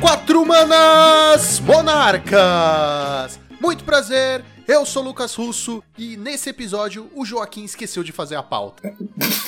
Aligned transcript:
Quatro 0.00 0.46
Manas 0.46 1.60
Monarcas! 1.60 3.38
Muito 3.60 3.84
prazer, 3.84 4.42
eu 4.66 4.86
sou 4.86 5.02
Lucas 5.02 5.34
Russo 5.34 5.84
e 5.98 6.16
nesse 6.16 6.48
episódio 6.48 7.10
o 7.14 7.24
Joaquim 7.24 7.64
esqueceu 7.64 8.02
de 8.02 8.10
fazer 8.10 8.36
a 8.36 8.42
pauta. 8.42 8.96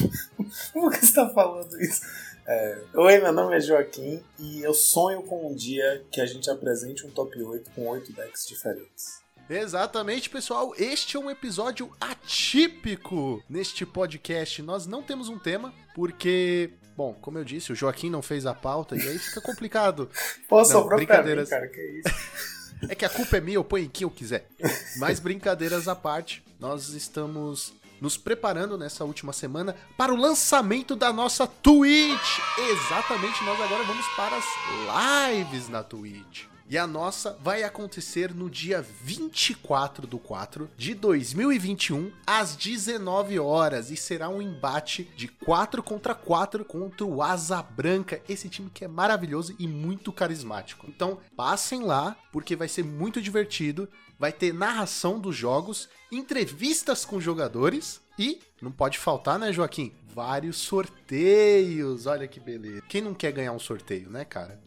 Por 0.74 0.92
que 0.92 1.06
você 1.06 1.14
tá 1.14 1.30
falando 1.30 1.80
isso? 1.80 2.02
É, 2.46 2.78
Oi, 2.94 3.18
meu 3.20 3.32
nome 3.32 3.56
é 3.56 3.60
Joaquim 3.60 4.22
e 4.38 4.60
eu 4.60 4.74
sonho 4.74 5.22
com 5.22 5.50
um 5.50 5.54
dia 5.54 6.04
que 6.10 6.20
a 6.20 6.26
gente 6.26 6.50
apresente 6.50 7.06
um 7.06 7.10
top 7.10 7.42
8 7.42 7.70
com 7.70 7.88
8 7.88 8.12
decks 8.12 8.46
diferentes. 8.46 9.22
Exatamente, 9.48 10.30
pessoal. 10.30 10.74
Este 10.78 11.16
é 11.16 11.20
um 11.20 11.30
episódio 11.30 11.90
atípico 12.00 13.42
neste 13.48 13.84
podcast. 13.84 14.62
Nós 14.62 14.86
não 14.86 15.02
temos 15.02 15.28
um 15.28 15.38
tema, 15.38 15.74
porque, 15.94 16.70
bom, 17.02 17.14
como 17.20 17.38
eu 17.38 17.44
disse, 17.44 17.72
o 17.72 17.74
Joaquim 17.74 18.08
não 18.08 18.22
fez 18.22 18.46
a 18.46 18.54
pauta 18.54 18.94
e 18.96 19.00
aí 19.00 19.18
fica 19.18 19.40
complicado. 19.40 20.08
Pô, 20.48 20.64
sobrou 20.64 20.96
brincadeiras. 20.98 21.48
pra 21.48 21.60
mim, 21.60 21.68
cara, 21.68 21.74
que 21.74 22.00
isso? 22.08 22.52
É 22.88 22.96
que 22.96 23.04
a 23.04 23.08
culpa 23.08 23.36
é 23.36 23.40
minha, 23.40 23.54
eu 23.54 23.62
ponho 23.62 23.84
em 23.84 23.88
quem 23.88 24.04
eu 24.04 24.10
quiser. 24.10 24.48
Mas 24.96 25.20
brincadeiras 25.20 25.86
à 25.86 25.94
parte, 25.94 26.42
nós 26.58 26.88
estamos 26.88 27.72
nos 28.00 28.16
preparando 28.16 28.76
nessa 28.76 29.04
última 29.04 29.32
semana 29.32 29.76
para 29.96 30.12
o 30.12 30.16
lançamento 30.16 30.96
da 30.96 31.12
nossa 31.12 31.46
Twitch. 31.46 32.38
Exatamente, 32.58 33.44
nós 33.44 33.60
agora 33.60 33.84
vamos 33.84 34.04
para 34.16 34.36
as 34.36 35.38
lives 35.38 35.68
na 35.68 35.84
Twitch. 35.84 36.51
E 36.72 36.78
a 36.78 36.86
nossa 36.86 37.36
vai 37.42 37.62
acontecer 37.64 38.34
no 38.34 38.48
dia 38.48 38.80
24 38.80 40.06
do 40.06 40.18
4 40.18 40.70
de 40.74 40.94
2021, 40.94 42.10
às 42.26 42.56
19 42.56 43.38
horas. 43.38 43.90
E 43.90 43.96
será 43.98 44.30
um 44.30 44.40
embate 44.40 45.04
de 45.14 45.28
4 45.28 45.82
contra 45.82 46.14
4 46.14 46.64
contra 46.64 47.04
o 47.04 47.22
Asa 47.22 47.62
Branca. 47.62 48.22
Esse 48.26 48.48
time 48.48 48.70
que 48.72 48.86
é 48.86 48.88
maravilhoso 48.88 49.54
e 49.58 49.68
muito 49.68 50.10
carismático. 50.10 50.86
Então, 50.88 51.18
passem 51.36 51.82
lá, 51.82 52.16
porque 52.32 52.56
vai 52.56 52.68
ser 52.68 52.84
muito 52.84 53.20
divertido. 53.20 53.86
Vai 54.18 54.32
ter 54.32 54.54
narração 54.54 55.20
dos 55.20 55.36
jogos, 55.36 55.90
entrevistas 56.10 57.04
com 57.04 57.20
jogadores 57.20 58.00
e, 58.18 58.40
não 58.62 58.72
pode 58.72 58.98
faltar, 58.98 59.38
né, 59.38 59.52
Joaquim? 59.52 59.92
Vários 60.14 60.56
sorteios. 60.56 62.06
Olha 62.06 62.26
que 62.26 62.40
beleza. 62.40 62.80
Quem 62.88 63.02
não 63.02 63.12
quer 63.12 63.32
ganhar 63.32 63.52
um 63.52 63.58
sorteio, 63.58 64.08
né, 64.08 64.24
cara? 64.24 64.58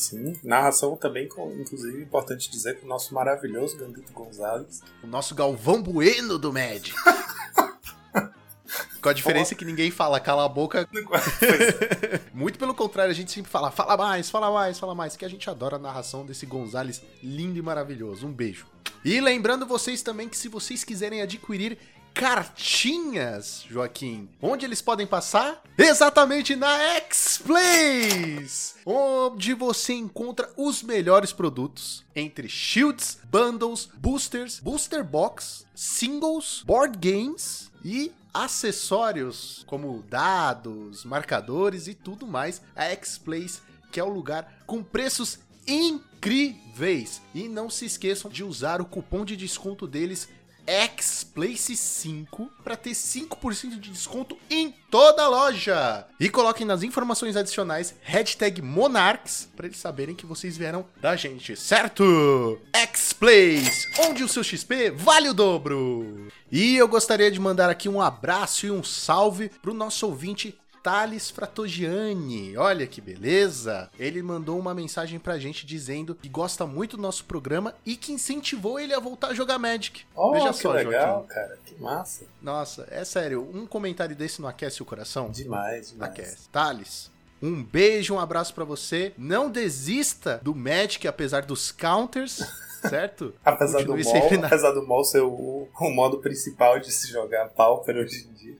Sim, 0.00 0.34
narração 0.42 0.96
também, 0.96 1.28
com, 1.28 1.52
inclusive, 1.52 2.02
importante 2.02 2.50
dizer 2.50 2.78
que 2.78 2.86
o 2.86 2.88
nosso 2.88 3.12
maravilhoso 3.12 3.76
Gambito 3.76 4.10
Gonzalez. 4.14 4.80
O 5.04 5.06
nosso 5.06 5.34
Galvão 5.34 5.82
Bueno 5.82 6.38
do 6.38 6.50
Magic. 6.50 6.94
Com 9.02 9.08
a 9.10 9.12
diferença 9.12 9.54
que 9.54 9.64
ninguém 9.64 9.90
fala 9.90 10.18
cala 10.18 10.44
a 10.44 10.48
boca. 10.48 10.88
Muito 12.32 12.58
pelo 12.58 12.74
contrário, 12.74 13.10
a 13.10 13.14
gente 13.14 13.30
sempre 13.30 13.50
fala 13.50 13.70
fala 13.70 13.96
mais, 13.96 14.30
fala 14.30 14.50
mais, 14.50 14.78
fala 14.78 14.94
mais. 14.94 15.16
Que 15.16 15.24
a 15.24 15.28
gente 15.28 15.48
adora 15.50 15.76
a 15.76 15.78
narração 15.78 16.24
desse 16.24 16.46
Gonzales 16.46 17.02
lindo 17.22 17.58
e 17.58 17.62
maravilhoso. 17.62 18.26
Um 18.26 18.32
beijo. 18.32 18.66
E 19.04 19.20
lembrando 19.20 19.66
vocês 19.66 20.02
também 20.02 20.28
que 20.28 20.36
se 20.36 20.48
vocês 20.48 20.82
quiserem 20.84 21.22
adquirir 21.22 21.78
cartinhas, 22.20 23.64
Joaquim, 23.66 24.28
onde 24.42 24.66
eles 24.66 24.82
podem 24.82 25.06
passar? 25.06 25.62
Exatamente 25.78 26.54
na 26.54 26.78
X-Plays! 26.96 28.74
Onde 28.84 29.54
você 29.54 29.94
encontra 29.94 30.52
os 30.54 30.82
melhores 30.82 31.32
produtos 31.32 32.04
entre 32.14 32.46
shields, 32.46 33.18
bundles, 33.24 33.88
boosters, 33.96 34.60
booster 34.60 35.02
box, 35.02 35.64
singles, 35.74 36.62
board 36.62 36.98
games 36.98 37.72
e 37.82 38.12
acessórios 38.34 39.64
como 39.66 40.04
dados, 40.06 41.06
marcadores 41.06 41.88
e 41.88 41.94
tudo 41.94 42.26
mais. 42.26 42.60
A 42.76 42.84
X-Plays, 42.84 43.62
que 43.90 43.98
é 43.98 44.04
o 44.04 44.10
lugar 44.10 44.62
com 44.66 44.82
preços 44.82 45.38
incríveis. 45.66 47.22
E 47.34 47.48
não 47.48 47.70
se 47.70 47.86
esqueçam 47.86 48.30
de 48.30 48.44
usar 48.44 48.82
o 48.82 48.84
cupom 48.84 49.24
de 49.24 49.36
desconto 49.36 49.86
deles 49.86 50.28
XPlace5 50.70 52.48
para 52.62 52.76
ter 52.76 52.92
5% 52.92 53.80
de 53.80 53.90
desconto 53.90 54.38
em 54.48 54.72
toda 54.88 55.24
a 55.24 55.28
loja. 55.28 56.06
E 56.20 56.30
coloquem 56.30 56.64
nas 56.64 56.84
informações 56.84 57.36
adicionais 57.36 57.94
hashtag 58.02 58.62
Monarchs 58.62 59.48
para 59.56 59.66
eles 59.66 59.78
saberem 59.78 60.14
que 60.14 60.26
vocês 60.26 60.56
vieram 60.56 60.86
da 61.00 61.16
gente, 61.16 61.56
certo? 61.56 62.60
Xplace, 62.94 63.88
onde 63.98 64.22
o 64.22 64.28
seu 64.28 64.44
XP 64.44 64.90
vale 64.90 65.28
o 65.28 65.34
dobro. 65.34 66.28
E 66.52 66.76
eu 66.76 66.86
gostaria 66.86 67.30
de 67.30 67.40
mandar 67.40 67.68
aqui 67.68 67.88
um 67.88 68.00
abraço 68.00 68.66
e 68.66 68.70
um 68.70 68.84
salve 68.84 69.48
pro 69.60 69.74
nosso 69.74 70.06
ouvinte 70.06 70.56
Thales 70.82 71.30
Fratogiani. 71.30 72.56
Olha 72.56 72.86
que 72.86 73.00
beleza! 73.00 73.90
Ele 73.98 74.22
mandou 74.22 74.58
uma 74.58 74.74
mensagem 74.74 75.18
pra 75.18 75.38
gente 75.38 75.66
dizendo 75.66 76.14
que 76.14 76.28
gosta 76.28 76.66
muito 76.66 76.96
do 76.96 77.02
nosso 77.02 77.24
programa 77.24 77.74
e 77.84 77.96
que 77.96 78.12
incentivou 78.12 78.78
ele 78.80 78.94
a 78.94 78.98
voltar 79.00 79.28
a 79.28 79.34
jogar 79.34 79.58
Magic. 79.58 80.04
Oh, 80.14 80.32
Veja 80.32 80.52
só, 80.52 80.72
legal, 80.72 80.92
Joaquim. 81.20 81.28
cara, 81.28 81.58
que 81.66 81.74
massa. 81.80 82.24
Nossa, 82.40 82.86
é 82.90 83.04
sério, 83.04 83.48
um 83.54 83.66
comentário 83.66 84.16
desse 84.16 84.40
não 84.40 84.48
aquece 84.48 84.82
o 84.82 84.86
coração? 84.86 85.30
Demais, 85.30 85.90
demais. 85.90 86.10
Aquece. 86.12 86.48
Thales, 86.50 87.10
um 87.42 87.62
beijo, 87.62 88.14
um 88.14 88.20
abraço 88.20 88.54
pra 88.54 88.64
você. 88.64 89.12
Não 89.18 89.50
desista 89.50 90.40
do 90.42 90.54
Magic, 90.54 91.06
apesar 91.06 91.42
dos 91.44 91.70
counters, 91.72 92.40
certo? 92.88 93.34
Apesar 93.44 93.82
do, 93.84 93.92
mall, 93.94 94.02
sempre 94.04 94.36
na- 94.38 94.46
apesar 94.46 94.70
do 94.72 94.86
mall 94.86 95.04
ser 95.04 95.20
o, 95.20 95.68
o 95.78 95.90
modo 95.90 96.18
principal 96.18 96.78
de 96.78 96.90
se 96.92 97.08
jogar 97.08 97.48
Pauper 97.48 97.96
hoje 97.96 98.26
em 98.28 98.32
dia. 98.34 98.56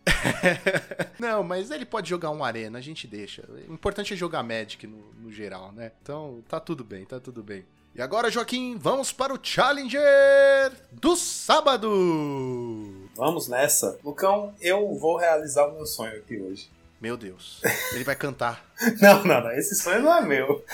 Não, 1.19 1.43
mas 1.43 1.71
ele 1.71 1.85
pode 1.87 2.09
jogar 2.09 2.31
um 2.31 2.43
arena, 2.45 2.79
a 2.79 2.83
gente 2.83 3.07
deixa. 3.07 3.45
O 3.69 3.73
importante 3.73 4.13
é 4.15 4.17
jogar 4.17 4.43
Magic 4.43 4.87
no, 4.87 4.99
no 5.21 5.33
geral, 5.33 5.73
né? 5.73 5.93
Então 6.03 6.43
tá 6.49 6.59
tudo 6.61 6.83
bem, 6.85 7.05
tá 7.05 7.19
tudo 7.21 7.43
bem. 7.43 7.65
E 7.95 8.01
agora, 8.01 8.31
Joaquim, 8.31 8.77
vamos 8.79 9.11
para 9.13 9.35
o 9.35 9.39
Challenger 9.43 10.71
do 10.93 11.17
sábado! 11.17 11.89
Vamos 13.17 13.49
nessa. 13.49 13.99
Lucão, 14.05 14.55
eu 14.61 14.95
vou 14.97 15.17
realizar 15.17 15.67
o 15.67 15.75
meu 15.75 15.85
sonho 15.87 16.17
aqui 16.19 16.41
hoje. 16.41 16.71
Meu 17.01 17.17
Deus, 17.17 17.61
ele 17.93 18.05
vai 18.05 18.15
cantar. 18.15 18.65
Não, 19.01 19.25
não, 19.25 19.41
não. 19.43 19.51
Esse 19.53 19.75
sonho 19.75 20.03
não 20.03 20.15
é 20.17 20.21
meu. 20.23 20.65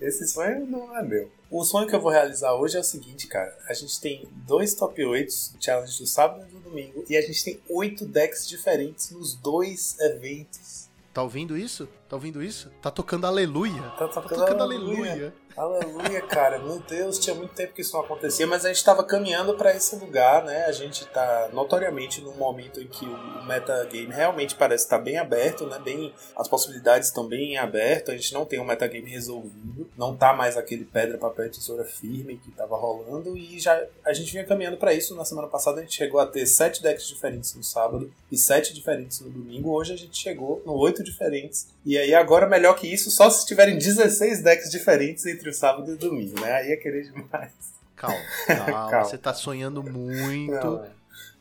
Esse 0.00 0.26
sonho 0.28 0.66
não 0.66 0.96
é 0.96 1.02
meu. 1.02 1.30
O 1.50 1.64
sonho 1.64 1.88
que 1.88 1.94
eu 1.96 2.00
vou 2.00 2.12
realizar 2.12 2.54
hoje 2.54 2.76
é 2.76 2.80
o 2.80 2.84
seguinte, 2.84 3.26
cara. 3.26 3.56
A 3.68 3.74
gente 3.74 4.00
tem 4.00 4.28
dois 4.46 4.72
top 4.74 5.04
8 5.04 5.32
challenge 5.60 5.98
do 5.98 6.06
sábado 6.06 6.46
e 6.48 6.52
do 6.52 6.60
domingo. 6.60 7.04
E 7.08 7.16
a 7.16 7.20
gente 7.20 7.42
tem 7.44 7.60
oito 7.68 8.06
decks 8.06 8.46
diferentes 8.48 9.10
nos 9.10 9.34
dois 9.34 9.98
eventos. 9.98 10.88
Tá 11.12 11.24
ouvindo 11.24 11.56
isso? 11.58 11.88
Tá 12.08 12.14
ouvindo 12.14 12.40
isso? 12.40 12.70
Tá 12.80 12.88
tocando 12.88 13.26
aleluia. 13.26 13.82
Tá 13.82 14.06
Tá 14.06 14.08
tocando 14.08 14.38
tocando 14.38 14.62
aleluia. 14.62 15.10
aleluia. 15.12 15.34
Aleluia, 15.60 16.22
cara. 16.22 16.58
Meu 16.58 16.78
Deus, 16.78 17.18
tinha 17.18 17.36
muito 17.36 17.52
tempo 17.52 17.74
que 17.74 17.82
isso 17.82 17.92
não 17.92 18.00
acontecia, 18.02 18.46
mas 18.46 18.64
a 18.64 18.68
gente 18.72 18.82
tava 18.82 19.04
caminhando 19.04 19.52
pra 19.58 19.76
esse 19.76 19.94
lugar, 19.94 20.42
né? 20.42 20.64
A 20.64 20.72
gente 20.72 21.04
tá 21.04 21.50
notoriamente 21.52 22.22
num 22.22 22.34
momento 22.34 22.80
em 22.80 22.86
que 22.86 23.04
o 23.04 23.44
metagame 23.44 24.06
realmente 24.06 24.54
parece 24.54 24.84
estar 24.84 24.98
bem 24.98 25.18
aberto, 25.18 25.66
né? 25.66 25.78
Bem, 25.78 26.14
as 26.34 26.48
possibilidades 26.48 27.08
estão 27.08 27.28
bem 27.28 27.58
abertas, 27.58 28.14
a 28.14 28.16
gente 28.16 28.32
não 28.32 28.46
tem 28.46 28.58
um 28.58 28.64
metagame 28.64 29.10
resolvido, 29.10 29.86
não 29.98 30.16
tá 30.16 30.32
mais 30.32 30.56
aquele 30.56 30.86
pedra, 30.86 31.18
papel 31.18 31.44
e 31.44 31.50
tesoura 31.50 31.84
firme 31.84 32.40
que 32.42 32.50
tava 32.52 32.78
rolando 32.78 33.36
e 33.36 33.60
já 33.60 33.84
a 34.02 34.14
gente 34.14 34.32
vinha 34.32 34.46
caminhando 34.46 34.78
pra 34.78 34.94
isso. 34.94 35.14
Na 35.14 35.26
semana 35.26 35.46
passada 35.46 35.80
a 35.80 35.82
gente 35.82 35.94
chegou 35.94 36.20
a 36.20 36.26
ter 36.26 36.46
sete 36.46 36.82
decks 36.82 37.06
diferentes 37.06 37.54
no 37.54 37.62
sábado 37.62 38.10
e 38.32 38.38
sete 38.38 38.72
diferentes 38.72 39.20
no 39.20 39.28
domingo. 39.28 39.72
Hoje 39.72 39.92
a 39.92 39.96
gente 39.96 40.16
chegou 40.16 40.62
no 40.64 40.72
oito 40.72 41.04
diferentes. 41.04 41.68
E 41.84 41.98
aí 41.98 42.14
agora 42.14 42.46
melhor 42.46 42.76
que 42.76 42.90
isso, 42.90 43.10
só 43.10 43.28
se 43.28 43.44
tiverem 43.44 43.76
16 43.76 44.42
decks 44.42 44.70
diferentes 44.70 45.26
entre 45.26 45.49
o 45.50 45.54
sábado 45.54 45.90
e 45.90 45.94
o 45.94 45.98
domingo, 45.98 46.40
né? 46.40 46.52
Aí 46.52 46.72
é 46.72 46.76
querer 46.76 47.10
demais. 47.10 47.52
Calma, 47.96 48.16
calma, 48.46 48.90
Calma. 48.90 49.04
Você 49.04 49.18
tá 49.18 49.34
sonhando 49.34 49.82
muito. 49.82 50.52
Não, 50.52 50.90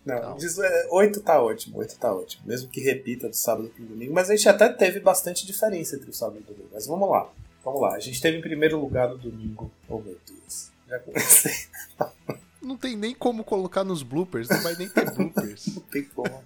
não. 0.05 0.19
Calma. 0.21 0.37
Diz- 0.37 0.59
é, 0.59 0.87
oito 0.91 1.21
tá 1.21 1.41
ótimo, 1.41 1.77
oito 1.79 1.97
tá 1.97 2.13
ótimo. 2.13 2.43
Mesmo 2.45 2.69
que 2.69 2.81
repita 2.81 3.29
do 3.29 3.35
sábado 3.35 3.69
pro 3.69 3.85
domingo. 3.85 4.13
Mas 4.13 4.29
a 4.29 4.35
gente 4.35 4.49
até 4.49 4.67
teve 4.69 4.99
bastante 4.99 5.45
diferença 5.45 5.95
entre 5.95 6.09
o 6.09 6.13
sábado 6.13 6.37
e 6.39 6.41
o 6.41 6.53
domingo. 6.53 6.69
Mas 6.73 6.85
vamos 6.87 7.09
lá. 7.09 7.29
Vamos 7.63 7.81
lá. 7.81 7.95
A 7.95 7.99
gente 7.99 8.21
teve 8.21 8.37
em 8.37 8.41
primeiro 8.41 8.79
lugar 8.79 9.09
no 9.09 9.17
domingo. 9.17 9.71
Oh 9.87 9.99
meu 9.99 10.17
Deus. 10.27 10.71
Já 10.87 10.99
comecei. 10.99 11.53
Não 12.61 12.75
tem 12.75 12.95
nem 12.97 13.15
como 13.15 13.43
colocar 13.43 13.83
nos 13.85 14.03
bloopers, 14.03 14.49
não 14.49 14.61
vai 14.61 14.75
nem 14.75 14.87
ter 14.89 15.09
bloopers. 15.15 15.67
Não 15.75 15.81
tem 15.83 16.03
como. 16.03 16.43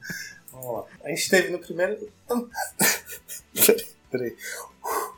Vamos 0.52 0.74
lá. 0.74 0.86
A 1.04 1.10
gente 1.10 1.28
teve 1.30 1.50
no 1.50 1.58
primeiro. 1.60 2.08
Peraí. 4.12 4.36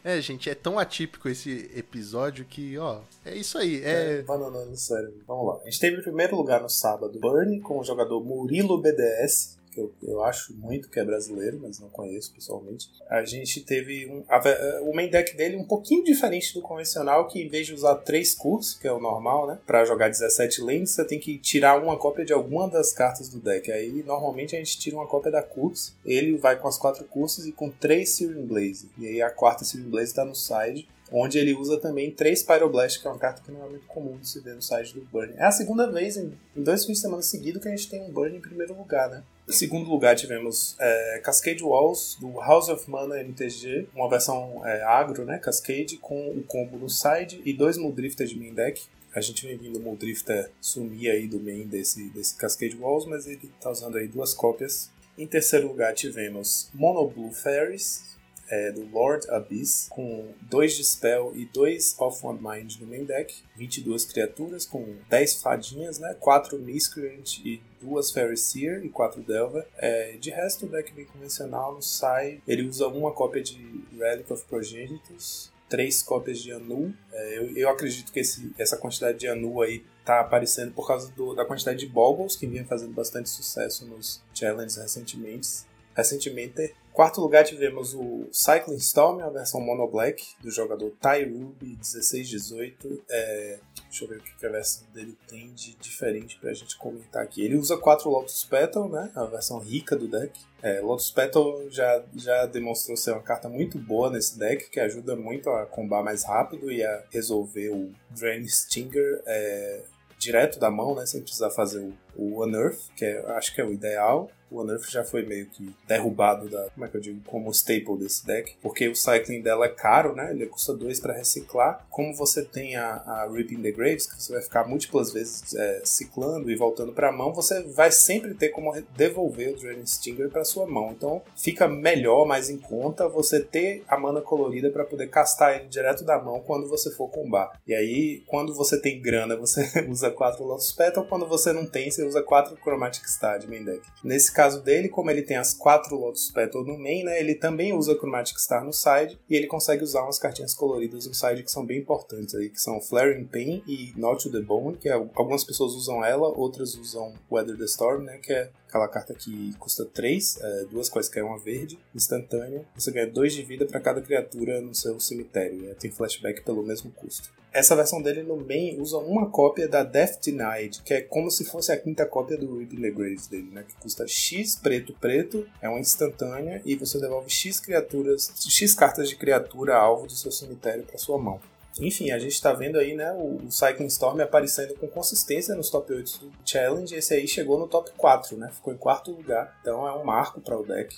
É, 0.04 0.22
gente, 0.22 0.50
é 0.50 0.54
tão 0.54 0.78
atípico 0.78 1.28
esse 1.28 1.72
episódio 1.76 2.46
que, 2.46 2.78
ó, 2.78 3.00
é 3.26 3.36
isso 3.36 3.58
aí. 3.58 3.82
É. 3.84 4.22
Banana 4.22 4.64
no 4.64 4.76
cérebro. 4.78 5.20
Vamos 5.28 5.48
lá. 5.48 5.60
A 5.62 5.66
gente 5.66 5.80
teve 5.80 5.98
em 5.98 6.04
primeiro 6.04 6.36
lugar 6.36 6.62
no 6.62 6.70
sábado 6.70 7.20
Burn 7.20 7.60
com 7.62 7.80
o 7.80 7.84
jogador 7.84 8.24
Murilo 8.24 8.80
BDS. 8.80 9.58
Que 9.76 9.82
eu, 9.82 9.94
eu 10.02 10.24
acho 10.24 10.54
muito 10.54 10.90
que 10.90 11.00
é 11.00 11.04
brasileiro, 11.04 11.60
mas 11.62 11.80
não 11.80 11.90
conheço 11.90 12.34
pessoalmente. 12.34 12.90
A 13.10 13.26
gente 13.26 13.60
teve 13.62 14.08
um, 14.08 14.24
a, 14.30 14.42
o 14.82 14.96
main 14.96 15.10
deck 15.10 15.36
dele 15.36 15.58
um 15.58 15.66
pouquinho 15.66 16.04
diferente 16.04 16.54
do 16.54 16.62
convencional, 16.62 17.28
que 17.28 17.42
em 17.42 17.50
vez 17.50 17.68
de 17.68 17.74
usar 17.74 17.96
três 17.96 18.34
cursos, 18.34 18.76
que 18.76 18.88
é 18.88 18.92
o 18.92 19.00
normal, 19.00 19.48
né? 19.48 19.60
Pra 19.68 19.84
jogar 19.84 20.08
17 20.08 20.62
lanes, 20.62 20.92
você 20.92 21.04
tem 21.04 21.20
que 21.20 21.38
tirar 21.38 21.82
uma 21.82 21.98
cópia 21.98 22.24
de 22.24 22.32
alguma 22.32 22.70
das 22.70 22.94
cartas 22.94 23.28
do 23.28 23.40
deck. 23.40 23.70
Aí, 23.72 24.02
normalmente, 24.04 24.56
a 24.56 24.60
gente 24.60 24.80
tira 24.80 24.96
uma 24.96 25.08
cópia 25.08 25.32
da 25.32 25.44
curso, 25.44 25.96
ele 26.06 26.38
vai 26.38 26.58
com 26.58 26.68
as 26.68 26.78
quatro 26.78 27.04
cursos 27.04 27.46
e 27.46 27.52
com 27.52 27.70
três 27.70 28.12
Searing 28.12 28.46
Blaze. 28.46 28.90
E 28.98 29.06
aí, 29.06 29.22
a 29.22 29.30
quarta 29.30 29.66
Searing 29.66 29.90
Blaze 29.90 30.14
tá 30.14 30.24
no 30.24 30.36
side. 30.36 30.88
onde 31.12 31.38
ele 31.38 31.54
usa 31.54 31.80
também 31.80 32.10
três 32.10 32.42
Pyroblast, 32.42 33.00
que 33.00 33.08
é 33.08 33.12
uma 33.12 33.20
carta 33.20 33.42
que 33.44 33.52
não 33.52 33.64
é 33.64 33.70
muito 33.70 33.86
comum 33.86 34.18
de 34.18 34.28
se 34.28 34.40
ver 34.40 34.56
no 34.56 34.62
site 34.62 34.94
do 34.96 35.02
Burn. 35.02 35.34
É 35.38 35.46
a 35.46 35.52
segunda 35.52 35.92
vez 35.92 36.18
em, 36.18 36.34
em 36.56 36.64
dois 36.64 36.84
fins 36.84 36.96
de 36.96 37.02
semana 37.02 37.22
seguidos 37.22 37.62
que 37.62 37.68
a 37.68 37.72
gente 37.72 37.88
tem 37.90 38.02
um 38.02 38.12
Burn 38.12 38.36
em 38.36 38.42
primeiro 38.42 38.76
lugar, 38.76 39.10
né? 39.10 39.24
Em 39.48 39.52
segundo 39.52 39.88
lugar 39.88 40.16
tivemos 40.16 40.76
é, 40.80 41.20
Cascade 41.24 41.64
Walls 41.64 42.18
do 42.20 42.40
House 42.40 42.68
of 42.68 42.90
Mana 42.90 43.20
MTG, 43.20 43.88
uma 43.94 44.10
versão 44.10 44.66
é, 44.66 44.82
agro, 44.82 45.24
né? 45.24 45.38
Cascade, 45.38 45.98
com 45.98 46.30
o 46.30 46.42
combo 46.42 46.80
no 46.80 46.90
side 46.90 47.44
e 47.46 47.54
dois 47.54 47.78
Muldrifter 47.78 48.26
de 48.26 48.40
main 48.40 48.56
deck. 48.56 48.82
A 49.14 49.22
gente 49.22 49.46
vem 49.46 49.56
vindo 49.56 49.78
o 49.78 49.82
Muldrifter 49.82 50.50
sumir 50.60 51.12
aí 51.12 51.28
do 51.28 51.40
main 51.40 51.68
desse, 51.68 52.10
desse 52.10 52.36
Cascade 52.36 52.76
Walls, 52.76 53.06
mas 53.06 53.28
ele 53.28 53.52
tá 53.62 53.70
usando 53.70 53.98
aí 53.98 54.08
duas 54.08 54.34
cópias. 54.34 54.90
Em 55.16 55.28
terceiro 55.28 55.68
lugar 55.68 55.94
tivemos 55.94 56.72
Mono 56.74 57.08
Blue 57.08 57.32
Fairies, 57.32 58.15
é, 58.50 58.72
do 58.72 58.86
Lord 58.86 59.30
Abyss, 59.30 59.88
com 59.90 60.34
2 60.42 60.78
de 60.78 60.84
Spell 60.84 61.34
e 61.36 61.46
2 61.46 61.96
Off 62.00 62.26
One 62.26 62.40
Mind 62.42 62.76
no 62.80 62.88
main 62.88 63.04
deck, 63.04 63.34
22 63.56 64.06
criaturas 64.06 64.66
com 64.66 64.96
10 65.10 65.42
fadinhas, 65.42 66.00
né, 66.00 66.16
4 66.20 66.58
Miscreant 66.60 67.40
e 67.44 67.62
2 67.82 68.12
Fairy 68.12 68.38
Seer 68.38 68.86
e 68.86 68.90
4 68.90 69.22
Delver. 69.22 69.66
É, 69.78 70.18
de 70.18 70.30
resto, 70.30 70.66
o 70.66 70.70
deck 70.70 70.92
bem 70.94 71.06
convencional 71.06 71.76
no 71.76 71.82
sai, 71.82 72.42
ele 72.48 72.68
usa 72.68 72.88
uma 72.88 73.12
cópia 73.12 73.42
de 73.42 73.84
Relic 73.98 74.32
of 74.32 74.44
Progenitus, 74.46 75.52
três 75.70 76.02
cópias 76.02 76.40
de 76.40 76.52
Anu. 76.52 76.94
É, 77.12 77.38
eu, 77.38 77.58
eu, 77.58 77.70
acredito 77.70 78.12
que 78.12 78.20
esse, 78.20 78.52
essa 78.58 78.78
quantidade 78.78 79.20
de 79.20 79.28
Anu 79.28 79.62
aí 79.62 79.84
tá 80.04 80.20
aparecendo 80.20 80.72
por 80.72 80.88
causa 80.88 81.12
do, 81.12 81.34
da 81.34 81.46
quantidade 81.46 81.80
de 81.80 81.88
Boggles, 81.88 82.36
que 82.36 82.46
vinha 82.46 82.64
fazendo 82.66 82.94
bastante 82.94 83.30
sucesso 83.30 83.86
nos 83.86 84.22
challenges 84.34 84.78
recentemente. 84.78 85.66
Recentemente, 85.96 86.74
quarto 86.96 87.20
lugar 87.20 87.44
tivemos 87.44 87.94
o 87.94 88.26
Cycling 88.32 88.78
Storm, 88.78 89.22
a 89.22 89.30
versão 89.30 89.60
Mono 89.60 89.86
Black, 89.86 90.24
do 90.42 90.50
jogador 90.50 90.92
Ty 90.92 91.26
Ruby 91.26 91.76
1618. 91.76 93.04
É, 93.10 93.60
deixa 93.90 94.06
eu 94.06 94.08
ver 94.08 94.20
o 94.20 94.24
que 94.24 94.46
a 94.46 94.50
versão 94.50 94.88
dele 94.94 95.18
tem 95.28 95.54
de 95.54 95.76
diferente 95.76 96.40
pra 96.40 96.54
gente 96.54 96.78
comentar 96.78 97.22
aqui. 97.22 97.44
Ele 97.44 97.58
usa 97.58 97.78
quatro 97.78 98.10
Lotus 98.10 98.46
Petal, 98.46 98.88
né? 98.88 99.12
A 99.14 99.26
versão 99.26 99.60
rica 99.60 99.94
do 99.96 100.08
deck. 100.08 100.40
É, 100.64 100.80
Lotus 100.80 101.12
Petal 101.12 101.70
já, 101.70 102.02
já 102.16 102.46
demonstrou 102.46 102.96
ser 102.96 103.12
uma 103.12 103.22
carta 103.22 103.50
muito 103.50 103.78
boa 103.78 104.10
nesse 104.10 104.40
deck, 104.40 104.70
que 104.70 104.80
ajuda 104.80 105.18
muito 105.18 105.50
a 105.50 105.66
combar 105.66 106.02
mais 106.02 106.24
rápido 106.24 106.72
e 106.72 106.82
a 106.82 107.04
resolver 107.12 107.70
o 107.72 107.92
Drain 108.10 108.48
Stinger 108.48 109.22
é, 109.26 109.82
direto 110.18 110.60
da 110.60 110.72
mão, 110.72 110.96
né? 110.96 111.06
Sem 111.06 111.22
precisar 111.22 111.50
fazer 111.50 111.80
o, 111.80 111.94
o 112.16 112.44
Unearth, 112.44 112.80
que 112.96 113.06
é, 113.06 113.26
acho 113.32 113.54
que 113.54 113.62
é 113.62 113.66
o 113.66 113.74
ideal 113.74 114.30
o 114.50 114.62
Unearth 114.62 114.90
já 114.90 115.04
foi 115.04 115.26
meio 115.26 115.48
que 115.48 115.76
derrubado 115.88 116.50
da, 116.50 116.70
como 116.70 116.86
é 116.86 116.90
que 116.90 116.98
eu 116.98 117.02
digo, 117.02 117.20
como 117.26 117.52
staple 117.52 117.98
desse 117.98 118.26
deck, 118.26 118.56
porque 118.62 118.88
o 118.88 118.96
cycling 118.96 119.42
dela 119.42 119.66
é 119.66 119.70
caro, 119.70 120.16
né? 120.16 120.32
Ele 120.32 120.46
custa 120.46 120.74
2 120.74 121.00
para 121.00 121.14
reciclar. 121.14 121.86
Como 121.90 122.14
você 122.14 122.44
tem 122.44 122.76
a, 122.76 122.96
a 123.06 123.30
Ripping 123.32 123.62
the 123.62 123.72
Graves, 123.72 124.06
que 124.06 124.22
você 124.22 124.34
vai 124.34 124.42
ficar 124.42 124.68
múltiplas 124.68 125.12
vezes 125.12 125.56
é, 125.56 125.82
ciclando 125.84 126.52
e 126.52 126.56
voltando 126.56 126.94
para 126.94 127.10
a 127.10 127.12
mão, 127.12 127.34
você 127.34 127.64
vai 127.64 127.92
sempre 127.92 128.34
ter 128.34 128.50
como 128.50 128.74
devolver 128.96 129.54
o 129.54 129.56
Draining 129.58 129.86
Stinger 129.86 130.30
para 130.30 130.46
sua 130.46 130.66
mão. 130.66 130.92
Então 130.92 131.22
fica 131.36 131.68
melhor, 131.68 132.26
mais 132.26 132.50
em 132.50 132.58
conta 132.58 133.08
você 133.08 133.42
ter 133.42 133.84
a 133.88 133.98
mana 133.98 134.22
colorida 134.22 134.70
para 134.70 134.86
poder 134.86 135.10
castar 135.10 135.56
ele 135.56 135.68
direto 135.68 136.04
da 136.04 136.22
mão 136.22 136.42
quando 136.42 136.68
você 136.68 136.92
for 136.92 137.10
combar. 137.10 137.60
E 137.68 137.74
aí, 137.74 138.24
quando 138.28 138.54
você 138.54 138.80
tem 138.80 139.02
grana, 139.02 139.36
você 139.36 139.66
usa 139.90 140.12
4 140.12 140.44
Lotus 140.44 140.72
Petal, 140.72 141.06
quando 141.06 141.28
você 141.28 141.52
não 141.52 141.66
tem, 141.66 141.90
você 141.90 142.05
usa 142.06 142.22
4 142.22 142.58
Chromatic 142.62 143.08
Star 143.08 143.40
de 143.40 143.48
main 143.48 143.64
deck. 143.64 143.82
Nesse 144.04 144.32
caso 144.32 144.62
dele, 144.62 144.90
como 144.90 145.10
ele 145.10 145.22
tem 145.22 145.38
as 145.38 145.54
quatro 145.54 145.96
Lotus 145.96 146.32
Petal 146.32 146.64
no 146.64 146.78
main, 146.78 147.04
né, 147.04 147.20
ele 147.20 147.36
também 147.36 147.74
usa 147.74 147.96
Chromatic 147.96 148.38
Star 148.40 148.64
no 148.64 148.74
side 148.74 149.20
e 149.30 149.36
ele 149.36 149.48
consegue 149.48 149.84
usar 149.84 150.04
umas 150.04 150.20
cartinhas 150.20 150.54
coloridas 150.54 151.08
no 151.08 151.14
side 151.14 151.44
que 151.44 151.52
são 151.52 151.66
bem 151.66 151.80
importantes 151.80 152.36
aí, 152.36 152.50
que 152.50 152.60
são 152.60 152.82
Flaring 152.82 153.26
Pain 153.26 153.64
e 153.68 153.94
Not 153.96 154.24
to 154.24 154.32
the 154.32 154.42
Bone, 154.42 154.78
que 154.78 154.90
é, 154.90 154.94
algumas 154.94 155.44
pessoas 155.44 155.74
usam 155.74 156.04
ela, 156.04 156.28
outras 156.28 156.76
usam 156.76 157.14
Weather 157.32 157.58
the 157.58 157.66
Storm, 157.66 158.04
né, 158.04 158.18
que 158.18 158.34
é 158.34 158.50
aquela 158.68 158.88
carta 158.88 159.14
que 159.14 159.54
custa 159.60 159.86
3, 159.86 160.40
é, 160.42 160.66
duas 160.66 160.90
quaisquer 160.90 161.24
uma 161.24 161.38
verde, 161.38 161.80
instantânea. 161.94 162.66
Você 162.76 162.92
ganha 162.92 163.08
2 163.08 163.34
de 163.34 163.44
vida 163.44 163.66
para 163.66 163.80
cada 163.80 164.02
criatura 164.02 164.62
no 164.62 164.74
seu 164.74 165.00
cemitério. 165.00 165.62
Né? 165.62 165.76
Tem 165.80 165.92
flashback 165.92 166.42
pelo 166.44 166.64
mesmo 166.64 166.92
custo. 166.92 167.30
Essa 167.56 167.74
versão 167.74 168.02
dele 168.02 168.22
no 168.22 168.36
main 168.36 168.82
usa 168.82 168.98
uma 168.98 169.30
cópia 169.30 169.66
da 169.66 169.82
Death 169.82 170.20
Denied, 170.26 170.82
que 170.84 170.94
é 170.94 171.02
como 171.02 171.32
se 171.32 171.46
fosse 171.46 171.72
a 171.72 171.78
quinta 171.78 172.06
cópia 172.06 172.38
do 172.38 172.60
Rip 172.60 172.76
the 172.76 172.92
Graves 172.92 173.28
dele, 173.28 173.50
né? 173.50 173.64
Que 173.66 173.76
custa 173.76 174.06
X 174.06 174.58
preto 174.58 174.94
preto, 175.00 175.48
é 175.62 175.70
uma 175.70 175.80
instantânea, 175.80 176.62
e 176.66 176.76
você 176.76 177.00
devolve 177.00 177.30
X 177.30 177.62
criaturas, 177.62 178.30
X 178.42 178.76
cartas 178.76 179.08
de 179.08 179.16
criatura 179.16 179.78
alvo 179.78 180.06
do 180.06 180.12
seu 180.12 180.34
cemitério 180.34 180.84
para 180.84 180.98
sua 180.98 181.18
mão. 181.18 181.40
Enfim, 181.80 182.12
a 182.12 182.18
gente 182.18 182.32
está 182.32 182.54
vendo 182.54 182.78
aí, 182.78 182.96
né, 182.96 183.12
o, 183.12 183.52
Cycling 183.52 183.88
Storm 183.88 184.22
aparecendo 184.22 184.76
com 184.76 184.88
consistência 184.88 185.54
nos 185.56 185.70
top 185.70 185.92
8 185.94 186.20
do 186.20 186.32
Challenge. 186.46 186.96
Esse 186.96 187.14
aí 187.14 187.28
chegou 187.28 187.60
no 187.60 187.68
top 187.68 187.92
4, 187.98 188.38
né? 188.38 188.50
Ficou 188.52 188.74
em 188.74 188.78
quarto 188.78 189.12
lugar. 189.12 189.58
Então 189.62 189.86
é 189.86 189.92
um 189.94 190.04
marco 190.04 190.40
para 190.40 190.58
o 190.58 190.66
deck. 190.66 190.98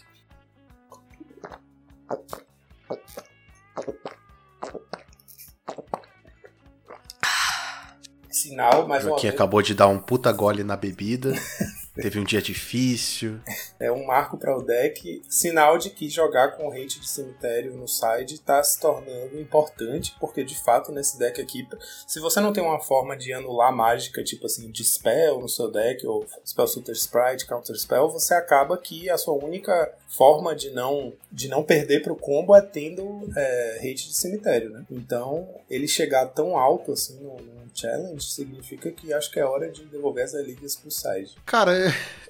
Sinal, 8.30 8.88
mais 8.88 9.04
uma 9.04 9.20
vez. 9.20 9.34
acabou 9.34 9.64
de 9.64 9.74
dar 9.74 9.88
um 9.88 10.00
puta 10.00 10.32
gole 10.32 10.64
na 10.64 10.78
bebida. 10.78 11.34
Teve 12.02 12.20
um 12.20 12.24
dia 12.24 12.42
difícil. 12.42 13.40
É 13.80 13.92
um 13.92 14.08
marco 14.08 14.38
para 14.38 14.58
o 14.58 14.64
deck, 14.64 15.22
sinal 15.30 15.78
de 15.78 15.92
que 15.92 16.10
jogar 16.10 16.58
com 16.58 16.72
hate 16.72 17.00
de 17.00 17.08
cemitério 17.08 17.76
no 17.76 17.88
side 17.88 18.34
está 18.34 18.62
se 18.64 18.80
tornando 18.80 19.40
importante, 19.40 20.16
porque 20.20 20.44
de 20.44 20.60
fato 20.60 20.92
nesse 20.92 21.20
deck 21.20 21.40
aqui, 21.40 21.68
se 22.08 22.20
você 22.20 22.40
não 22.40 22.52
tem 22.52 22.64
uma 22.64 22.80
forma 22.80 23.16
de 23.16 23.32
anular 23.32 23.72
mágica, 23.72 24.24
tipo 24.24 24.48
assim, 24.48 24.72
de 24.72 24.84
spell 24.84 25.40
no 25.40 25.48
seu 25.48 25.72
deck, 25.72 26.06
ou 26.08 26.26
spell 26.44 26.68
Sutter 26.68 26.96
Sprite, 26.96 27.46
Counter 27.46 27.78
Spell, 27.78 28.10
você 28.10 28.34
acaba 28.34 28.78
que 28.80 29.12
a 29.12 29.18
sua 29.18 29.36
única 29.36 29.94
forma 30.08 30.56
de 30.56 30.72
não, 30.72 31.14
de 31.32 31.48
não 31.48 31.64
perder 31.64 32.02
pro 32.02 32.16
combo 32.16 32.56
é 32.56 32.62
tendo 32.62 33.30
é, 33.36 33.78
hate 33.80 34.08
de 34.08 34.16
cemitério, 34.16 34.72
né? 34.72 34.86
Então, 34.90 35.48
ele 35.70 35.88
chegar 35.88 36.26
tão 36.28 36.58
alto 36.58 36.92
assim 36.94 37.20
no, 37.22 37.38
no 37.38 37.58
challenge 37.74 38.26
significa 38.32 38.92
que 38.92 39.14
acho 39.14 39.32
que 39.32 39.40
é 39.40 39.46
hora 39.46 39.70
de 39.70 39.86
devolver 39.86 40.24
as 40.24 40.34
relíquias 40.34 40.76
pro 40.76 40.90
side. 40.90 41.36
Cara, 41.46 41.72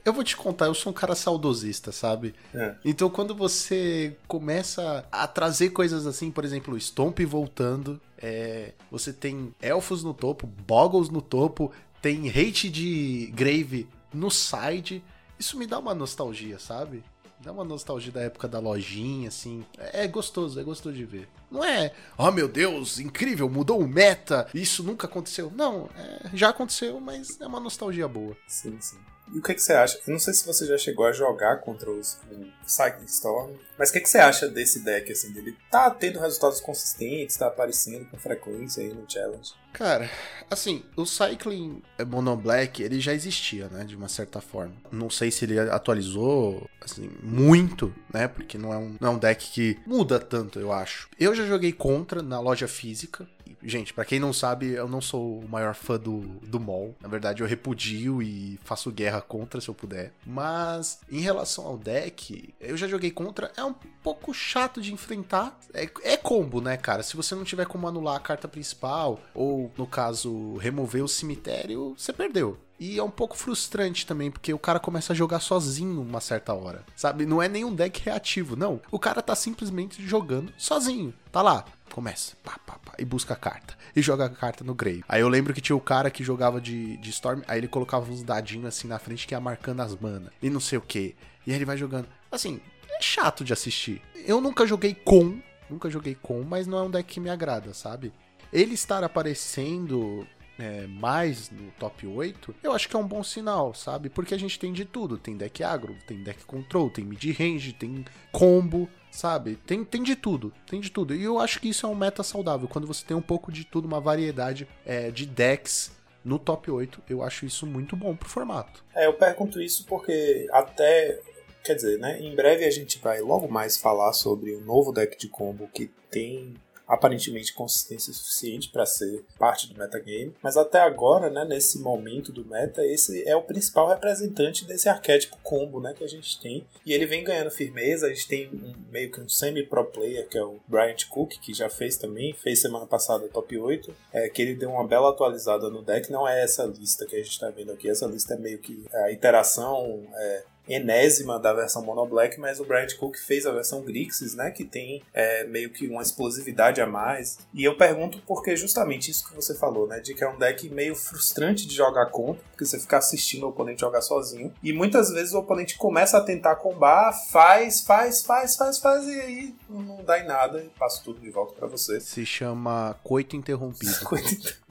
eu 0.07 0.13
vou 0.13 0.23
te 0.23 0.37
contar, 0.37 0.67
eu 0.67 0.73
sou 0.73 0.91
um 0.91 0.95
cara 0.95 1.15
saudosista, 1.15 1.91
sabe? 1.91 2.33
É. 2.53 2.75
Então, 2.85 3.09
quando 3.09 3.35
você 3.35 4.15
começa 4.27 5.05
a 5.11 5.27
trazer 5.27 5.71
coisas 5.71 6.07
assim, 6.07 6.31
por 6.31 6.45
exemplo, 6.45 6.73
o 6.73 6.79
Stomp 6.79 7.19
voltando, 7.25 7.99
é, 8.17 8.73
você 8.89 9.11
tem 9.11 9.53
elfos 9.61 10.03
no 10.03 10.13
topo, 10.13 10.47
boggles 10.47 11.09
no 11.09 11.21
topo, 11.21 11.71
tem 12.01 12.29
hate 12.29 12.69
de 12.69 13.31
grave 13.35 13.87
no 14.13 14.31
side. 14.31 15.03
Isso 15.37 15.57
me 15.57 15.67
dá 15.67 15.77
uma 15.77 15.93
nostalgia, 15.93 16.57
sabe? 16.57 17.03
Dá 17.41 17.51
uma 17.51 17.65
nostalgia 17.65 18.11
da 18.11 18.21
época 18.21 18.47
da 18.47 18.59
lojinha, 18.59 19.27
assim. 19.27 19.65
É, 19.77 20.05
é 20.05 20.07
gostoso, 20.07 20.57
é 20.57 20.63
gostoso 20.63 20.95
de 20.95 21.03
ver. 21.03 21.27
Não 21.51 21.63
é, 21.63 21.93
oh 22.17 22.31
meu 22.31 22.47
Deus, 22.47 22.97
incrível, 22.97 23.49
mudou 23.49 23.79
o 23.79 23.87
meta, 23.87 24.47
isso 24.53 24.83
nunca 24.83 25.05
aconteceu. 25.05 25.51
Não, 25.55 25.89
é, 25.95 26.29
já 26.33 26.49
aconteceu, 26.49 26.99
mas 26.99 27.39
é 27.39 27.45
uma 27.45 27.59
nostalgia 27.59 28.07
boa. 28.07 28.35
Sim, 28.47 28.77
sim. 28.79 28.97
E 29.33 29.39
o 29.39 29.41
que, 29.41 29.53
que 29.53 29.61
você 29.61 29.73
acha? 29.73 29.99
Eu 30.05 30.11
não 30.11 30.19
sei 30.19 30.33
se 30.33 30.45
você 30.45 30.65
já 30.65 30.77
chegou 30.77 31.05
a 31.05 31.11
jogar 31.11 31.57
contra 31.57 31.91
os, 31.91 32.17
Cycling 32.65 33.05
Storm, 33.05 33.53
mas 33.77 33.89
o 33.89 33.93
que, 33.93 34.01
que 34.01 34.09
você 34.09 34.17
acha 34.17 34.47
desse 34.47 34.83
deck, 34.83 35.11
assim, 35.11 35.31
dele 35.31 35.55
tá 35.71 35.89
tendo 35.89 36.19
resultados 36.19 36.59
consistentes, 36.59 37.37
tá 37.37 37.47
aparecendo 37.47 38.05
com 38.05 38.17
frequência 38.17 38.83
aí 38.83 38.93
no 38.93 39.09
Challenge? 39.09 39.53
Cara, 39.73 40.09
assim, 40.49 40.83
o 40.95 41.05
Cycling 41.05 41.81
Mono 42.07 42.35
Black, 42.35 42.81
ele 42.81 42.99
já 42.99 43.13
existia, 43.13 43.67
né, 43.69 43.83
de 43.83 43.95
uma 43.95 44.09
certa 44.09 44.41
forma. 44.41 44.73
Não 44.91 45.09
sei 45.09 45.31
se 45.31 45.45
ele 45.45 45.59
atualizou, 45.59 46.67
assim, 46.81 47.09
muito, 47.21 47.93
né, 48.13 48.27
porque 48.27 48.57
não 48.57 48.73
é 48.73 48.77
um, 48.77 48.95
não 48.99 49.09
é 49.09 49.11
um 49.11 49.19
deck 49.19 49.51
que 49.51 49.79
muda 49.85 50.19
tanto, 50.19 50.59
eu 50.59 50.73
acho. 50.73 51.09
Eu 51.19 51.33
já 51.33 51.45
joguei 51.45 51.71
contra 51.71 52.21
na 52.21 52.39
loja 52.39 52.67
física, 52.67 53.27
gente, 53.63 53.93
para 53.93 54.05
quem 54.05 54.19
não 54.19 54.33
sabe, 54.33 54.71
eu 54.71 54.87
não 54.87 55.01
sou 55.01 55.39
o 55.39 55.49
maior 55.49 55.73
fã 55.73 55.97
do, 55.97 56.19
do 56.41 56.59
MOL. 56.59 56.95
Na 57.01 57.07
verdade, 57.07 57.41
eu 57.41 57.47
repudio 57.47 58.21
e 58.21 58.59
faço 58.63 58.91
guerra 58.91 59.21
contra 59.21 59.61
se 59.61 59.69
eu 59.69 59.73
puder. 59.73 60.13
Mas 60.25 60.99
em 61.09 61.19
relação 61.19 61.65
ao 61.65 61.77
deck, 61.77 62.53
eu 62.59 62.77
já 62.77 62.87
joguei 62.87 63.11
contra. 63.11 63.51
É 63.55 63.63
um 63.63 63.75
pouco 64.03 64.33
chato 64.33 64.81
de 64.81 64.93
enfrentar. 64.93 65.57
É, 65.73 65.89
é 66.03 66.17
combo, 66.17 66.61
né, 66.61 66.77
cara? 66.77 67.03
Se 67.03 67.15
você 67.15 67.35
não 67.35 67.43
tiver 67.43 67.65
como 67.65 67.87
anular 67.87 68.15
a 68.15 68.21
carta 68.21 68.47
principal, 68.47 69.19
ou 69.33 69.71
no 69.77 69.87
caso, 69.87 70.55
remover 70.57 71.03
o 71.03 71.07
cemitério, 71.07 71.95
você 71.97 72.13
perdeu. 72.13 72.57
E 72.79 72.99
é 72.99 73.03
um 73.03 73.09
pouco 73.09 73.35
frustrante 73.35 74.05
também, 74.05 74.29
porque 74.29 74.53
o 74.53 74.59
cara 74.59 74.79
começa 74.79 75.13
a 75.13 75.15
jogar 75.15 75.39
sozinho 75.39 76.01
uma 76.01 76.21
certa 76.21 76.53
hora. 76.53 76.85
Sabe? 76.95 77.25
Não 77.25 77.41
é 77.41 77.47
nenhum 77.47 77.73
deck 77.73 78.01
reativo, 78.03 78.55
não. 78.55 78.79
O 78.91 78.99
cara 78.99 79.21
tá 79.21 79.35
simplesmente 79.35 80.05
jogando 80.05 80.53
sozinho. 80.57 81.13
Tá 81.31 81.41
lá. 81.41 81.65
Começa, 81.91 82.35
pá, 82.43 82.59
pá, 82.65 82.77
pá, 82.77 82.93
e 82.99 83.05
busca 83.05 83.33
a 83.33 83.37
carta. 83.37 83.75
E 83.95 84.01
joga 84.01 84.25
a 84.25 84.29
carta 84.29 84.63
no 84.63 84.75
grave. 84.75 85.03
Aí 85.07 85.21
eu 85.21 85.29
lembro 85.29 85.53
que 85.53 85.61
tinha 85.61 85.75
o 85.75 85.81
cara 85.81 86.11
que 86.11 86.23
jogava 86.23 86.61
de, 86.61 86.97
de 86.97 87.09
Storm, 87.09 87.41
aí 87.47 87.59
ele 87.59 87.67
colocava 87.67 88.11
uns 88.11 88.21
dadinhos 88.21 88.65
assim 88.67 88.87
na 88.87 88.99
frente 88.99 89.25
que 89.25 89.33
ia 89.33 89.39
marcando 89.39 89.81
as 89.81 89.95
manas. 89.95 90.31
E 90.41 90.49
não 90.49 90.59
sei 90.59 90.77
o 90.77 90.81
que. 90.81 91.15
E 91.45 91.51
aí 91.51 91.57
ele 91.57 91.65
vai 91.65 91.77
jogando. 91.77 92.07
Assim, 92.31 92.59
é 92.89 93.01
chato 93.01 93.43
de 93.43 93.53
assistir. 93.53 94.01
Eu 94.25 94.41
nunca 94.41 94.67
joguei 94.67 94.93
com 94.93 95.39
nunca 95.69 95.89
joguei 95.89 96.15
com, 96.15 96.43
mas 96.43 96.67
não 96.67 96.77
é 96.79 96.83
um 96.83 96.89
deck 96.89 97.13
que 97.13 97.19
me 97.19 97.29
agrada, 97.29 97.73
sabe? 97.73 98.13
Ele 98.51 98.73
estar 98.73 99.03
aparecendo 99.03 100.25
é, 100.59 100.87
mais 100.87 101.49
no 101.49 101.71
top 101.79 102.05
8, 102.05 102.55
eu 102.63 102.71
acho 102.71 102.89
que 102.89 102.95
é 102.95 102.99
um 102.99 103.07
bom 103.07 103.23
sinal, 103.23 103.73
sabe? 103.73 104.09
Porque 104.09 104.33
a 104.33 104.39
gente 104.39 104.59
tem 104.59 104.73
de 104.73 104.85
tudo. 104.85 105.17
Tem 105.17 105.35
deck 105.35 105.63
agro, 105.63 105.95
tem 106.07 106.23
deck 106.23 106.45
control, 106.45 106.89
tem 106.89 107.05
mid-range, 107.05 107.73
tem 107.73 108.03
combo, 108.31 108.89
sabe? 109.11 109.55
Tem, 109.55 109.83
tem 109.83 110.03
de 110.03 110.15
tudo, 110.15 110.53
tem 110.69 110.79
de 110.79 110.89
tudo. 110.89 111.15
E 111.15 111.23
eu 111.23 111.39
acho 111.39 111.59
que 111.59 111.69
isso 111.69 111.85
é 111.85 111.89
um 111.89 111.95
meta 111.95 112.23
saudável. 112.23 112.67
Quando 112.67 112.87
você 112.87 113.05
tem 113.05 113.15
um 113.15 113.21
pouco 113.21 113.51
de 113.51 113.63
tudo, 113.63 113.85
uma 113.85 113.99
variedade 114.01 114.67
é, 114.85 115.11
de 115.11 115.25
decks 115.25 115.91
no 116.23 116.37
top 116.37 116.69
8, 116.69 117.03
eu 117.09 117.23
acho 117.23 117.45
isso 117.45 117.65
muito 117.65 117.95
bom 117.95 118.15
pro 118.15 118.27
formato. 118.27 118.83
É, 118.93 119.05
eu 119.05 119.13
pergunto 119.13 119.61
isso 119.61 119.85
porque 119.85 120.47
até 120.51 121.19
quer 121.63 121.75
dizer, 121.75 121.99
né? 121.99 122.19
Em 122.21 122.33
breve 122.33 122.65
a 122.65 122.71
gente 122.71 122.97
vai 122.99 123.19
logo 123.19 123.47
mais 123.47 123.77
falar 123.77 124.13
sobre 124.13 124.53
o 124.53 124.61
novo 124.61 124.93
deck 124.93 125.17
de 125.17 125.27
combo 125.27 125.69
que 125.73 125.91
tem 126.09 126.55
aparentemente 126.87 127.53
consistência 127.53 128.13
suficiente 128.13 128.69
para 128.69 128.85
ser 128.85 129.25
parte 129.37 129.67
do 129.67 129.77
metagame, 129.77 130.33
mas 130.41 130.55
até 130.55 130.79
agora, 130.79 131.29
né, 131.29 131.43
nesse 131.43 131.79
momento 131.79 132.31
do 132.31 132.45
meta, 132.45 132.85
esse 132.85 133.27
é 133.27 133.35
o 133.35 133.41
principal 133.41 133.89
representante 133.89 134.65
desse 134.65 134.87
arquétipo 134.87 135.37
combo 135.43 135.81
né, 135.81 135.93
que 135.93 136.03
a 136.03 136.07
gente 136.07 136.39
tem, 136.39 136.65
e 136.85 136.93
ele 136.93 137.05
vem 137.05 137.23
ganhando 137.23 137.51
firmeza, 137.51 138.07
a 138.07 138.09
gente 138.09 138.27
tem 138.27 138.47
um, 138.47 138.73
meio 138.89 139.11
que 139.11 139.19
um 139.19 139.27
semi-pro 139.27 139.85
player, 139.85 140.27
que 140.27 140.37
é 140.37 140.43
o 140.43 140.59
Bryant 140.67 141.05
Cook, 141.09 141.33
que 141.41 141.53
já 141.53 141.69
fez 141.69 141.97
também, 141.97 142.33
fez 142.33 142.59
semana 142.59 142.85
passada 142.85 143.27
top 143.27 143.57
8, 143.57 143.93
é, 144.13 144.29
que 144.29 144.41
ele 144.41 144.55
deu 144.55 144.71
uma 144.71 144.87
bela 144.87 145.09
atualizada 145.09 145.69
no 145.69 145.81
deck, 145.81 146.09
não 146.11 146.27
é 146.27 146.41
essa 146.41 146.63
lista 146.65 147.05
que 147.05 147.15
a 147.15 147.19
gente 147.19 147.31
está 147.31 147.49
vendo 147.49 147.71
aqui, 147.71 147.89
essa 147.89 148.07
lista 148.07 148.35
é 148.35 148.37
meio 148.37 148.59
que 148.59 148.85
a 148.93 149.11
iteração 149.11 150.07
é, 150.13 150.43
enésima 150.67 151.39
da 151.39 151.53
versão 151.53 151.83
Mono 151.83 152.05
Black, 152.05 152.39
mas 152.39 152.59
o 152.59 152.65
Brian 152.65 152.87
Cook 152.99 153.17
fez 153.17 153.45
a 153.45 153.51
versão 153.51 153.81
Grixis, 153.81 154.35
né, 154.35 154.51
que 154.51 154.63
tem 154.63 155.01
é, 155.13 155.43
meio 155.45 155.69
que 155.69 155.87
uma 155.87 156.01
explosividade 156.01 156.81
a 156.81 156.87
mais. 156.87 157.39
E 157.53 157.63
eu 157.63 157.77
pergunto 157.77 158.21
porque 158.25 158.55
justamente 158.55 159.11
isso 159.11 159.27
que 159.27 159.35
você 159.35 159.55
falou, 159.55 159.87
né, 159.87 159.99
de 159.99 160.13
que 160.13 160.23
é 160.23 160.29
um 160.29 160.37
deck 160.37 160.69
meio 160.69 160.95
frustrante 160.95 161.67
de 161.67 161.75
jogar 161.75 162.07
contra, 162.07 162.43
porque 162.51 162.65
você 162.65 162.79
fica 162.79 162.97
assistindo 162.97 163.43
o 163.43 163.49
oponente 163.49 163.81
jogar 163.81 164.01
sozinho, 164.01 164.53
e 164.61 164.73
muitas 164.73 165.09
vezes 165.09 165.33
o 165.33 165.39
oponente 165.39 165.77
começa 165.77 166.17
a 166.17 166.21
tentar 166.21 166.55
combar, 166.55 167.13
faz, 167.31 167.81
faz, 167.81 168.23
faz, 168.23 168.55
faz, 168.55 168.79
faz, 168.79 169.05
e 169.05 169.21
aí 169.21 169.55
não 169.69 170.03
dá 170.03 170.19
em 170.19 170.27
nada 170.27 170.63
e 170.63 170.69
passa 170.77 171.01
tudo 171.03 171.19
de 171.19 171.29
volta 171.29 171.53
para 171.53 171.67
você. 171.67 171.99
Se 171.99 172.25
chama 172.25 172.95
coito 173.03 173.35
interrompido. 173.35 173.93
coito 174.03 174.27
interrompido. 174.27 174.66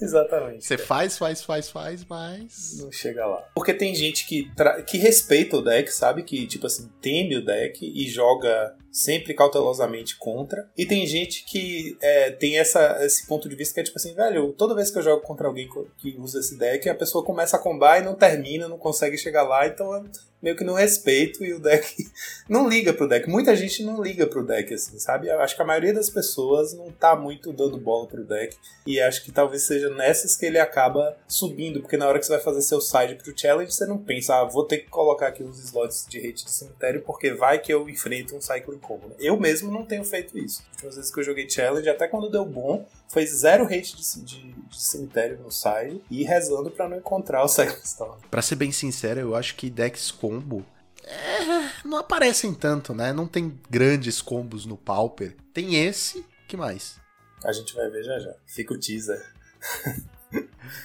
Exatamente. 0.00 0.64
Você 0.64 0.76
faz, 0.76 1.16
faz, 1.16 1.44
faz, 1.44 1.70
faz, 1.70 2.04
mas. 2.04 2.78
Não 2.80 2.90
chega 2.90 3.24
lá. 3.26 3.42
Porque 3.54 3.72
tem 3.72 3.94
gente 3.94 4.26
que, 4.26 4.50
que 4.86 4.98
respeita 4.98 5.56
o 5.56 5.62
deck, 5.62 5.90
sabe? 5.90 6.22
Que, 6.22 6.46
tipo 6.46 6.66
assim, 6.66 6.90
teme 7.00 7.36
o 7.36 7.44
deck 7.44 7.84
e 7.84 8.08
joga 8.08 8.76
sempre 8.92 9.32
cautelosamente 9.32 10.16
contra. 10.16 10.68
E 10.76 10.84
tem 10.84 11.06
gente 11.06 11.44
que 11.44 11.96
é, 12.00 12.30
tem 12.30 12.58
essa, 12.58 12.98
esse 13.04 13.26
ponto 13.26 13.48
de 13.48 13.56
vista 13.56 13.74
que 13.74 13.80
é 13.80 13.84
tipo 13.84 13.98
assim, 13.98 14.14
velho, 14.14 14.52
toda 14.52 14.74
vez 14.74 14.90
que 14.90 14.98
eu 14.98 15.02
jogo 15.02 15.22
contra 15.22 15.48
alguém 15.48 15.68
que 15.96 16.14
usa 16.18 16.40
esse 16.40 16.58
deck, 16.58 16.88
a 16.88 16.94
pessoa 16.94 17.24
começa 17.24 17.56
a 17.56 17.60
combar 17.60 17.98
e 17.98 18.04
não 18.04 18.14
termina, 18.14 18.68
não 18.68 18.78
consegue 18.78 19.16
chegar 19.16 19.42
lá, 19.42 19.66
então 19.66 20.04
meio 20.42 20.56
que 20.56 20.64
não 20.64 20.74
respeito 20.74 21.44
e 21.44 21.54
o 21.54 21.60
deck 21.60 22.04
não 22.48 22.68
liga 22.68 22.92
pro 22.92 23.08
deck. 23.08 23.30
Muita 23.30 23.54
gente 23.54 23.84
não 23.84 24.02
liga 24.02 24.26
pro 24.26 24.44
deck, 24.44 24.74
assim, 24.74 24.98
sabe? 24.98 25.28
Eu 25.28 25.40
acho 25.40 25.54
que 25.54 25.62
a 25.62 25.64
maioria 25.64 25.94
das 25.94 26.10
pessoas 26.10 26.74
não 26.74 26.90
tá 26.90 27.14
muito 27.14 27.52
dando 27.52 27.78
bola 27.78 28.08
pro 28.08 28.24
deck 28.24 28.56
e 28.84 29.00
acho 29.00 29.24
que 29.24 29.30
talvez 29.30 29.62
seja 29.62 29.88
nessas 29.90 30.34
que 30.34 30.44
ele 30.44 30.58
acaba 30.58 31.16
subindo, 31.28 31.80
porque 31.80 31.96
na 31.96 32.08
hora 32.08 32.18
que 32.18 32.26
você 32.26 32.32
vai 32.32 32.40
fazer 32.40 32.62
seu 32.62 32.80
side 32.80 33.14
pro 33.14 33.38
challenge, 33.38 33.72
você 33.72 33.86
não 33.86 33.98
pensa, 33.98 34.34
ah, 34.34 34.44
vou 34.44 34.64
ter 34.64 34.78
que 34.78 34.88
colocar 34.88 35.28
aqui 35.28 35.44
os 35.44 35.62
slots 35.62 36.06
de 36.08 36.18
hate 36.18 36.44
de 36.44 36.50
cemitério 36.50 37.02
porque 37.02 37.32
vai 37.32 37.60
que 37.60 37.72
eu 37.72 37.88
enfrento 37.88 38.34
um 38.34 38.40
cycling 38.40 38.78
combo. 38.82 39.08
Né? 39.08 39.14
Eu 39.18 39.38
mesmo 39.38 39.70
não 39.70 39.84
tenho 39.84 40.04
feito 40.04 40.36
isso. 40.36 40.62
As 40.62 40.72
últimas 40.74 40.96
vezes 40.96 41.10
que 41.14 41.20
eu 41.20 41.24
joguei 41.24 41.48
challenge, 41.48 41.88
até 41.88 42.06
quando 42.08 42.28
deu 42.28 42.44
bom, 42.44 42.86
foi 43.08 43.24
zero 43.26 43.64
hate 43.64 43.96
de, 43.96 44.24
de, 44.24 44.52
de 44.52 44.82
cemitério 44.82 45.38
no 45.38 45.50
side 45.50 46.02
e 46.10 46.24
rezando 46.24 46.70
para 46.70 46.88
não 46.88 46.96
encontrar 46.96 47.42
o 47.42 47.46
storm. 47.46 48.18
Pra 48.30 48.42
ser 48.42 48.56
bem 48.56 48.72
sincero, 48.72 49.20
eu 49.20 49.34
acho 49.34 49.54
que 49.54 49.70
decks 49.70 50.10
com 50.10 50.32
combo 50.32 50.66
é, 51.04 51.86
não 51.86 51.98
aparecem 51.98 52.54
tanto, 52.54 52.94
né? 52.94 53.12
Não 53.12 53.26
tem 53.26 53.58
grandes 53.68 54.22
combos 54.22 54.64
no 54.64 54.76
Pauper. 54.76 55.36
Tem 55.52 55.84
esse, 55.84 56.24
que 56.46 56.56
mais? 56.56 57.00
A 57.44 57.52
gente 57.52 57.74
vai 57.74 57.90
ver 57.90 58.04
já 58.04 58.18
já. 58.18 58.34
Fica 58.46 58.72
o 58.72 58.78
teaser. 58.78 59.32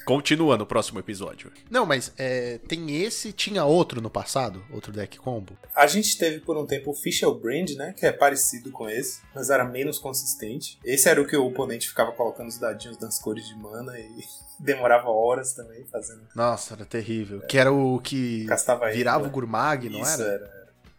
Continua 0.05 0.57
no 0.57 0.65
próximo 0.65 0.99
episódio. 0.99 1.51
Não, 1.69 1.85
mas 1.85 2.11
é, 2.17 2.59
tem 2.67 3.03
esse, 3.03 3.31
tinha 3.31 3.63
outro 3.65 4.01
no 4.01 4.09
passado? 4.09 4.63
Outro 4.71 4.91
deck 4.91 5.17
combo? 5.17 5.57
A 5.75 5.87
gente 5.87 6.17
teve 6.17 6.39
por 6.39 6.57
um 6.57 6.65
tempo 6.65 6.91
o 6.91 6.93
Fischl 6.93 7.33
Brand, 7.33 7.71
né? 7.71 7.93
Que 7.97 8.05
é 8.05 8.11
parecido 8.11 8.71
com 8.71 8.89
esse, 8.89 9.21
mas 9.33 9.49
era 9.49 9.63
menos 9.63 9.99
consistente. 9.99 10.79
Esse 10.83 11.09
era 11.09 11.21
o 11.21 11.27
que 11.27 11.35
o 11.35 11.45
oponente 11.45 11.89
ficava 11.89 12.11
colocando 12.11 12.47
os 12.47 12.57
dadinhos 12.57 12.97
nas 12.99 13.19
cores 13.19 13.47
de 13.47 13.55
mana 13.55 13.97
e 13.99 14.23
demorava 14.59 15.09
horas 15.09 15.53
também 15.53 15.85
fazendo. 15.85 16.21
Nossa, 16.35 16.73
era 16.73 16.85
terrível. 16.85 17.41
É. 17.43 17.45
Que 17.45 17.57
era 17.57 17.71
o 17.71 17.99
que 17.99 18.45
Castava 18.45 18.89
virava 18.91 19.27
o 19.27 19.29
Gurmag, 19.29 19.89
não 19.89 20.01
Isso 20.01 20.21
era? 20.21 20.33
era. 20.33 20.57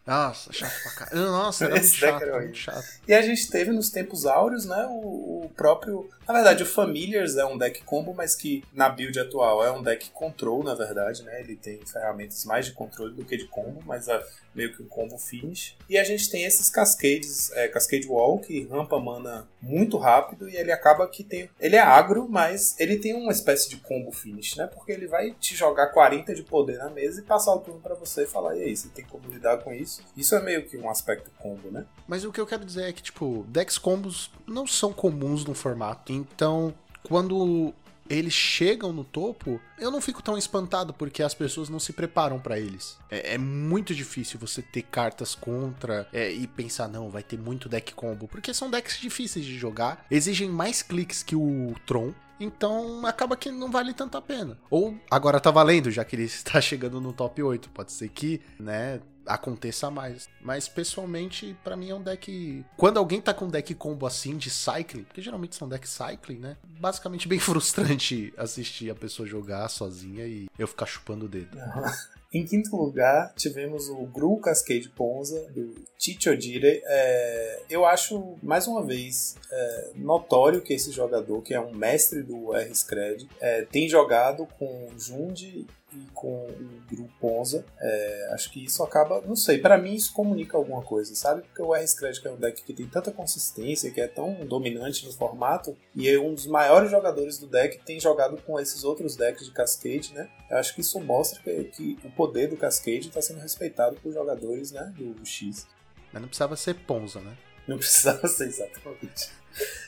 Nossa, 0.08 0.50
chato 0.54 0.82
pra 0.82 0.92
caralho. 0.92 1.26
Nossa, 1.26 1.64
era 1.66 1.74
muito 1.76 1.94
chato, 1.94 2.22
era 2.22 2.40
muito 2.40 2.56
chato. 2.56 2.86
E 3.06 3.12
a 3.12 3.20
gente 3.20 3.50
teve 3.50 3.70
nos 3.72 3.90
tempos 3.90 4.24
áureos, 4.24 4.64
né, 4.64 4.86
o, 4.88 5.44
o, 5.44 5.50
próprio... 5.54 6.08
Na 6.28 6.34
verdade, 6.34 6.62
o 6.62 6.66
Familiars 6.66 7.38
é 7.38 7.44
um 7.46 7.56
deck 7.56 7.82
combo, 7.84 8.12
mas 8.12 8.34
que 8.34 8.62
na 8.70 8.86
build 8.90 9.18
atual 9.18 9.64
é 9.64 9.72
um 9.72 9.82
deck 9.82 10.10
control, 10.10 10.62
na 10.62 10.74
verdade, 10.74 11.22
né? 11.22 11.40
Ele 11.40 11.56
tem 11.56 11.80
ferramentas 11.86 12.44
mais 12.44 12.66
de 12.66 12.72
controle 12.72 13.14
do 13.14 13.24
que 13.24 13.34
de 13.34 13.46
combo, 13.46 13.82
mas 13.86 14.10
a 14.10 14.22
meio 14.58 14.74
que 14.74 14.82
um 14.82 14.86
combo 14.86 15.16
finish. 15.16 15.76
E 15.88 15.96
a 15.96 16.02
gente 16.02 16.28
tem 16.28 16.44
esses 16.44 16.68
cascades, 16.68 17.50
é, 17.52 17.68
Cascade 17.68 18.08
Wall, 18.08 18.40
que 18.40 18.66
rampa 18.66 18.98
mana 18.98 19.48
muito 19.62 19.96
rápido 19.96 20.48
e 20.48 20.56
ele 20.56 20.72
acaba 20.72 21.06
que 21.06 21.22
tem. 21.22 21.48
Ele 21.60 21.76
é 21.76 21.80
agro, 21.80 22.26
mas 22.28 22.78
ele 22.78 22.98
tem 22.98 23.14
uma 23.14 23.30
espécie 23.30 23.70
de 23.70 23.76
combo 23.76 24.10
finish, 24.10 24.56
né? 24.56 24.66
Porque 24.66 24.90
ele 24.90 25.06
vai 25.06 25.30
te 25.32 25.54
jogar 25.54 25.88
40 25.88 26.34
de 26.34 26.42
poder 26.42 26.78
na 26.78 26.90
mesa 26.90 27.20
e 27.20 27.24
passar 27.24 27.54
o 27.54 27.60
turno 27.60 27.80
para 27.80 27.94
você 27.94 28.24
e 28.24 28.26
falar: 28.26 28.56
e 28.56 28.62
aí, 28.64 28.76
você 28.76 28.88
tem 28.88 29.04
como 29.04 29.28
lidar 29.28 29.58
com 29.58 29.72
isso? 29.72 30.02
Isso 30.16 30.34
é 30.34 30.42
meio 30.42 30.66
que 30.66 30.76
um 30.76 30.90
aspecto 30.90 31.30
combo, 31.38 31.70
né? 31.70 31.86
Mas 32.06 32.24
o 32.24 32.32
que 32.32 32.40
eu 32.40 32.46
quero 32.46 32.64
dizer 32.64 32.84
é 32.88 32.92
que, 32.92 33.02
tipo, 33.02 33.46
decks 33.48 33.78
combos 33.78 34.30
não 34.46 34.66
são 34.66 34.92
comuns 34.92 35.44
no 35.44 35.54
formato. 35.54 36.12
Então, 36.18 36.74
quando 37.02 37.72
eles 38.08 38.32
chegam 38.32 38.92
no 38.92 39.04
topo, 39.04 39.60
eu 39.78 39.90
não 39.90 40.00
fico 40.00 40.22
tão 40.22 40.36
espantado 40.36 40.94
porque 40.94 41.22
as 41.22 41.34
pessoas 41.34 41.68
não 41.68 41.78
se 41.78 41.92
preparam 41.92 42.38
para 42.38 42.58
eles. 42.58 42.98
É, 43.10 43.34
é, 43.34 43.38
muito 43.38 43.94
difícil 43.94 44.40
você 44.40 44.62
ter 44.62 44.82
cartas 44.82 45.34
contra 45.34 46.08
é, 46.12 46.30
e 46.32 46.46
pensar, 46.46 46.88
não, 46.88 47.10
vai 47.10 47.22
ter 47.22 47.38
muito 47.38 47.68
deck 47.68 47.94
combo, 47.94 48.26
porque 48.26 48.54
são 48.54 48.70
decks 48.70 48.98
difíceis 48.98 49.44
de 49.44 49.58
jogar, 49.58 50.06
exigem 50.10 50.48
mais 50.48 50.82
cliques 50.82 51.22
que 51.22 51.36
o 51.36 51.74
Tron. 51.86 52.12
Então 52.40 53.04
acaba 53.04 53.36
que 53.36 53.50
não 53.50 53.68
vale 53.68 53.92
tanto 53.92 54.16
a 54.16 54.22
pena. 54.22 54.56
Ou 54.70 54.96
agora 55.10 55.40
tá 55.40 55.50
valendo, 55.50 55.90
já 55.90 56.04
que 56.04 56.14
ele 56.14 56.22
está 56.24 56.60
chegando 56.60 57.00
no 57.00 57.12
top 57.12 57.42
8. 57.42 57.68
Pode 57.70 57.92
ser 57.92 58.08
que, 58.08 58.40
né, 58.60 59.00
aconteça 59.28 59.90
mais. 59.90 60.28
Mas 60.40 60.68
pessoalmente, 60.68 61.56
para 61.62 61.76
mim 61.76 61.90
é 61.90 61.94
um 61.94 62.02
deck. 62.02 62.64
Quando 62.76 62.98
alguém 62.98 63.20
tá 63.20 63.34
com 63.34 63.44
um 63.44 63.50
deck 63.50 63.74
combo 63.74 64.06
assim 64.06 64.36
de 64.36 64.50
cycling, 64.50 65.04
porque 65.04 65.22
geralmente 65.22 65.54
são 65.54 65.68
decks 65.68 65.90
cycling, 65.90 66.38
né? 66.38 66.56
Basicamente 66.64 67.28
bem 67.28 67.38
frustrante 67.40 68.32
assistir 68.36 68.90
a 68.90 68.94
pessoa 68.94 69.28
jogar 69.28 69.68
sozinha 69.68 70.26
e 70.26 70.48
eu 70.58 70.66
ficar 70.66 70.86
chupando 70.86 71.26
o 71.26 71.28
dedo. 71.28 71.56
Em 72.30 72.44
quinto 72.44 72.76
lugar, 72.76 73.32
tivemos 73.36 73.88
o 73.88 74.04
Gru 74.04 74.36
Cascade 74.36 74.90
Ponza, 74.90 75.48
do 75.50 75.74
Chicho 75.98 76.30
Odire. 76.30 76.82
É, 76.84 77.62
eu 77.70 77.86
acho, 77.86 78.36
mais 78.42 78.66
uma 78.66 78.84
vez, 78.84 79.34
é, 79.50 79.90
notório 79.94 80.60
que 80.60 80.74
esse 80.74 80.92
jogador, 80.92 81.40
que 81.40 81.54
é 81.54 81.60
um 81.60 81.72
mestre 81.72 82.22
do 82.22 82.54
R-Scred, 82.54 83.26
é, 83.40 83.62
tem 83.62 83.88
jogado 83.88 84.46
com 84.58 84.88
Jundi 84.98 85.66
e 85.92 86.06
com 86.12 86.46
o 86.46 86.82
grupo 86.90 87.12
Ponza. 87.20 87.64
É, 87.78 88.30
acho 88.32 88.50
que 88.50 88.64
isso 88.64 88.82
acaba, 88.82 89.20
não 89.22 89.36
sei, 89.36 89.58
para 89.58 89.78
mim 89.78 89.94
isso 89.94 90.12
comunica 90.12 90.56
alguma 90.56 90.82
coisa, 90.82 91.14
sabe? 91.14 91.42
Porque 91.42 91.62
o 91.62 91.74
R-Scred 91.74 92.20
é 92.24 92.30
um 92.30 92.36
deck 92.36 92.62
que 92.62 92.72
tem 92.72 92.86
tanta 92.86 93.10
consistência, 93.10 93.90
que 93.90 94.00
é 94.00 94.06
tão 94.06 94.46
dominante 94.46 95.04
no 95.06 95.12
formato, 95.12 95.76
e 95.94 96.08
é 96.08 96.18
um 96.18 96.34
dos 96.34 96.46
maiores 96.46 96.90
jogadores 96.90 97.38
do 97.38 97.46
deck 97.46 97.78
tem 97.84 97.98
jogado 97.98 98.40
com 98.42 98.58
esses 98.60 98.84
outros 98.84 99.16
decks 99.16 99.46
de 99.46 99.52
Cascade, 99.52 100.12
né? 100.14 100.28
Eu 100.50 100.58
acho 100.58 100.74
que 100.74 100.80
isso 100.80 101.00
mostra 101.00 101.40
que, 101.42 101.64
que 101.64 101.98
o 102.04 102.10
poder 102.10 102.48
do 102.48 102.56
Cascade 102.56 103.08
está 103.08 103.20
sendo 103.20 103.40
respeitado 103.40 103.96
por 103.96 104.12
jogadores 104.12 104.72
né, 104.72 104.92
do 104.96 105.24
X. 105.24 105.66
Mas 106.12 106.22
não 106.22 106.28
precisava 106.28 106.56
ser 106.56 106.74
Ponza, 106.74 107.20
né? 107.20 107.36
Não 107.66 107.76
precisava 107.76 108.26
ser 108.26 108.46
exatamente. 108.46 109.30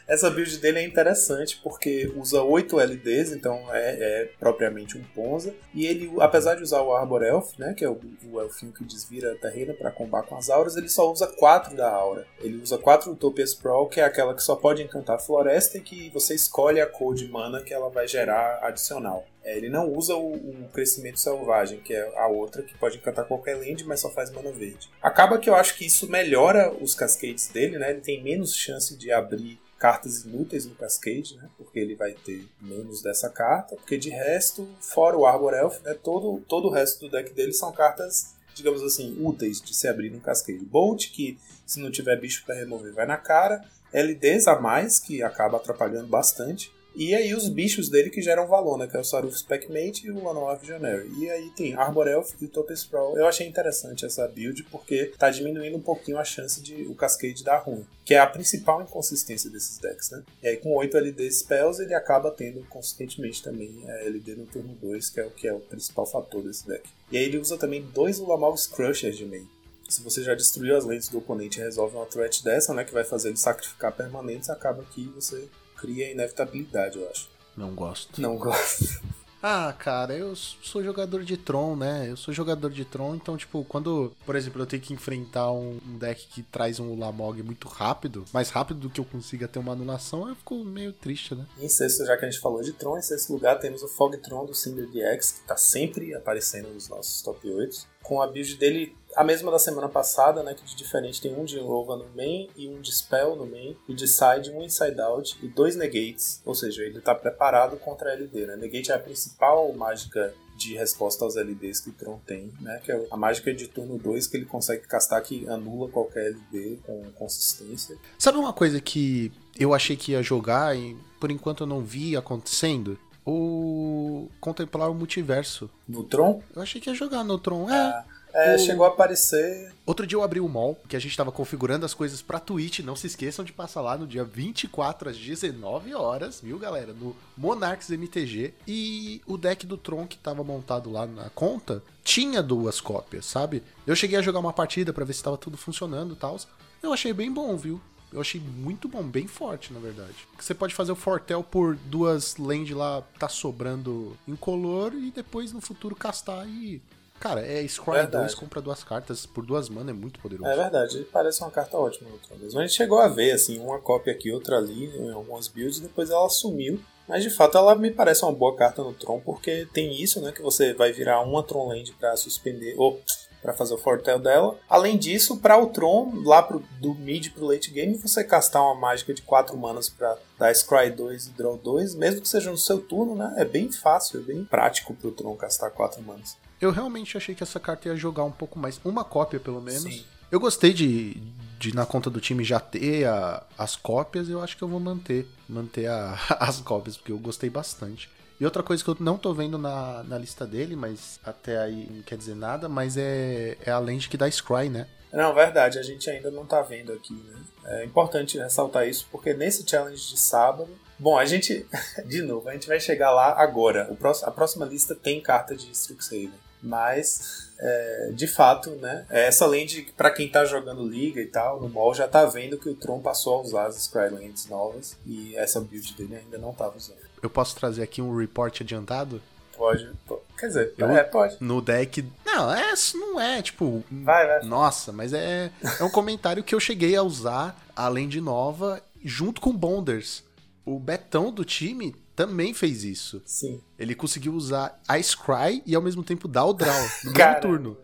Essa 0.07 0.29
build 0.29 0.59
dele 0.59 0.81
é 0.81 0.85
interessante 0.85 1.61
porque 1.62 2.12
usa 2.17 2.43
8 2.43 2.81
LDs, 2.81 3.33
então 3.33 3.57
é, 3.73 3.90
é, 4.00 4.31
propriamente 4.40 4.99
um 4.99 5.05
Ponza. 5.14 5.55
E 5.73 5.87
ele, 5.87 6.11
apesar 6.19 6.57
de 6.57 6.62
usar 6.62 6.83
o 6.83 6.93
Arbor 6.93 7.23
Elf, 7.23 7.57
né, 7.59 7.75
que 7.75 7.85
é 7.85 7.88
o, 7.88 8.00
o 8.31 8.40
elfinho 8.40 8.73
que 8.73 8.83
desvira 8.83 9.33
a 9.33 9.37
terrena 9.37 9.73
para 9.73 9.90
combater 9.90 10.29
com 10.29 10.37
as 10.37 10.50
auras, 10.50 10.76
ele 10.76 10.88
só 10.88 11.11
usa 11.11 11.26
4 11.26 11.76
da 11.76 11.90
aura. 11.90 12.26
Ele 12.40 12.61
usa 12.61 12.76
4 12.76 13.12
Utopia 13.12 13.45
Sprawl, 13.45 13.88
que 13.88 14.00
é 14.00 14.05
aquela 14.05 14.35
que 14.35 14.43
só 14.43 14.57
pode 14.57 14.83
encantar 14.83 15.17
a 15.17 15.21
floresta 15.21 15.79
e 15.79 15.81
que 15.81 16.11
você 16.11 16.35
escolhe 16.35 16.81
a 16.81 16.87
cor 16.87 17.14
de 17.14 17.29
mana 17.29 17.62
que 17.62 17.73
ela 17.73 17.88
vai 17.88 18.09
gerar 18.09 18.59
adicional. 18.62 19.26
É, 19.50 19.57
ele 19.57 19.69
não 19.69 19.92
usa 19.92 20.14
o, 20.14 20.33
o, 20.33 20.69
crescimento 20.73 21.19
selvagem, 21.19 21.80
que 21.80 21.92
é 21.92 22.12
a 22.16 22.28
outra, 22.28 22.62
que 22.62 22.78
pode 22.78 22.99
encantar 22.99 23.26
qualquer 23.26 23.57
land, 23.57 23.83
mas 23.85 23.99
só 23.99 24.09
faz 24.09 24.30
mana 24.30 24.52
verde. 24.52 24.88
Acaba 25.02 25.38
que 25.38 25.50
eu 25.50 25.57
acho 25.57 25.76
que 25.76 25.85
isso 25.85 26.09
melhora 26.09 26.73
os 26.73 26.95
cascades 26.95 27.49
dele, 27.49 27.76
né? 27.76 27.90
Ele 27.90 28.00
tem 28.00 28.23
menos 28.23 28.54
chance 28.54 28.97
de 28.97 29.11
abrir 29.11 29.61
cartas 29.76 30.25
inúteis 30.25 30.66
no 30.66 30.75
Cascade, 30.75 31.37
né? 31.37 31.49
Porque 31.57 31.80
ele 31.80 31.97
vai 31.97 32.12
ter 32.12 32.47
menos 32.61 33.02
dessa 33.02 33.28
carta. 33.28 33.75
Porque 33.75 33.97
de 33.97 34.11
resto, 34.11 34.69
fora 34.78 35.16
o 35.16 35.26
Arbor 35.26 35.54
Elf, 35.54 35.80
né? 35.83 35.95
Todo, 35.95 36.40
todo 36.47 36.69
o 36.69 36.71
resto 36.71 37.00
do 37.00 37.11
deck 37.11 37.33
dele 37.33 37.52
são 37.52 37.73
cartas, 37.73 38.35
digamos 38.54 38.83
assim, 38.83 39.16
úteis 39.19 39.61
de 39.61 39.75
se 39.75 39.88
abrir 39.88 40.11
no 40.11 40.21
Cascade. 40.21 40.64
Bolt, 40.64 41.11
que 41.11 41.38
se 41.66 41.80
não 41.80 41.90
tiver 41.90 42.21
bicho 42.21 42.45
para 42.45 42.54
remover, 42.54 42.92
vai 42.92 43.07
na 43.07 43.16
cara. 43.16 43.64
LDs 43.92 44.47
a 44.47 44.61
mais, 44.61 45.00
que 45.00 45.23
acaba 45.23 45.57
atrapalhando 45.57 46.07
bastante. 46.07 46.71
E 46.94 47.14
aí 47.14 47.35
os 47.35 47.49
bichos 47.49 47.88
dele 47.88 48.11
que 48.11 48.20
geram 48.20 48.47
valor, 48.47 48.76
né? 48.76 48.87
Que 48.87 48.97
é 48.97 49.00
o 49.00 49.04
Sarufus 49.04 49.42
Packmate 49.42 50.06
e 50.06 50.11
o 50.11 50.23
Lanoir 50.23 50.59
Visionary. 50.59 51.09
E 51.18 51.30
aí 51.30 51.50
tem 51.50 51.75
Arbor 51.75 52.09
Elf 52.09 52.32
e 52.40 52.44
o 52.44 52.49
Tope 52.49 52.73
Sprawl. 52.73 53.16
Eu 53.16 53.26
achei 53.26 53.47
interessante 53.47 54.04
essa 54.04 54.26
build 54.26 54.64
porque 54.64 55.12
tá 55.18 55.30
diminuindo 55.30 55.76
um 55.76 55.82
pouquinho 55.82 56.18
a 56.18 56.25
chance 56.25 56.61
de 56.61 56.82
o 56.82 56.94
Cascade 56.94 57.44
dar 57.44 57.59
ruim. 57.59 57.87
Que 58.04 58.14
é 58.14 58.18
a 58.18 58.26
principal 58.26 58.82
inconsistência 58.82 59.49
desses 59.49 59.78
decks, 59.78 60.11
né? 60.11 60.23
E 60.42 60.49
aí 60.49 60.56
com 60.56 60.75
8 60.75 60.97
LD 60.97 61.30
Spells 61.30 61.82
ele 61.82 61.94
acaba 61.94 62.30
tendo 62.30 62.61
consistentemente 62.68 63.42
também 63.42 63.82
a 63.88 64.04
LD 64.04 64.35
no 64.35 64.47
turno 64.47 64.75
2, 64.75 65.11
que 65.11 65.20
é 65.20 65.25
o 65.25 65.30
que 65.30 65.47
é 65.47 65.52
o 65.52 65.61
principal 65.61 66.06
fator 66.06 66.42
desse 66.42 66.66
deck. 66.66 66.88
E 67.11 67.16
aí 67.16 67.25
ele 67.25 67.38
usa 67.38 67.56
também 67.56 67.82
dois 67.94 68.18
Ulamog's 68.18 68.66
Crushers 68.66 69.16
de 69.16 69.25
main. 69.25 69.49
Se 69.88 70.02
você 70.02 70.23
já 70.23 70.35
destruiu 70.35 70.76
as 70.76 70.85
lentes 70.85 71.09
do 71.09 71.18
oponente 71.18 71.59
e 71.59 71.62
resolve 71.62 71.97
uma 71.97 72.06
threat 72.06 72.44
dessa, 72.44 72.73
né? 72.73 72.85
Que 72.85 72.92
vai 72.92 73.02
fazer 73.02 73.28
ele 73.28 73.37
sacrificar 73.37 73.92
permanentes, 73.92 74.49
acaba 74.49 74.85
que 74.85 75.04
você 75.09 75.49
cria 75.81 76.11
inevitabilidade, 76.11 76.99
eu 76.99 77.09
acho. 77.09 77.29
Não 77.57 77.75
gosto. 77.75 78.21
Não 78.21 78.37
gosto. 78.37 79.01
Ah, 79.43 79.75
cara, 79.79 80.15
eu 80.15 80.37
sou 80.37 80.85
jogador 80.85 81.25
de 81.25 81.35
Tron, 81.35 81.75
né? 81.75 82.11
Eu 82.11 82.17
sou 82.17 82.33
jogador 82.33 82.71
de 82.71 82.85
Tron, 82.85 83.15
então, 83.15 83.39
tipo, 83.39 83.65
quando, 83.65 84.13
por 84.27 84.37
exemplo, 84.37 84.61
eu 84.61 84.67
tenho 84.67 84.83
que 84.83 84.93
enfrentar 84.93 85.51
um, 85.51 85.79
deck 85.99 86.27
que 86.29 86.43
traz 86.43 86.79
um 86.79 86.99
Lamog 86.99 87.43
muito 87.43 87.67
rápido, 87.67 88.25
mais 88.35 88.51
rápido 88.51 88.81
do 88.81 88.91
que 88.91 89.01
eu 89.01 89.05
consiga 89.05 89.49
ter 89.49 89.59
uma 89.59 89.73
anulação, 89.73 90.29
eu 90.29 90.37
fico 90.37 90.57
meio 90.63 90.93
triste, 90.93 91.35
né? 91.35 91.47
Em 91.59 91.71
sexto, 91.71 92.05
já 92.05 92.19
que 92.19 92.27
a 92.27 92.31
gente 92.31 92.41
falou 92.41 92.61
de 92.61 92.75
Tron, 92.75 92.99
em 92.99 93.03
sexto 93.03 93.33
lugar 93.33 93.59
temos 93.59 93.83
o 93.83 93.89
Fog 93.89 94.15
Tron 94.19 94.45
do 94.45 94.55
Cinder 94.55 94.87
DX, 94.87 95.33
que 95.33 95.49
tá 95.49 95.57
sempre 95.57 96.15
aparecendo 96.15 96.69
nos 96.69 96.91
nossos 96.91 97.23
top 97.23 97.51
8. 97.51 97.89
Com 98.03 98.21
a 98.21 98.27
build 98.27 98.57
dele 98.57 98.95
a 99.17 99.25
mesma 99.25 99.50
da 99.50 99.59
semana 99.59 99.88
passada, 99.88 100.43
né? 100.43 100.55
Que 100.55 100.64
de 100.64 100.76
diferente 100.76 101.21
tem 101.21 101.35
um 101.35 101.45
de 101.45 101.59
Rova 101.59 101.97
no 101.97 102.07
main 102.17 102.49
e 102.57 102.69
um 102.69 102.81
de 102.81 102.93
Spell 102.93 103.37
no 103.37 103.47
main, 103.47 103.76
e 103.88 103.95
de 103.95 104.07
Side 104.07 104.50
um 104.52 104.62
Inside 104.62 105.00
Out 105.00 105.38
e 105.43 105.49
dois 105.49 105.76
Negates, 105.76 106.40
ou 106.45 106.55
seja, 106.55 106.83
ele 106.83 106.99
está 106.99 107.14
preparado 107.14 107.76
contra 107.76 108.11
a 108.11 108.12
LD, 108.14 108.47
né? 108.47 108.57
Negate 108.57 108.93
é 108.93 108.95
a 108.95 108.99
principal 108.99 109.73
mágica 109.73 110.35
de 110.57 110.75
resposta 110.75 111.25
aos 111.25 111.37
LDs 111.37 111.81
que 111.81 111.88
o 111.88 111.93
Tron 111.93 112.21
tem, 112.26 112.52
né? 112.61 112.81
Que 112.85 112.93
é 112.93 113.07
a 113.11 113.17
mágica 113.17 113.52
de 113.52 113.67
turno 113.67 113.97
2 113.97 114.26
que 114.26 114.37
ele 114.37 114.45
consegue 114.45 114.87
castar 114.87 115.23
que 115.23 115.49
anula 115.49 115.88
qualquer 115.88 116.26
LD 116.26 116.81
com 116.87 117.02
consistência. 117.12 117.97
Sabe 118.19 118.37
uma 118.37 118.52
coisa 118.52 118.79
que 118.79 119.33
eu 119.59 119.73
achei 119.73 119.97
que 119.97 120.12
ia 120.12 120.23
jogar 120.23 120.76
e 120.76 120.97
por 121.19 121.31
enquanto 121.31 121.62
eu 121.62 121.67
não 121.67 121.81
vi 121.81 122.14
acontecendo? 122.14 122.99
O 123.25 124.29
contemplar 124.40 124.90
o 124.90 124.95
multiverso. 124.95 125.71
No 125.88 126.05
Tron? 126.05 126.43
Eu 126.55 126.62
achei 126.62 126.81
que 126.81 126.90
ia 126.90 126.95
jogar 126.95 127.25
no 127.25 127.38
Tron. 127.38 127.71
É. 127.71 127.75
Ah. 127.75 128.05
É, 128.33 128.55
o... 128.55 128.59
chegou 128.59 128.85
a 128.85 128.89
aparecer. 128.89 129.73
Outro 129.85 130.07
dia 130.07 130.17
eu 130.17 130.23
abri 130.23 130.41
o 130.41 130.49
mall, 130.49 130.79
que 130.89 130.97
a 130.97 131.01
gente 131.01 131.17
tava 131.17 131.33
configurando 131.33 131.85
as 131.85 131.95
coisas 131.95 132.23
pra 132.23 132.39
Twitch. 132.39 132.81
Não 132.81 132.95
se 132.95 133.07
esqueçam 133.07 133.45
de 133.45 133.53
passar 133.53 133.81
lá 133.81 133.97
no 133.97 134.07
dia 134.07 134.25
24 134.25 135.11
às 135.11 135.17
19 135.17 135.95
horas, 135.95 136.41
viu, 136.41 136.59
galera? 136.59 136.93
No 136.93 137.17
Monarchs 137.37 137.91
MTG. 137.91 138.55
E 138.67 139.21
o 139.27 139.37
deck 139.37 139.67
do 139.67 139.77
Tron 139.77 140.07
que 140.07 140.19
tava 140.19 140.45
montado 140.45 140.91
lá 140.91 141.07
na 141.07 141.31
conta 141.31 141.83
tinha 142.05 142.43
duas 142.43 142.81
cópias, 142.81 143.27
sabe? 143.27 143.62
Eu 143.87 143.97
cheguei 143.97 144.19
a 144.19 144.23
jogar 144.23 144.38
uma 144.38 144.53
partida 144.53 144.93
para 144.93 145.05
ver 145.05 145.12
se 145.12 145.23
tava 145.23 145.37
tudo 145.37 145.57
funcionando 145.57 146.14
e 146.14 146.16
tal. 146.16 146.38
Eu 146.83 146.93
achei 146.93 147.12
bem 147.12 147.31
bom, 147.31 147.57
viu? 147.57 147.81
Eu 148.12 148.21
achei 148.21 148.40
muito 148.40 148.88
bom, 148.88 149.03
bem 149.05 149.27
forte, 149.29 149.73
na 149.73 149.79
verdade. 149.79 150.14
Você 150.38 150.53
pode 150.53 150.75
fazer 150.75 150.90
o 150.90 150.97
Fortel 150.97 151.45
por 151.45 151.77
duas 151.77 152.37
land 152.37 152.75
lá, 152.75 153.03
tá 153.19 153.29
sobrando 153.29 154.16
incolor, 154.27 154.93
e 154.95 155.12
depois 155.12 155.53
no 155.53 155.61
futuro 155.61 155.95
castar 155.95 156.49
e 156.49 156.83
Cara, 157.20 157.46
é 157.46 157.62
Scry 157.68 158.06
2, 158.11 158.35
compra 158.35 158.62
duas 158.62 158.83
cartas 158.83 159.26
por 159.26 159.44
duas 159.44 159.68
mana, 159.68 159.90
é 159.90 159.94
muito 159.94 160.18
poderoso. 160.18 160.50
É 160.50 160.56
verdade, 160.56 160.96
ele 160.96 161.04
parece 161.04 161.42
uma 161.42 161.50
carta 161.50 161.76
ótima 161.76 162.09
no 162.09 162.18
Tron 162.18 162.38
mesmo. 162.38 162.59
A 162.59 162.62
gente 162.62 162.74
chegou 162.74 162.98
a 162.98 163.09
ver, 163.09 163.33
assim, 163.33 163.61
uma 163.61 163.78
cópia 163.78 164.12
aqui, 164.12 164.33
outra 164.33 164.56
ali, 164.56 164.87
em 164.96 165.12
algumas 165.12 165.46
builds, 165.46 165.80
depois 165.80 166.11
ela 166.11 166.28
sumiu. 166.30 166.80
Mas 167.06 167.22
de 167.22 167.30
fato 167.30 167.59
ela 167.59 167.74
me 167.74 167.90
parece 167.90 168.24
uma 168.24 168.33
boa 168.33 168.56
carta 168.56 168.83
no 168.83 168.94
Tron, 168.94 169.20
porque 169.20 169.66
tem 169.72 170.00
isso, 170.00 170.20
né? 170.20 170.33
Que 170.33 170.40
você 170.40 170.72
vai 170.72 170.92
virar 170.92 171.20
uma 171.20 171.42
Tron 171.42 171.68
Land 171.68 171.92
pra 171.98 172.16
suspender. 172.16 172.74
Ou 172.78 173.02
para 173.42 173.52
fazer 173.52 173.74
o 173.74 173.78
Fortel 173.78 174.18
dela. 174.18 174.59
Além 174.68 174.96
disso, 174.96 175.38
para 175.38 175.59
o 175.59 175.66
Tron, 175.66 176.12
lá 176.24 176.42
pro, 176.42 176.62
do 176.80 176.94
mid 176.94 177.30
pro 177.30 177.46
late 177.46 177.70
game, 177.70 177.96
você 177.96 178.22
castar 178.22 178.62
uma 178.62 178.74
mágica 178.74 179.14
de 179.14 179.22
4 179.22 179.56
manas 179.56 179.88
para 179.88 180.16
dar 180.38 180.54
Scry 180.54 180.90
2 180.90 181.28
e 181.28 181.30
Draw 181.30 181.56
2, 181.56 181.94
mesmo 181.94 182.20
que 182.20 182.28
seja 182.28 182.50
no 182.50 182.59
seu 182.59 182.80
turno, 182.80 183.14
né? 183.14 183.35
É 183.37 183.44
bem 183.44 183.70
fácil, 183.72 184.20
é 184.20 184.22
bem 184.22 184.44
prático 184.44 184.94
pro 184.94 185.11
Tron 185.11 185.35
castar 185.37 185.70
4 185.70 186.02
manas. 186.02 186.37
Eu 186.61 186.70
realmente 186.70 187.16
achei 187.16 187.35
que 187.35 187.42
essa 187.42 187.59
carta 187.59 187.88
ia 187.88 187.96
jogar 187.96 188.25
um 188.25 188.31
pouco 188.31 188.59
mais. 188.59 188.81
Uma 188.85 189.05
cópia, 189.05 189.40
pelo 189.40 189.61
menos. 189.61 189.83
Sim. 189.83 190.05
Eu 190.31 190.38
gostei 190.38 190.73
de, 190.73 191.14
de, 191.59 191.75
na 191.75 191.87
conta 191.87 192.11
do 192.11 192.20
time, 192.20 192.44
já 192.44 192.61
ter 192.61 193.07
a, 193.07 193.42
as 193.57 193.77
cópias. 193.77 194.29
Eu 194.29 194.42
acho 194.42 194.57
que 194.57 194.62
eu 194.62 194.68
vou 194.68 194.79
manter. 194.79 195.27
Manter 195.49 195.87
a, 195.87 196.18
as 196.38 196.61
cópias, 196.61 196.96
porque 196.96 197.12
eu 197.12 197.18
gostei 197.18 197.49
bastante. 197.49 198.11
E 198.38 198.44
outra 198.44 198.62
coisa 198.62 198.83
que 198.83 198.88
eu 198.88 198.96
não 199.01 199.18
tô 199.18 199.35
vendo 199.35 199.59
na, 199.59 200.03
na 200.05 200.16
lista 200.16 200.46
dele, 200.46 200.75
mas 200.75 201.20
até 201.23 201.59
aí 201.59 201.87
não 201.90 202.03
quer 202.03 202.16
dizer 202.16 202.35
nada, 202.35 202.68
mas 202.68 202.96
é, 202.96 203.59
é 203.64 203.70
a 203.70 203.79
lente 203.79 204.09
que 204.09 204.16
dá 204.16 204.31
Scry, 204.31 204.70
né? 204.70 204.87
Não, 205.12 205.35
verdade, 205.35 205.79
a 205.79 205.83
gente 205.83 206.09
ainda 206.09 206.31
não 206.31 206.46
tá 206.46 206.62
vendo 206.62 206.92
aqui, 206.92 207.12
né? 207.12 207.35
É 207.64 207.85
importante 207.85 208.38
ressaltar 208.38 208.88
isso, 208.88 209.07
porque 209.11 209.35
nesse 209.35 209.68
challenge 209.68 210.09
de 210.09 210.18
sábado. 210.18 210.70
Bom, 210.99 211.18
a 211.18 211.25
gente. 211.25 211.66
De 212.07 212.23
novo, 212.23 212.49
a 212.49 212.53
gente 212.53 212.68
vai 212.68 212.81
chegar 212.81 213.11
lá 213.11 213.35
agora. 213.40 213.88
O 213.90 213.96
próximo, 213.96 214.29
a 214.29 214.33
próxima 214.33 214.64
lista 214.64 214.94
tem 214.94 215.20
carta 215.20 215.55
de 215.55 215.70
Strixhaven. 215.73 216.33
Mas, 216.62 217.51
é, 217.59 218.11
de 218.14 218.27
fato, 218.27 218.70
né? 218.73 219.07
É 219.09 219.27
essa 219.27 219.46
lente, 219.46 219.92
para 219.96 220.11
quem 220.11 220.29
tá 220.29 220.44
jogando 220.44 220.87
Liga 220.87 221.20
e 221.20 221.27
tal, 221.27 221.61
no 221.61 221.68
mall, 221.68 221.94
já 221.94 222.07
tá 222.07 222.25
vendo 222.27 222.59
que 222.59 222.68
o 222.68 222.75
Tron 222.75 223.01
passou 223.01 223.38
a 223.38 223.42
usar 223.42 223.66
as 223.66 223.77
Skylands 223.77 224.46
novas 224.46 224.96
e 225.07 225.35
essa 225.37 225.61
build 225.61 225.94
dele 225.94 226.16
ainda 226.16 226.38
não 226.38 226.53
tava 226.53 226.77
usando. 226.77 226.99
Eu 227.23 227.31
posso 227.31 227.55
trazer 227.57 227.83
aqui 227.83 228.01
um 228.01 228.16
report 228.16 228.61
adiantado? 228.61 229.23
Pode, 229.57 229.90
quer 230.38 230.46
dizer, 230.46 230.75
eu, 230.79 230.88
é, 230.88 231.05
pode. 231.05 231.37
No 231.38 231.61
deck. 231.61 232.03
Não, 232.25 232.51
é, 232.51 232.73
não 232.94 233.20
é, 233.20 233.42
tipo. 233.42 233.85
Vai, 233.90 234.27
vai. 234.27 234.42
Nossa, 234.44 234.90
mas 234.90 235.12
é, 235.12 235.51
é 235.79 235.85
um 235.85 235.90
comentário 235.90 236.42
que 236.42 236.55
eu 236.55 236.61
cheguei 236.61 236.96
a 236.96 237.03
usar, 237.03 237.62
além 237.77 238.09
de 238.09 238.23
nova, 238.23 238.83
junto 239.05 239.38
com 239.38 239.53
Bonders. 239.53 240.25
O 240.64 240.79
Betão 240.79 241.31
do 241.31 241.44
time 241.44 241.94
também 242.14 242.53
fez 242.53 242.85
isso. 242.85 243.23
Sim. 243.25 243.61
Ele 243.79 243.94
conseguiu 243.94 244.35
usar 244.35 244.81
a 244.87 245.01
Scry 245.01 245.62
e 245.64 245.75
ao 245.75 245.83
mesmo 245.83 246.03
tempo 246.03 246.29
dar 246.29 246.44
o 246.44 246.53
draw 246.53 246.75
no 247.05 247.12
mesmo 247.12 247.40
turno. 247.40 247.77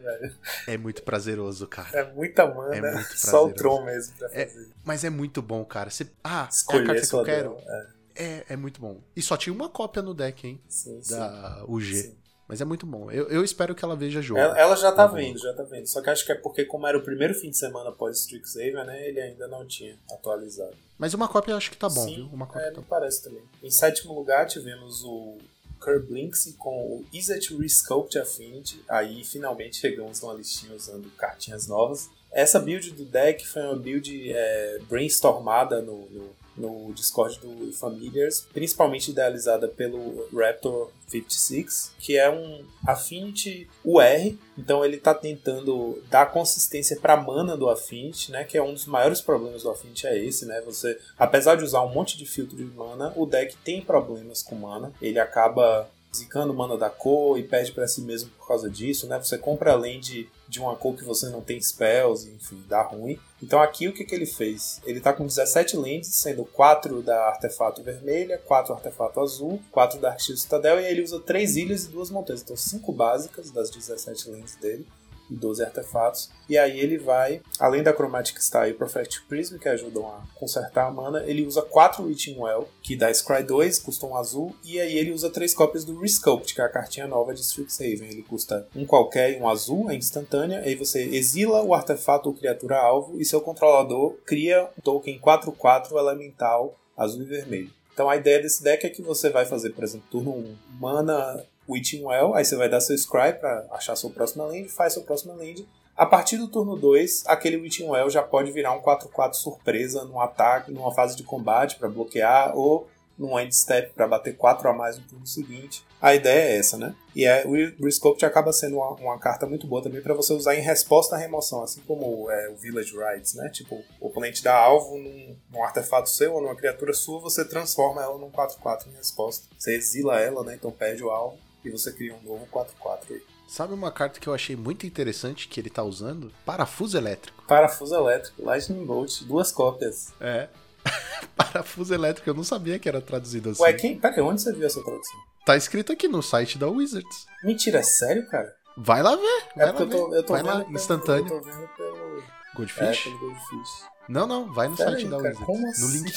É 0.66 0.76
muito 0.76 1.02
prazeroso, 1.02 1.66
cara. 1.66 1.98
É 1.98 2.12
muita 2.12 2.46
mana. 2.46 2.74
É 2.74 2.80
muito 2.80 3.08
prazeroso. 3.08 3.16
Só 3.30 3.46
o 3.46 3.52
Tron 3.52 3.84
mesmo 3.84 4.14
pra 4.16 4.28
é, 4.32 4.46
fazer. 4.46 4.68
mas 4.84 5.04
é 5.04 5.10
muito 5.10 5.40
bom, 5.40 5.64
cara. 5.64 5.90
Você, 5.90 6.06
ah, 6.22 6.48
Escolher 6.50 6.80
é 6.80 6.82
a 6.82 6.86
carta 6.86 7.06
que 7.06 7.14
eu 7.14 7.24
quero. 7.24 7.56
É. 7.58 7.86
é. 8.16 8.44
É, 8.48 8.56
muito 8.56 8.80
bom. 8.80 9.00
E 9.14 9.22
só 9.22 9.36
tinha 9.36 9.52
uma 9.52 9.68
cópia 9.68 10.02
no 10.02 10.14
deck, 10.14 10.46
hein? 10.46 10.60
Sim, 10.68 11.00
da 11.08 11.64
UG. 11.66 11.94
Sim. 11.94 12.16
Mas 12.48 12.60
é 12.60 12.64
muito 12.64 12.86
bom. 12.86 13.10
Eu, 13.10 13.28
eu 13.28 13.42
espero 13.42 13.74
que 13.74 13.84
ela 13.84 13.96
veja 13.96 14.22
jogo. 14.22 14.40
Ela, 14.40 14.58
ela 14.58 14.76
já 14.76 14.92
tá 14.92 15.06
vendo, 15.06 15.38
já 15.38 15.52
tá 15.52 15.64
vendo. 15.64 15.86
Só 15.86 16.00
que 16.00 16.10
acho 16.10 16.24
que 16.24 16.32
é 16.32 16.34
porque, 16.34 16.64
como 16.64 16.86
era 16.86 16.96
o 16.96 17.02
primeiro 17.02 17.34
fim 17.34 17.50
de 17.50 17.56
semana 17.56 17.90
após 17.90 18.20
Strixhaven, 18.20 18.84
né? 18.84 19.08
Ele 19.08 19.20
ainda 19.20 19.48
não 19.48 19.66
tinha 19.66 19.96
atualizado. 20.10 20.76
Mas 20.96 21.12
uma 21.12 21.28
cópia 21.28 21.52
eu 21.52 21.56
acho 21.56 21.70
que 21.70 21.76
tá 21.76 21.88
bom, 21.88 22.04
Sim, 22.04 22.16
viu? 22.16 22.28
Uma 22.32 22.46
cópia 22.46 22.66
é, 22.66 22.70
tá 22.70 22.80
me 22.80 22.86
parece 22.86 23.22
também. 23.22 23.42
Em 23.62 23.70
sétimo 23.70 24.14
lugar 24.14 24.46
tivemos 24.46 25.02
o 25.02 25.38
Kerblinks 25.82 26.54
com 26.58 26.70
o 26.70 27.04
Izzet 27.12 27.56
Resculpt 27.56 28.16
Affinity. 28.18 28.82
Aí 28.88 29.24
finalmente 29.24 29.76
chegamos 29.76 30.20
numa 30.20 30.34
listinha 30.34 30.74
usando 30.74 31.10
cartinhas 31.16 31.66
novas. 31.66 32.08
Essa 32.32 32.60
build 32.60 32.92
do 32.92 33.04
deck 33.04 33.46
foi 33.46 33.62
uma 33.62 33.76
build 33.76 34.32
é, 34.32 34.78
brainstormada 34.88 35.80
no, 35.80 36.08
no 36.10 36.36
no 36.56 36.92
Discord 36.92 37.38
do 37.40 37.72
Familiars, 37.72 38.46
principalmente 38.52 39.10
idealizada 39.10 39.68
pelo 39.68 40.28
Raptor 40.34 40.90
56, 41.06 41.92
que 41.98 42.16
é 42.16 42.30
um 42.30 42.64
Affinity 42.86 43.68
UR, 43.84 44.36
então 44.58 44.84
ele 44.84 44.96
está 44.96 45.14
tentando 45.14 46.02
dar 46.10 46.26
consistência 46.26 46.98
para 46.98 47.16
mana 47.16 47.56
do 47.56 47.68
Affinity, 47.68 48.32
né, 48.32 48.44
que 48.44 48.56
é 48.56 48.62
um 48.62 48.72
dos 48.72 48.86
maiores 48.86 49.20
problemas 49.20 49.62
do 49.62 49.70
Affinity 49.70 50.06
é 50.06 50.18
esse, 50.18 50.46
né? 50.46 50.60
Você, 50.62 50.98
apesar 51.18 51.56
de 51.56 51.64
usar 51.64 51.82
um 51.82 51.92
monte 51.92 52.16
de 52.16 52.26
filtro 52.26 52.56
de 52.56 52.64
mana, 52.64 53.12
o 53.16 53.26
deck 53.26 53.56
tem 53.58 53.80
problemas 53.80 54.42
com 54.42 54.56
mana, 54.56 54.92
ele 55.00 55.18
acaba 55.18 55.88
zicando 56.16 56.54
mana 56.54 56.76
da 56.76 56.90
cor 56.90 57.38
e 57.38 57.42
perde 57.42 57.72
para 57.72 57.86
si 57.86 58.00
mesmo 58.00 58.30
por 58.30 58.46
causa 58.46 58.68
disso, 58.70 59.06
né? 59.06 59.18
Você 59.18 59.38
compra 59.38 59.72
além 59.72 60.00
de, 60.00 60.28
de 60.48 60.60
uma 60.60 60.76
cor 60.76 60.96
que 60.96 61.04
você 61.04 61.28
não 61.28 61.40
tem 61.40 61.60
spells, 61.60 62.26
enfim, 62.28 62.62
dá 62.68 62.82
ruim. 62.82 63.18
Então 63.42 63.60
aqui 63.60 63.88
o 63.88 63.92
que, 63.92 64.04
que 64.04 64.14
ele 64.14 64.26
fez? 64.26 64.80
Ele 64.84 65.00
tá 65.00 65.12
com 65.12 65.26
17 65.26 65.76
lands, 65.76 66.08
sendo 66.08 66.44
4 66.44 67.02
da 67.02 67.28
artefato 67.28 67.82
vermelha, 67.82 68.38
4 68.38 68.74
artefato 68.74 69.20
azul, 69.20 69.60
4 69.70 70.00
da 70.00 70.10
Arctic 70.10 70.36
Citadel, 70.36 70.80
e 70.80 70.86
ele 70.86 71.02
usa 71.02 71.20
3 71.20 71.56
ilhas 71.56 71.84
e 71.84 71.88
2 71.88 72.10
montanhas. 72.10 72.42
Então 72.42 72.56
5 72.56 72.92
básicas 72.92 73.50
das 73.50 73.70
17 73.70 74.30
lands 74.30 74.56
dele 74.56 74.86
12 75.34 75.64
artefatos. 75.64 76.30
E 76.48 76.56
aí 76.56 76.78
ele 76.78 76.98
vai, 76.98 77.42
além 77.58 77.82
da 77.82 77.92
Chromatic 77.92 78.38
Style 78.40 78.70
e 78.70 78.74
Prophetic 78.74 79.22
Prism, 79.28 79.58
que 79.58 79.68
ajudam 79.68 80.06
a 80.06 80.22
consertar 80.34 80.86
a 80.86 80.90
mana, 80.90 81.24
ele 81.24 81.44
usa 81.44 81.62
4 81.62 82.04
Witching 82.04 82.38
Well, 82.38 82.68
que 82.82 82.96
dá 82.96 83.12
Scry 83.12 83.42
2, 83.42 83.78
custa 83.80 84.06
um 84.06 84.16
azul, 84.16 84.54
e 84.64 84.78
aí 84.78 84.96
ele 84.96 85.12
usa 85.12 85.28
3 85.28 85.52
cópias 85.54 85.84
do 85.84 85.98
Resculpt, 85.98 86.54
que 86.54 86.60
é 86.60 86.64
a 86.64 86.68
cartinha 86.68 87.06
nova 87.06 87.34
de 87.34 87.40
Strixhaven. 87.40 88.08
Ele 88.08 88.22
custa 88.22 88.68
um 88.74 88.86
qualquer 88.86 89.32
e 89.32 89.40
um 89.40 89.48
azul, 89.48 89.90
é 89.90 89.94
instantânea, 89.94 90.60
aí 90.60 90.74
você 90.74 91.02
exila 91.02 91.62
o 91.62 91.74
artefato 91.74 92.28
ou 92.28 92.34
criatura 92.34 92.78
alvo, 92.78 93.20
e 93.20 93.24
seu 93.24 93.40
controlador 93.40 94.16
cria 94.24 94.68
um 94.78 94.80
token 94.80 95.18
4-4 95.18 95.96
elemental 95.96 96.78
azul 96.96 97.22
e 97.22 97.26
vermelho. 97.26 97.70
Então 97.92 98.10
a 98.10 98.16
ideia 98.16 98.42
desse 98.42 98.62
deck 98.62 98.86
é 98.86 98.90
que 98.90 99.00
você 99.00 99.30
vai 99.30 99.46
fazer, 99.46 99.70
por 99.70 99.82
exemplo, 99.82 100.06
turno 100.10 100.32
1, 100.32 100.56
mana 100.78 101.44
Witching 101.68 102.04
Well, 102.04 102.34
aí 102.34 102.44
você 102.44 102.56
vai 102.56 102.68
dar 102.68 102.80
seu 102.80 102.96
Scry 102.96 103.34
para 103.38 103.66
achar 103.70 103.96
sua 103.96 104.10
próxima 104.10 104.44
land, 104.44 104.68
faz 104.68 104.94
sua 104.94 105.02
próxima 105.02 105.34
land. 105.34 105.66
A 105.96 106.04
partir 106.04 106.36
do 106.36 106.48
turno 106.48 106.76
2, 106.76 107.24
aquele 107.26 107.56
Witching 107.56 107.88
Well 107.88 108.10
já 108.10 108.22
pode 108.22 108.52
virar 108.52 108.72
um 108.72 108.80
4-4 108.80 109.34
surpresa 109.34 110.04
num 110.04 110.20
ataque, 110.20 110.70
numa 110.70 110.92
fase 110.92 111.16
de 111.16 111.22
combate 111.22 111.76
para 111.76 111.88
bloquear, 111.88 112.56
ou 112.56 112.86
num 113.18 113.38
end 113.38 113.54
step 113.54 113.92
para 113.94 114.06
bater 114.06 114.36
4 114.36 114.68
a 114.68 114.72
mais 114.72 114.98
no 114.98 115.04
turno 115.04 115.26
seguinte. 115.26 115.82
A 116.00 116.14
ideia 116.14 116.50
é 116.50 116.58
essa, 116.58 116.76
né? 116.76 116.94
E 117.14 117.24
é, 117.24 117.46
o 117.46 117.82
Resculpt 117.82 118.24
acaba 118.26 118.52
sendo 118.52 118.76
uma, 118.76 118.90
uma, 118.90 119.18
carta 119.18 119.46
muito 119.46 119.66
boa 119.66 119.82
também 119.82 120.02
para 120.02 120.12
você 120.12 120.34
usar 120.34 120.54
em 120.54 120.60
resposta 120.60 121.16
à 121.16 121.18
remoção, 121.18 121.62
assim 121.62 121.80
como 121.86 122.30
é, 122.30 122.50
o 122.50 122.56
Village 122.56 122.94
Rites, 122.94 123.32
né? 123.32 123.48
Tipo, 123.48 123.82
o 123.98 124.08
oponente 124.08 124.44
dá 124.44 124.54
alvo 124.54 124.98
num, 124.98 125.36
num, 125.50 125.64
artefato 125.64 126.10
seu 126.10 126.34
ou 126.34 126.42
numa 126.42 126.54
criatura 126.54 126.92
sua, 126.92 127.18
você 127.18 127.42
transforma 127.42 128.02
ela 128.02 128.18
num 128.18 128.30
4-4 128.30 128.86
em 128.88 128.96
resposta. 128.96 129.46
Você 129.58 129.74
exila 129.74 130.20
ela, 130.20 130.44
né? 130.44 130.54
Então 130.54 130.70
perde 130.70 131.02
o 131.02 131.08
alvo 131.10 131.38
e 131.66 131.70
você 131.70 131.92
cria 131.92 132.14
um 132.14 132.22
novo 132.22 132.46
4-4 132.52 132.98
aí. 133.10 133.22
Sabe 133.48 133.74
uma 133.74 133.92
carta 133.92 134.18
que 134.18 134.28
eu 134.28 134.34
achei 134.34 134.56
muito 134.56 134.86
interessante 134.86 135.46
que 135.48 135.60
ele 135.60 135.70
tá 135.70 135.82
usando? 135.82 136.32
Parafuso 136.44 136.96
elétrico. 136.96 137.44
Parafuso 137.46 137.94
elétrico, 137.94 138.42
Lightning 138.44 138.84
Bolt, 138.84 139.22
duas 139.22 139.52
cópias. 139.52 140.12
É. 140.20 140.48
Parafuso 141.36 141.94
elétrico, 141.94 142.28
eu 142.28 142.34
não 142.34 142.44
sabia 142.44 142.78
que 142.78 142.88
era 142.88 143.00
traduzido 143.00 143.50
assim. 143.50 143.62
Ué, 143.62 143.72
quem? 143.72 143.98
Peraí, 143.98 144.20
onde 144.20 144.42
você 144.42 144.52
viu 144.52 144.66
essa 144.66 144.82
tradução? 144.82 145.20
Tá 145.44 145.56
escrito 145.56 145.92
aqui 145.92 146.08
no 146.08 146.22
site 146.22 146.58
da 146.58 146.66
Wizards. 146.66 147.26
Mentira, 147.44 147.78
é 147.78 147.82
sério, 147.82 148.26
cara? 148.28 148.52
Vai 148.76 149.02
lá 149.02 149.14
ver. 149.14 149.42
Vai 149.54 149.68
é 149.68 149.72
porque 149.72 149.82
eu 149.82 149.88
tô, 149.88 150.14
eu 150.14 150.22
tô 150.24 150.32
vai 150.32 150.42
lá, 150.42 150.64
pelo, 150.64 150.74
instantâneo. 150.74 151.32
Eu 151.32 151.40
tô 151.40 151.50
vendo 151.50 151.68
pelo. 151.76 152.22
Goldfish? 152.56 152.80
É, 153.00 153.02
pelo 153.04 153.18
Goldfish. 153.20 153.70
Não, 154.08 154.26
não, 154.26 154.52
vai 154.52 154.68
no 154.68 154.76
Pera 154.76 154.90
site 154.90 155.04
aí, 155.04 155.10
da 155.10 155.16
cara, 155.18 155.28
Wizards. 155.28 155.46
como 155.46 155.62
No 155.62 155.68
assim? 155.68 155.98
link. 155.98 156.12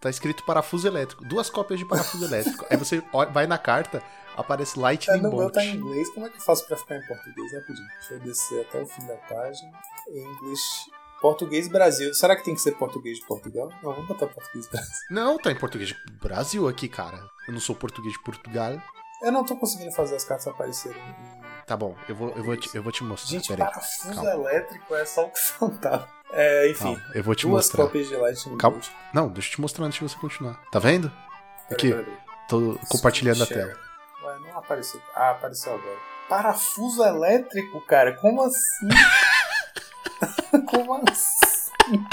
Tá 0.00 0.10
escrito 0.10 0.44
parafuso 0.44 0.86
elétrico. 0.86 1.24
Duas 1.24 1.48
cópias 1.50 1.78
de 1.78 1.86
parafuso 1.86 2.24
elétrico. 2.24 2.66
Aí 2.70 2.76
você 2.76 3.02
vai 3.32 3.46
na 3.46 3.58
carta, 3.58 4.02
aparece 4.36 4.78
Lightning 4.78 5.16
no 5.18 5.22
meu 5.30 5.30
Bolt. 5.38 5.54
tá 5.54 5.64
em 5.64 5.76
inglês, 5.76 6.08
como 6.14 6.26
é 6.26 6.28
que 6.30 6.36
eu 6.36 6.40
faço 6.42 6.66
pra 6.66 6.76
ficar 6.76 6.96
em 6.96 7.06
português? 7.06 7.52
Rapidinho. 7.52 7.88
Deixa 7.98 8.14
eu 8.14 8.20
descer 8.20 8.66
até 8.66 8.82
o 8.82 8.86
fim 8.86 9.06
da 9.06 9.16
página. 9.16 9.70
English. 10.08 10.90
Português 11.20 11.68
Brasil. 11.68 12.12
Será 12.14 12.34
que 12.34 12.44
tem 12.44 12.54
que 12.54 12.60
ser 12.60 12.72
português 12.72 13.18
de 13.18 13.26
Portugal? 13.26 13.68
Não, 13.82 13.92
vamos 13.92 14.08
botar 14.08 14.26
português 14.26 14.66
Brasil. 14.68 14.90
Não, 15.10 15.38
tá 15.38 15.52
em 15.52 15.56
português 15.56 15.90
de 15.90 15.96
Brasil 16.20 16.66
aqui, 16.68 16.88
cara. 16.88 17.16
Eu 17.46 17.52
não 17.54 17.60
sou 17.60 17.76
português 17.76 18.12
de 18.12 18.22
Portugal. 18.24 18.80
Eu 19.22 19.30
não 19.30 19.44
tô 19.44 19.56
conseguindo 19.56 19.92
fazer 19.92 20.16
as 20.16 20.24
cartas 20.24 20.48
aparecerem 20.48 21.00
em. 21.00 21.42
Tá 21.64 21.76
bom, 21.76 21.94
eu 22.08 22.16
vou, 22.16 22.30
eu 22.30 22.42
vou, 22.42 22.56
te, 22.56 22.74
eu 22.76 22.82
vou 22.82 22.90
te 22.90 23.04
mostrar. 23.04 23.30
Gente, 23.30 23.46
Pera 23.48 23.66
parafuso 23.66 24.14
calma. 24.14 24.30
elétrico 24.32 24.94
é 24.96 25.04
só 25.04 25.26
o 25.26 25.30
que 25.30 25.38
faltava. 25.40 26.08
É, 26.32 26.68
enfim. 26.68 26.96
Calma, 26.96 27.02
eu 27.14 27.22
vou 27.22 27.34
te 27.36 27.46
duas 27.46 27.66
mostrar. 27.66 27.84
cópias 27.84 28.08
de 28.08 28.16
Lightning 28.16 28.58
Calma. 28.58 28.78
Bolt. 28.78 28.90
Não, 29.14 29.28
deixa 29.28 29.48
eu 29.48 29.52
te 29.52 29.60
mostrar 29.60 29.86
antes 29.86 30.00
de 30.00 30.08
você 30.08 30.16
continuar. 30.18 30.60
Tá 30.72 30.80
vendo? 30.80 31.10
Aqui, 31.70 31.94
tô 32.48 32.76
compartilhando 32.88 33.44
a 33.44 33.46
tela. 33.46 33.72
Não 34.52 34.58
apareceu. 34.60 35.00
Ah, 35.14 35.30
apareceu 35.30 35.74
agora. 35.74 35.98
Parafuso 36.28 37.02
elétrico, 37.02 37.80
cara? 37.86 38.14
Como 38.16 38.42
assim? 38.42 38.88
Como 40.70 41.02
assim? 41.10 42.06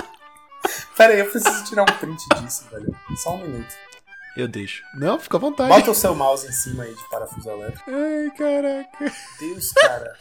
Pera 0.95 1.13
aí, 1.13 1.19
eu 1.19 1.29
preciso 1.29 1.63
tirar 1.65 1.83
um 1.83 1.97
print 1.97 2.21
disso, 2.35 2.67
velho. 2.69 2.93
Só 3.17 3.35
um 3.35 3.37
minuto. 3.37 3.73
Eu 4.35 4.47
deixo. 4.47 4.83
Não, 4.95 5.19
fica 5.19 5.37
à 5.37 5.39
vontade. 5.39 5.69
Bota 5.69 5.91
o 5.91 5.95
seu 5.95 6.15
mouse 6.15 6.47
em 6.47 6.51
cima 6.51 6.83
aí 6.83 6.93
de 6.93 7.09
parafuso 7.09 7.49
elétrico. 7.49 7.89
Ai, 7.89 8.31
caraca. 8.31 9.13
Deus, 9.39 9.71
cara. 9.73 10.17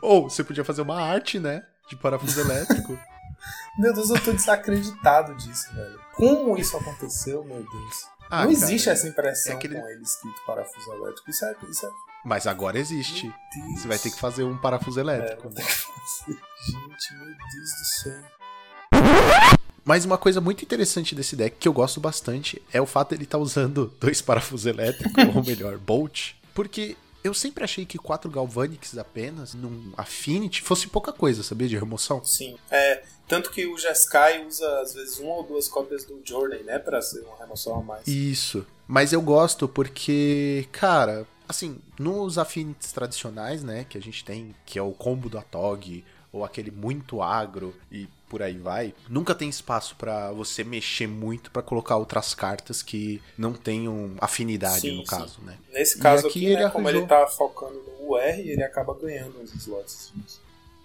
Ou 0.00 0.28
você 0.28 0.44
podia 0.44 0.64
fazer 0.64 0.82
uma 0.82 1.00
arte, 1.00 1.38
né? 1.38 1.64
De 1.88 1.96
parafuso 1.96 2.40
elétrico. 2.40 2.98
Meu 3.78 3.92
Deus, 3.92 4.10
eu 4.10 4.22
tô 4.22 4.32
desacreditado 4.32 5.34
disso, 5.36 5.72
velho. 5.74 6.00
Como 6.14 6.56
isso 6.56 6.76
aconteceu, 6.76 7.44
meu 7.44 7.58
Deus? 7.58 8.08
Ah, 8.30 8.44
não 8.44 8.52
cara, 8.52 8.64
existe 8.64 8.88
essa 8.88 9.06
impressão 9.08 9.52
é 9.52 9.56
aquele- 9.56 9.80
com 9.80 9.86
ele 9.88 10.02
escrito 10.02 10.40
parafuso 10.46 10.92
elétrico. 10.92 11.30
Isso 11.30 11.44
é. 11.44 11.56
Isso 11.70 11.86
é... 11.86 11.90
Mas 12.24 12.46
agora 12.46 12.78
existe. 12.78 13.32
Você 13.76 13.86
vai 13.86 13.98
ter 13.98 14.10
que 14.10 14.18
fazer 14.18 14.42
um 14.42 14.56
parafuso 14.58 14.98
É, 14.98 15.02
elétrico. 15.02 15.42
fazer. 15.42 15.62
Gente, 15.62 17.14
meu 17.14 17.26
Deus 17.26 17.70
do 17.78 17.84
céu. 18.02 18.22
Mas 19.84 20.04
uma 20.04 20.18
coisa 20.18 20.40
muito 20.40 20.64
interessante 20.64 21.14
desse 21.14 21.36
deck, 21.36 21.56
que 21.58 21.68
eu 21.68 21.72
gosto 21.72 22.00
bastante, 22.00 22.60
é 22.72 22.80
o 22.80 22.86
fato 22.86 23.10
dele 23.10 23.22
estar 23.22 23.38
usando 23.38 23.92
dois 24.00 24.20
parafusos 24.20 24.66
elétricos, 24.66 25.12
ou 25.36 25.44
melhor, 25.44 25.78
Bolt. 25.78 26.32
Porque 26.52 26.96
eu 27.26 27.34
sempre 27.34 27.64
achei 27.64 27.84
que 27.84 27.98
quatro 27.98 28.30
Galvanics 28.30 28.96
apenas, 28.96 29.54
num 29.54 29.92
Affinity, 29.96 30.62
fosse 30.62 30.88
pouca 30.88 31.12
coisa, 31.12 31.42
sabia? 31.42 31.68
De 31.68 31.76
remoção. 31.76 32.24
Sim. 32.24 32.56
É, 32.70 33.02
tanto 33.28 33.50
que 33.50 33.66
o 33.66 33.76
Jeskai 33.76 34.44
usa, 34.46 34.80
às 34.80 34.94
vezes, 34.94 35.18
uma 35.18 35.34
ou 35.34 35.42
duas 35.42 35.68
cópias 35.68 36.04
do 36.04 36.20
Jordan, 36.24 36.62
né? 36.64 36.78
Pra 36.78 37.02
ser 37.02 37.20
uma 37.20 37.36
remoção 37.36 37.78
a 37.78 37.82
mais. 37.82 38.06
Isso. 38.06 38.66
Mas 38.86 39.12
eu 39.12 39.20
gosto 39.20 39.66
porque, 39.68 40.68
cara, 40.70 41.26
assim, 41.48 41.78
nos 41.98 42.38
Affinities 42.38 42.92
tradicionais, 42.92 43.62
né, 43.64 43.84
que 43.88 43.98
a 43.98 44.02
gente 44.02 44.24
tem, 44.24 44.54
que 44.64 44.78
é 44.78 44.82
o 44.82 44.92
combo 44.92 45.28
do 45.28 45.38
Atog, 45.38 46.04
ou 46.32 46.44
aquele 46.44 46.70
muito 46.70 47.22
agro 47.22 47.74
e 47.90 48.08
por 48.28 48.42
aí 48.42 48.58
vai, 48.58 48.94
nunca 49.08 49.34
tem 49.34 49.48
espaço 49.48 49.96
pra 49.96 50.32
você 50.32 50.64
mexer 50.64 51.06
muito 51.06 51.50
pra 51.50 51.62
colocar 51.62 51.96
outras 51.96 52.34
cartas 52.34 52.82
que 52.82 53.22
não 53.36 53.52
tenham 53.54 54.14
afinidade, 54.20 54.80
Sim, 54.80 54.96
no 54.96 55.04
sim. 55.06 55.06
caso, 55.06 55.40
né? 55.42 55.58
Nesse 55.72 55.98
E 55.98 56.00
caso 56.00 56.26
aqui 56.26 56.28
aqui, 56.28 56.46
ele 56.46 56.64
né, 56.64 56.68
como 56.68 56.88
arranjou. 56.88 56.88
ele 56.88 57.06
tá 57.06 57.26
focando 57.26 57.82
no 57.82 58.10
UR, 58.10 58.20
ele 58.38 58.62
acaba 58.62 58.94
ganhando 58.94 59.40
os 59.42 59.54
slots. 59.54 60.12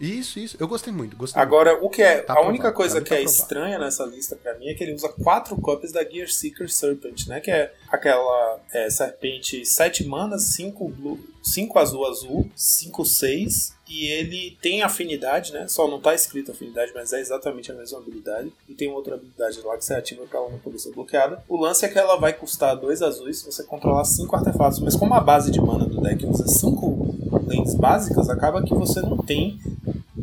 Isso, 0.01 0.39
isso. 0.39 0.57
Eu 0.59 0.67
gostei 0.67 0.91
muito, 0.91 1.15
gostei 1.15 1.39
muito. 1.39 1.53
Agora, 1.53 1.77
o 1.79 1.89
que 1.89 2.01
é. 2.01 2.21
Tá 2.21 2.33
a 2.33 2.41
única 2.41 2.71
coisa 2.71 2.95
mim 2.95 3.03
que 3.03 3.09
tá 3.09 3.15
é 3.15 3.19
aprovado. 3.19 3.41
estranha 3.41 3.79
nessa 3.79 4.03
lista 4.05 4.35
pra 4.35 4.57
mim 4.57 4.67
é 4.67 4.73
que 4.73 4.83
ele 4.83 4.93
usa 4.93 5.09
quatro 5.09 5.55
cópias 5.57 5.91
da 5.91 6.03
Gear 6.03 6.27
Seeker 6.27 6.69
Serpent, 6.69 7.27
né? 7.27 7.39
Que 7.39 7.51
é 7.51 7.71
aquela 7.89 8.59
é, 8.73 8.89
serpente 8.89 9.63
7 9.63 10.03
manas, 10.05 10.43
5 10.55 10.89
blue, 10.89 11.19
5 11.43 11.77
azul 11.77 12.07
azul, 12.07 12.49
5 12.55 13.05
6. 13.05 13.79
E 13.87 14.07
ele 14.07 14.57
tem 14.61 14.81
afinidade, 14.81 15.51
né? 15.51 15.67
Só 15.67 15.85
não 15.85 15.99
tá 15.99 16.15
escrito 16.15 16.51
afinidade, 16.51 16.93
mas 16.95 17.11
é 17.11 17.19
exatamente 17.19 17.71
a 17.71 17.75
mesma 17.75 17.99
habilidade. 17.99 18.51
E 18.67 18.73
tem 18.73 18.89
outra 18.89 19.15
habilidade 19.15 19.61
lá 19.61 19.77
que 19.77 19.83
você 19.83 19.93
ativa 19.93 20.25
pra 20.25 20.39
ela 20.39 20.49
não 20.49 20.59
poder 20.59 20.79
ser 20.79 20.93
bloqueada. 20.93 21.43
O 21.47 21.57
lance 21.57 21.85
é 21.85 21.89
que 21.89 21.99
ela 21.99 22.15
vai 22.15 22.31
custar 22.31 22.75
2 22.77 23.01
azuis 23.01 23.39
se 23.39 23.45
você 23.45 23.63
controlar 23.63 24.05
5 24.05 24.33
artefatos. 24.33 24.79
Mas 24.79 24.95
como 24.95 25.13
a 25.13 25.19
base 25.19 25.51
de 25.51 25.59
mana 25.59 25.85
do 25.85 26.01
deck 26.01 26.25
usa 26.25 26.47
5 26.47 27.30
lentes 27.51 27.75
básicas, 27.75 28.29
acaba 28.29 28.63
que 28.63 28.73
você 28.73 29.01
não 29.01 29.17
tem 29.17 29.59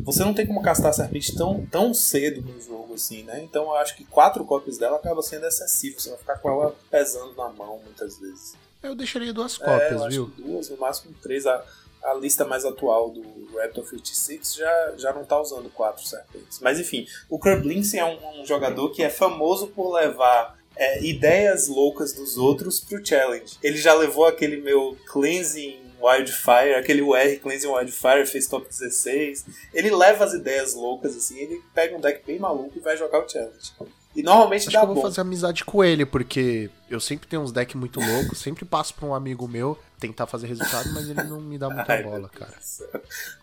você 0.08 0.24
não 0.24 0.32
tem 0.32 0.46
como 0.46 0.62
castar 0.62 0.88
a 0.88 0.92
serpente 0.94 1.36
tão, 1.36 1.66
tão 1.66 1.92
cedo 1.92 2.40
no 2.40 2.58
jogo 2.62 2.94
assim, 2.94 3.24
né? 3.24 3.42
Então 3.42 3.64
eu 3.64 3.74
acho 3.74 3.94
que 3.94 4.04
quatro 4.04 4.42
cópias 4.42 4.78
dela 4.78 4.96
acaba 4.96 5.20
sendo 5.20 5.46
excessivo. 5.46 6.00
Você 6.00 6.08
vai 6.08 6.18
ficar 6.18 6.38
com 6.38 6.48
ela 6.50 6.74
pesando 6.90 7.34
na 7.34 7.50
mão 7.50 7.78
muitas 7.84 8.18
vezes. 8.18 8.54
Eu 8.82 8.94
deixaria 8.94 9.34
duas 9.34 9.60
é, 9.60 9.64
cópias, 9.64 10.02
acho 10.02 10.08
viu? 10.08 10.32
duas, 10.38 10.70
no 10.70 10.78
máximo 10.78 11.14
três. 11.22 11.46
A, 11.46 11.62
a 12.02 12.14
lista 12.14 12.44
mais 12.46 12.64
atual 12.64 13.10
do 13.10 13.22
Raptor 13.58 13.84
56 13.84 14.54
já, 14.54 14.94
já 14.96 15.12
não 15.12 15.24
tá 15.24 15.38
usando 15.38 15.68
quatro 15.68 16.06
serpentes. 16.06 16.58
Mas 16.60 16.80
enfim, 16.80 17.06
o 17.28 17.38
Kerblinsen 17.38 18.00
é 18.00 18.04
um, 18.04 18.40
um 18.40 18.46
jogador 18.46 18.90
que 18.90 19.02
é 19.02 19.10
famoso 19.10 19.66
por 19.66 19.92
levar 19.92 20.58
é, 20.74 21.04
ideias 21.04 21.68
loucas 21.68 22.14
dos 22.14 22.38
outros 22.38 22.80
pro 22.80 23.04
challenge. 23.04 23.58
Ele 23.62 23.76
já 23.76 23.92
levou 23.92 24.24
aquele 24.24 24.58
meu 24.58 24.96
cleansing 25.06 25.87
Wildfire, 26.00 26.74
aquele 26.76 27.02
UR 27.02 27.38
Cleansing 27.42 27.68
Wildfire 27.68 28.26
fez 28.26 28.46
top 28.46 28.68
16. 28.68 29.46
Ele 29.74 29.90
leva 29.90 30.24
as 30.24 30.32
ideias 30.32 30.74
loucas 30.74 31.16
assim, 31.16 31.38
ele 31.38 31.62
pega 31.74 31.96
um 31.96 32.00
deck 32.00 32.24
bem 32.26 32.38
maluco 32.38 32.72
e 32.76 32.80
vai 32.80 32.96
jogar 32.96 33.24
o 33.24 33.28
challenge. 33.28 33.72
E 34.16 34.22
normalmente 34.22 34.62
Acho 34.62 34.72
dá 34.72 34.80
que 34.80 34.84
eu 34.84 34.86
vou 34.86 34.94
bom. 34.96 35.02
fazer 35.02 35.20
amizade 35.20 35.64
com 35.64 35.84
ele, 35.84 36.04
porque 36.04 36.70
eu 36.90 36.98
sempre 36.98 37.28
tenho 37.28 37.42
uns 37.42 37.52
decks 37.52 37.76
muito 37.76 38.00
loucos, 38.00 38.38
sempre 38.42 38.64
passo 38.64 38.94
pra 38.94 39.06
um 39.06 39.14
amigo 39.14 39.46
meu 39.46 39.78
tentar 40.00 40.26
fazer 40.26 40.46
resultado, 40.46 40.90
mas 40.92 41.08
ele 41.08 41.22
não 41.24 41.40
me 41.40 41.58
dá 41.58 41.68
muita 41.68 41.92
Ai, 41.92 42.02
bola, 42.02 42.28
cara. 42.28 42.54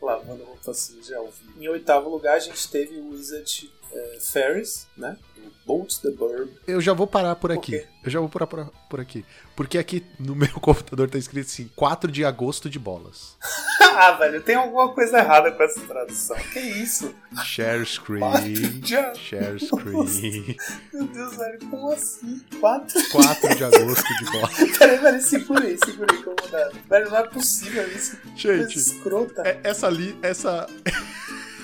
Lavando 0.01 0.43
roupa 0.43 0.73
suja 0.73 1.17
ao 1.17 1.27
vivo. 1.27 1.61
Em 1.61 1.67
oitavo 1.69 2.09
lugar, 2.09 2.35
a 2.35 2.39
gente 2.39 2.67
teve 2.69 2.97
o 2.97 3.11
Wizard 3.11 3.71
é, 3.93 4.17
Ferris, 4.19 4.87
né? 4.97 5.17
Bolt 5.65 5.99
the 6.01 6.11
Burb. 6.11 6.49
Eu 6.67 6.79
já 6.79 6.93
vou 6.93 7.07
parar 7.07 7.35
por 7.35 7.51
aqui. 7.51 7.79
Por 7.79 7.87
eu 8.05 8.11
já 8.11 8.19
vou 8.19 8.29
parar 8.29 8.45
por, 8.45 8.65
por, 8.89 8.99
aqui. 8.99 9.25
Porque 9.55 9.77
aqui 9.77 10.05
no 10.19 10.35
meu 10.37 10.53
computador 10.59 11.09
tá 11.09 11.17
escrito 11.17 11.47
assim: 11.47 11.69
4 11.75 12.11
de 12.11 12.23
agosto 12.23 12.69
de 12.69 12.77
bolas. 12.77 13.35
ah, 13.81 14.11
velho, 14.11 14.41
tem 14.41 14.55
alguma 14.55 14.89
coisa 14.89 15.17
errada 15.17 15.51
com 15.51 15.63
essa 15.63 15.81
tradução. 15.81 16.37
Que 16.53 16.59
isso? 16.59 17.13
Share 17.43 17.83
screen. 17.87 18.81
Share 19.15 19.59
screen. 19.59 20.55
Meu 20.93 21.07
Deus, 21.07 21.35
velho, 21.35 21.59
como 21.69 21.91
assim? 21.91 22.41
4? 22.59 23.09
4 23.11 23.55
de 23.55 23.63
agosto 23.63 24.17
de 24.19 24.31
bolas. 24.31 24.77
Peraí, 24.77 24.97
velho, 24.97 25.21
segura 25.21 25.65
aí, 25.65 25.77
como 26.23 26.35
dá. 26.51 26.71
Velho, 26.89 27.09
não 27.09 27.17
é 27.17 27.27
possível 27.27 27.87
isso. 27.91 28.17
Gente, 28.35 28.77
escrota. 28.77 29.41
É, 29.45 29.59
essa 29.63 29.87
ali, 29.87 30.17
essa. 30.21 30.67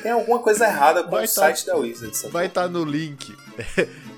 Tem 0.02 0.12
alguma 0.12 0.40
coisa 0.40 0.66
errada 0.66 1.04
com 1.04 1.12
vai 1.12 1.26
o 1.26 1.28
tá, 1.28 1.34
site 1.34 1.66
da 1.66 1.78
Wizards. 1.78 2.24
Vai 2.32 2.48
estar 2.48 2.64
tá 2.64 2.70
no 2.70 2.84
link. 2.84 3.36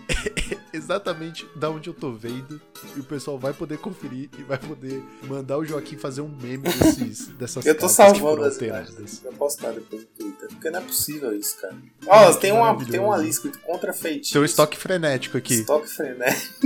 exatamente 0.73 1.47
da 1.55 1.69
onde 1.69 1.89
eu 1.89 1.93
tô 1.93 2.11
vendo. 2.11 2.59
E 2.95 2.99
o 2.99 3.03
pessoal 3.03 3.37
vai 3.37 3.53
poder 3.53 3.77
conferir 3.77 4.29
e 4.37 4.43
vai 4.43 4.57
poder 4.57 5.01
mandar 5.23 5.57
o 5.57 5.65
Joaquim 5.65 5.97
fazer 5.97 6.21
um 6.21 6.27
meme 6.27 6.63
desses, 6.63 7.27
dessas 7.37 7.65
Eu 7.65 7.77
tô 7.77 7.87
salvando 7.87 8.43
as 8.43 8.57
imagens 8.59 9.19
pra 9.19 9.31
postar 9.31 9.71
depois 9.71 10.01
no 10.01 10.07
Twitter. 10.07 10.49
Porque 10.49 10.69
não 10.69 10.79
é 10.79 10.81
possível 10.81 11.33
isso, 11.37 11.57
cara. 11.61 11.75
Ó, 12.07 12.29
oh, 12.29 12.35
tem, 12.35 12.51
uma, 12.51 12.85
tem 12.85 12.99
uma 12.99 13.15
ali 13.15 13.29
escrito 13.29 13.59
contra 13.59 13.93
feitiço. 13.93 14.33
Tem 14.33 14.41
um 14.41 14.45
estoque 14.45 14.77
frenético 14.77 15.37
aqui. 15.37 15.55
Estoque 15.55 15.87
frenético. 15.87 16.59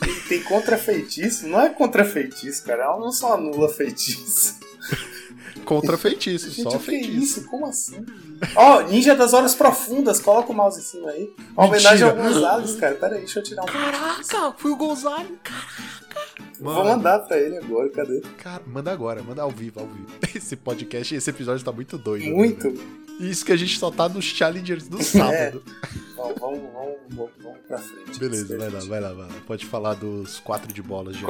tem, 0.00 0.20
tem 0.28 0.42
contra 0.42 0.78
feitiço? 0.78 1.46
Não 1.46 1.60
é 1.60 1.68
contra 1.68 2.04
feitiço, 2.04 2.64
cara. 2.64 2.84
Ela 2.84 2.98
não 2.98 3.12
só 3.12 3.34
anula 3.34 3.68
feitiço. 3.68 4.58
Contra 5.64 5.96
feitiço, 5.98 6.50
Gente, 6.50 6.62
só 6.62 6.78
feitiço. 6.78 7.10
Que 7.10 7.18
isso? 7.18 7.44
Como 7.48 7.66
assim? 7.66 8.04
Ó, 8.56 8.78
oh, 8.78 8.82
Ninja 8.82 9.14
das 9.14 9.32
Horas 9.32 9.54
Profundas, 9.54 10.20
coloca 10.20 10.52
o 10.52 10.54
mouse 10.54 10.78
em 10.78 10.82
cima 10.82 11.10
aí. 11.10 11.32
Uma 11.56 11.66
homenagem 11.66 12.08
ao 12.08 12.14
Gonzalez, 12.14 12.74
cara. 12.76 12.94
Pera 12.94 13.14
aí, 13.14 13.20
deixa 13.20 13.38
eu 13.38 13.42
tirar 13.42 13.62
um. 13.62 13.66
Caraca, 13.66 14.54
foi 14.58 14.70
o 14.70 14.76
Gonzalez, 14.76 15.28
caraca. 15.42 16.04
Mano. 16.60 16.76
Vou 16.76 16.84
mandar 16.84 17.18
pra 17.20 17.38
ele 17.38 17.58
agora, 17.58 17.88
cadê? 17.90 18.20
Cara, 18.38 18.62
manda 18.66 18.92
agora, 18.92 19.22
manda 19.22 19.42
ao 19.42 19.50
vivo, 19.50 19.80
ao 19.80 19.86
vivo. 19.86 20.06
Esse 20.34 20.56
podcast, 20.56 21.14
esse 21.14 21.30
episódio 21.30 21.64
tá 21.64 21.72
muito 21.72 21.98
doido. 21.98 22.26
Muito. 22.26 22.70
Né? 22.70 22.80
Isso 23.20 23.44
que 23.44 23.52
a 23.52 23.56
gente 23.56 23.78
só 23.78 23.90
tá 23.90 24.08
nos 24.08 24.24
challengers 24.24 24.88
do 24.88 25.02
sábado. 25.02 25.62
É. 25.74 26.14
Bom, 26.16 26.32
vamos, 26.40 26.60
vamos, 26.72 26.96
vamos, 27.10 27.32
vamos 27.42 27.58
pra 27.66 27.78
frente. 27.78 28.18
Beleza, 28.18 28.56
vai 28.56 28.70
lá, 28.70 28.80
vai 28.80 29.00
lá, 29.00 29.12
vai 29.12 29.26
lá. 29.26 29.34
Pode 29.46 29.66
falar 29.66 29.94
dos 29.94 30.38
quatro 30.40 30.72
de 30.72 30.80
bolas 30.80 31.16
já. 31.16 31.26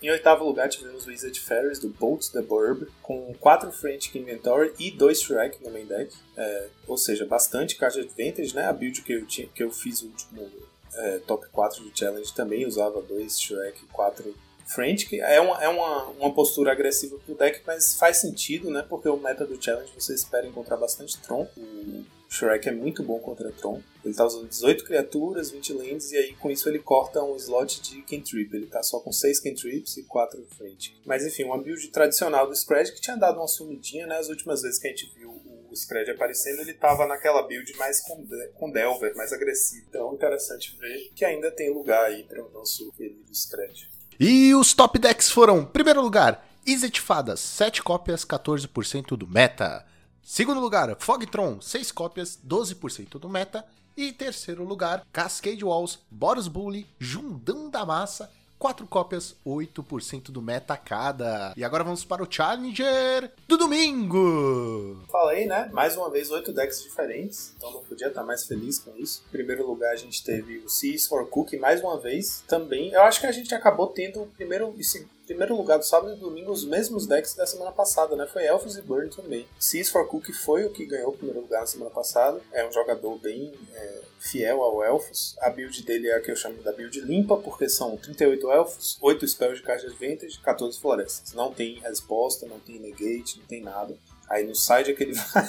Em 0.00 0.10
oitavo 0.10 0.44
lugar 0.44 0.68
tivemos 0.68 1.06
Wizard 1.06 1.38
Ferris 1.40 1.80
do 1.80 1.88
Bolt 1.88 2.30
the 2.30 2.40
Burb, 2.40 2.86
com 3.02 3.34
4 3.40 3.72
French 3.72 4.16
Inventory 4.16 4.72
e 4.78 4.90
2 4.92 5.20
Shrek 5.20 5.62
no 5.64 5.70
main 5.70 5.86
deck. 5.86 6.14
É, 6.36 6.68
ou 6.86 6.96
seja, 6.96 7.26
bastante 7.26 7.76
card 7.76 8.00
advantage, 8.00 8.54
né? 8.54 8.66
A 8.66 8.72
build 8.72 9.02
que 9.02 9.12
eu, 9.12 9.26
tinha, 9.26 9.48
que 9.48 9.62
eu 9.62 9.72
fiz 9.72 10.02
o 10.02 10.06
último 10.06 10.48
é, 10.94 11.18
top 11.20 11.48
4 11.48 11.82
do 11.82 11.96
challenge 11.96 12.32
também 12.32 12.64
usava 12.64 13.02
2 13.02 13.40
Shrek 13.40 13.84
e 13.84 13.86
4 13.88 14.34
French, 14.66 15.06
que 15.06 15.20
é 15.20 15.40
uma, 15.40 15.64
é 15.64 15.68
uma, 15.68 16.04
uma 16.10 16.32
postura 16.32 16.72
agressiva 16.72 17.18
pro 17.24 17.34
deck, 17.34 17.62
mas 17.66 17.94
faz 17.94 18.18
sentido, 18.18 18.70
né? 18.70 18.84
Porque 18.88 19.08
o 19.08 19.16
meta 19.16 19.46
do 19.46 19.62
challenge 19.62 19.90
você 19.98 20.14
espera 20.14 20.46
encontrar 20.46 20.76
bastante 20.76 21.18
Tron. 21.18 21.48
O 21.56 22.04
Shrek 22.28 22.68
é 22.68 22.72
muito 22.72 23.02
bom 23.02 23.18
contra 23.18 23.50
Tron. 23.50 23.80
Ele 24.04 24.14
tá 24.14 24.24
usando 24.24 24.48
18 24.48 24.84
criaturas, 24.84 25.50
20 25.50 25.72
lands, 25.72 26.12
e 26.12 26.16
aí 26.16 26.34
com 26.34 26.50
isso 26.50 26.68
ele 26.68 26.78
corta 26.78 27.22
um 27.22 27.34
slot 27.36 27.80
de 27.80 28.02
cantrip. 28.02 28.54
Ele 28.54 28.66
tá 28.66 28.82
só 28.82 29.00
com 29.00 29.10
6 29.10 29.40
cantrips 29.40 29.96
e 29.96 30.02
4 30.02 30.46
frente. 30.56 30.96
Mas 31.06 31.26
enfim, 31.26 31.44
uma 31.44 31.60
build 31.60 31.88
tradicional 31.88 32.46
do 32.46 32.54
Scred 32.54 32.92
que 32.92 33.00
tinha 33.00 33.16
dado 33.16 33.38
uma 33.38 33.48
sumidinha, 33.48 34.06
né? 34.06 34.18
As 34.18 34.28
últimas 34.28 34.62
vezes 34.62 34.78
que 34.78 34.86
a 34.86 34.90
gente 34.90 35.10
viu 35.16 35.30
o 35.70 35.74
Scred 35.74 36.10
aparecendo, 36.10 36.60
ele 36.60 36.74
tava 36.74 37.06
naquela 37.06 37.42
build 37.42 37.76
mais 37.76 38.00
com, 38.00 38.26
com 38.54 38.70
Delver, 38.70 39.16
mais 39.16 39.32
agressivo. 39.32 39.86
Então 39.88 40.14
interessante 40.14 40.76
ver 40.78 41.10
que 41.14 41.24
ainda 41.24 41.50
tem 41.50 41.72
lugar 41.72 42.04
aí 42.04 42.24
para 42.24 42.44
o 42.44 42.50
nosso 42.50 42.92
querido 42.92 43.34
Scred. 43.34 43.88
E 44.20 44.54
os 44.54 44.74
top 44.74 44.98
decks 44.98 45.30
foram, 45.30 45.64
primeiro 45.64 46.02
lugar, 46.02 46.46
Izzet 46.66 47.00
Fadas, 47.00 47.40
7 47.40 47.82
cópias, 47.82 48.24
14% 48.24 49.16
do 49.16 49.26
meta. 49.26 49.86
Segundo 50.30 50.60
lugar, 50.60 50.94
Fogtron, 51.00 51.58
6 51.58 51.90
cópias, 51.90 52.38
12% 52.46 53.18
do 53.18 53.30
meta. 53.30 53.64
E 53.96 54.12
terceiro 54.12 54.62
lugar, 54.62 55.02
Cascade 55.10 55.64
Walls, 55.64 56.00
Boros 56.10 56.48
Bully, 56.48 56.86
Jundão 56.98 57.70
da 57.70 57.86
Massa, 57.86 58.30
4 58.58 58.86
cópias, 58.86 59.34
8% 59.46 60.24
do 60.24 60.42
meta 60.42 60.76
cada. 60.76 61.54
E 61.56 61.64
agora 61.64 61.82
vamos 61.82 62.04
para 62.04 62.22
o 62.22 62.30
Challenger 62.30 63.32
do 63.48 63.56
domingo! 63.56 65.02
Falei, 65.10 65.46
né? 65.46 65.70
Mais 65.72 65.96
uma 65.96 66.10
vez, 66.10 66.30
8 66.30 66.52
decks 66.52 66.82
diferentes, 66.82 67.54
então 67.56 67.72
não 67.72 67.82
podia 67.82 68.08
estar 68.08 68.22
mais 68.22 68.46
feliz 68.46 68.78
com 68.78 68.94
isso. 68.98 69.24
Em 69.28 69.32
primeiro 69.32 69.66
lugar, 69.66 69.94
a 69.94 69.96
gente 69.96 70.22
teve 70.22 70.58
o 70.58 70.68
Seas 70.68 71.06
for 71.06 71.26
Cook 71.26 71.54
mais 71.54 71.80
uma 71.80 71.98
vez 71.98 72.44
também. 72.46 72.92
Eu 72.92 73.02
acho 73.04 73.18
que 73.18 73.26
a 73.26 73.32
gente 73.32 73.54
acabou 73.54 73.86
tendo 73.86 74.20
o 74.24 74.26
primeiro 74.26 74.74
e 74.76 74.84
primeiro 75.28 75.54
lugar 75.54 75.78
do 75.78 75.84
sábado 75.84 76.14
e 76.14 76.16
domingo 76.16 76.50
os 76.50 76.64
mesmos 76.64 77.06
decks 77.06 77.34
da 77.34 77.46
semana 77.46 77.70
passada, 77.70 78.16
né? 78.16 78.26
Foi 78.26 78.44
Elfos 78.44 78.78
e 78.78 78.82
Burn 78.82 79.10
também. 79.10 79.46
Seas 79.58 79.90
for 79.90 80.08
Cook 80.08 80.32
foi 80.32 80.64
o 80.64 80.70
que 80.70 80.86
ganhou 80.86 81.10
o 81.10 81.12
primeiro 81.12 81.42
lugar 81.42 81.60
na 81.60 81.66
semana 81.66 81.90
passada. 81.90 82.40
É 82.50 82.66
um 82.66 82.72
jogador 82.72 83.18
bem 83.18 83.52
é, 83.74 84.00
fiel 84.18 84.62
ao 84.62 84.82
Elfos. 84.82 85.36
A 85.42 85.50
build 85.50 85.82
dele 85.82 86.08
é 86.08 86.16
a 86.16 86.20
que 86.20 86.30
eu 86.30 86.36
chamo 86.36 86.62
da 86.62 86.72
build 86.72 86.98
limpa, 87.02 87.36
porque 87.36 87.68
são 87.68 87.94
38 87.98 88.50
Elfos, 88.50 88.98
8 89.02 89.28
spells 89.28 89.58
de 89.58 89.66
card 89.66 89.86
advantage, 89.86 90.40
14 90.40 90.80
florestas. 90.80 91.34
Não 91.34 91.52
tem 91.52 91.78
resposta, 91.80 92.46
não 92.46 92.58
tem 92.58 92.78
negate, 92.78 93.38
não 93.38 93.46
tem 93.46 93.62
nada. 93.62 93.94
Aí 94.30 94.46
no 94.46 94.54
side 94.54 94.92
é 94.92 94.94
que 94.94 95.02
ele 95.02 95.12
vai. 95.34 95.46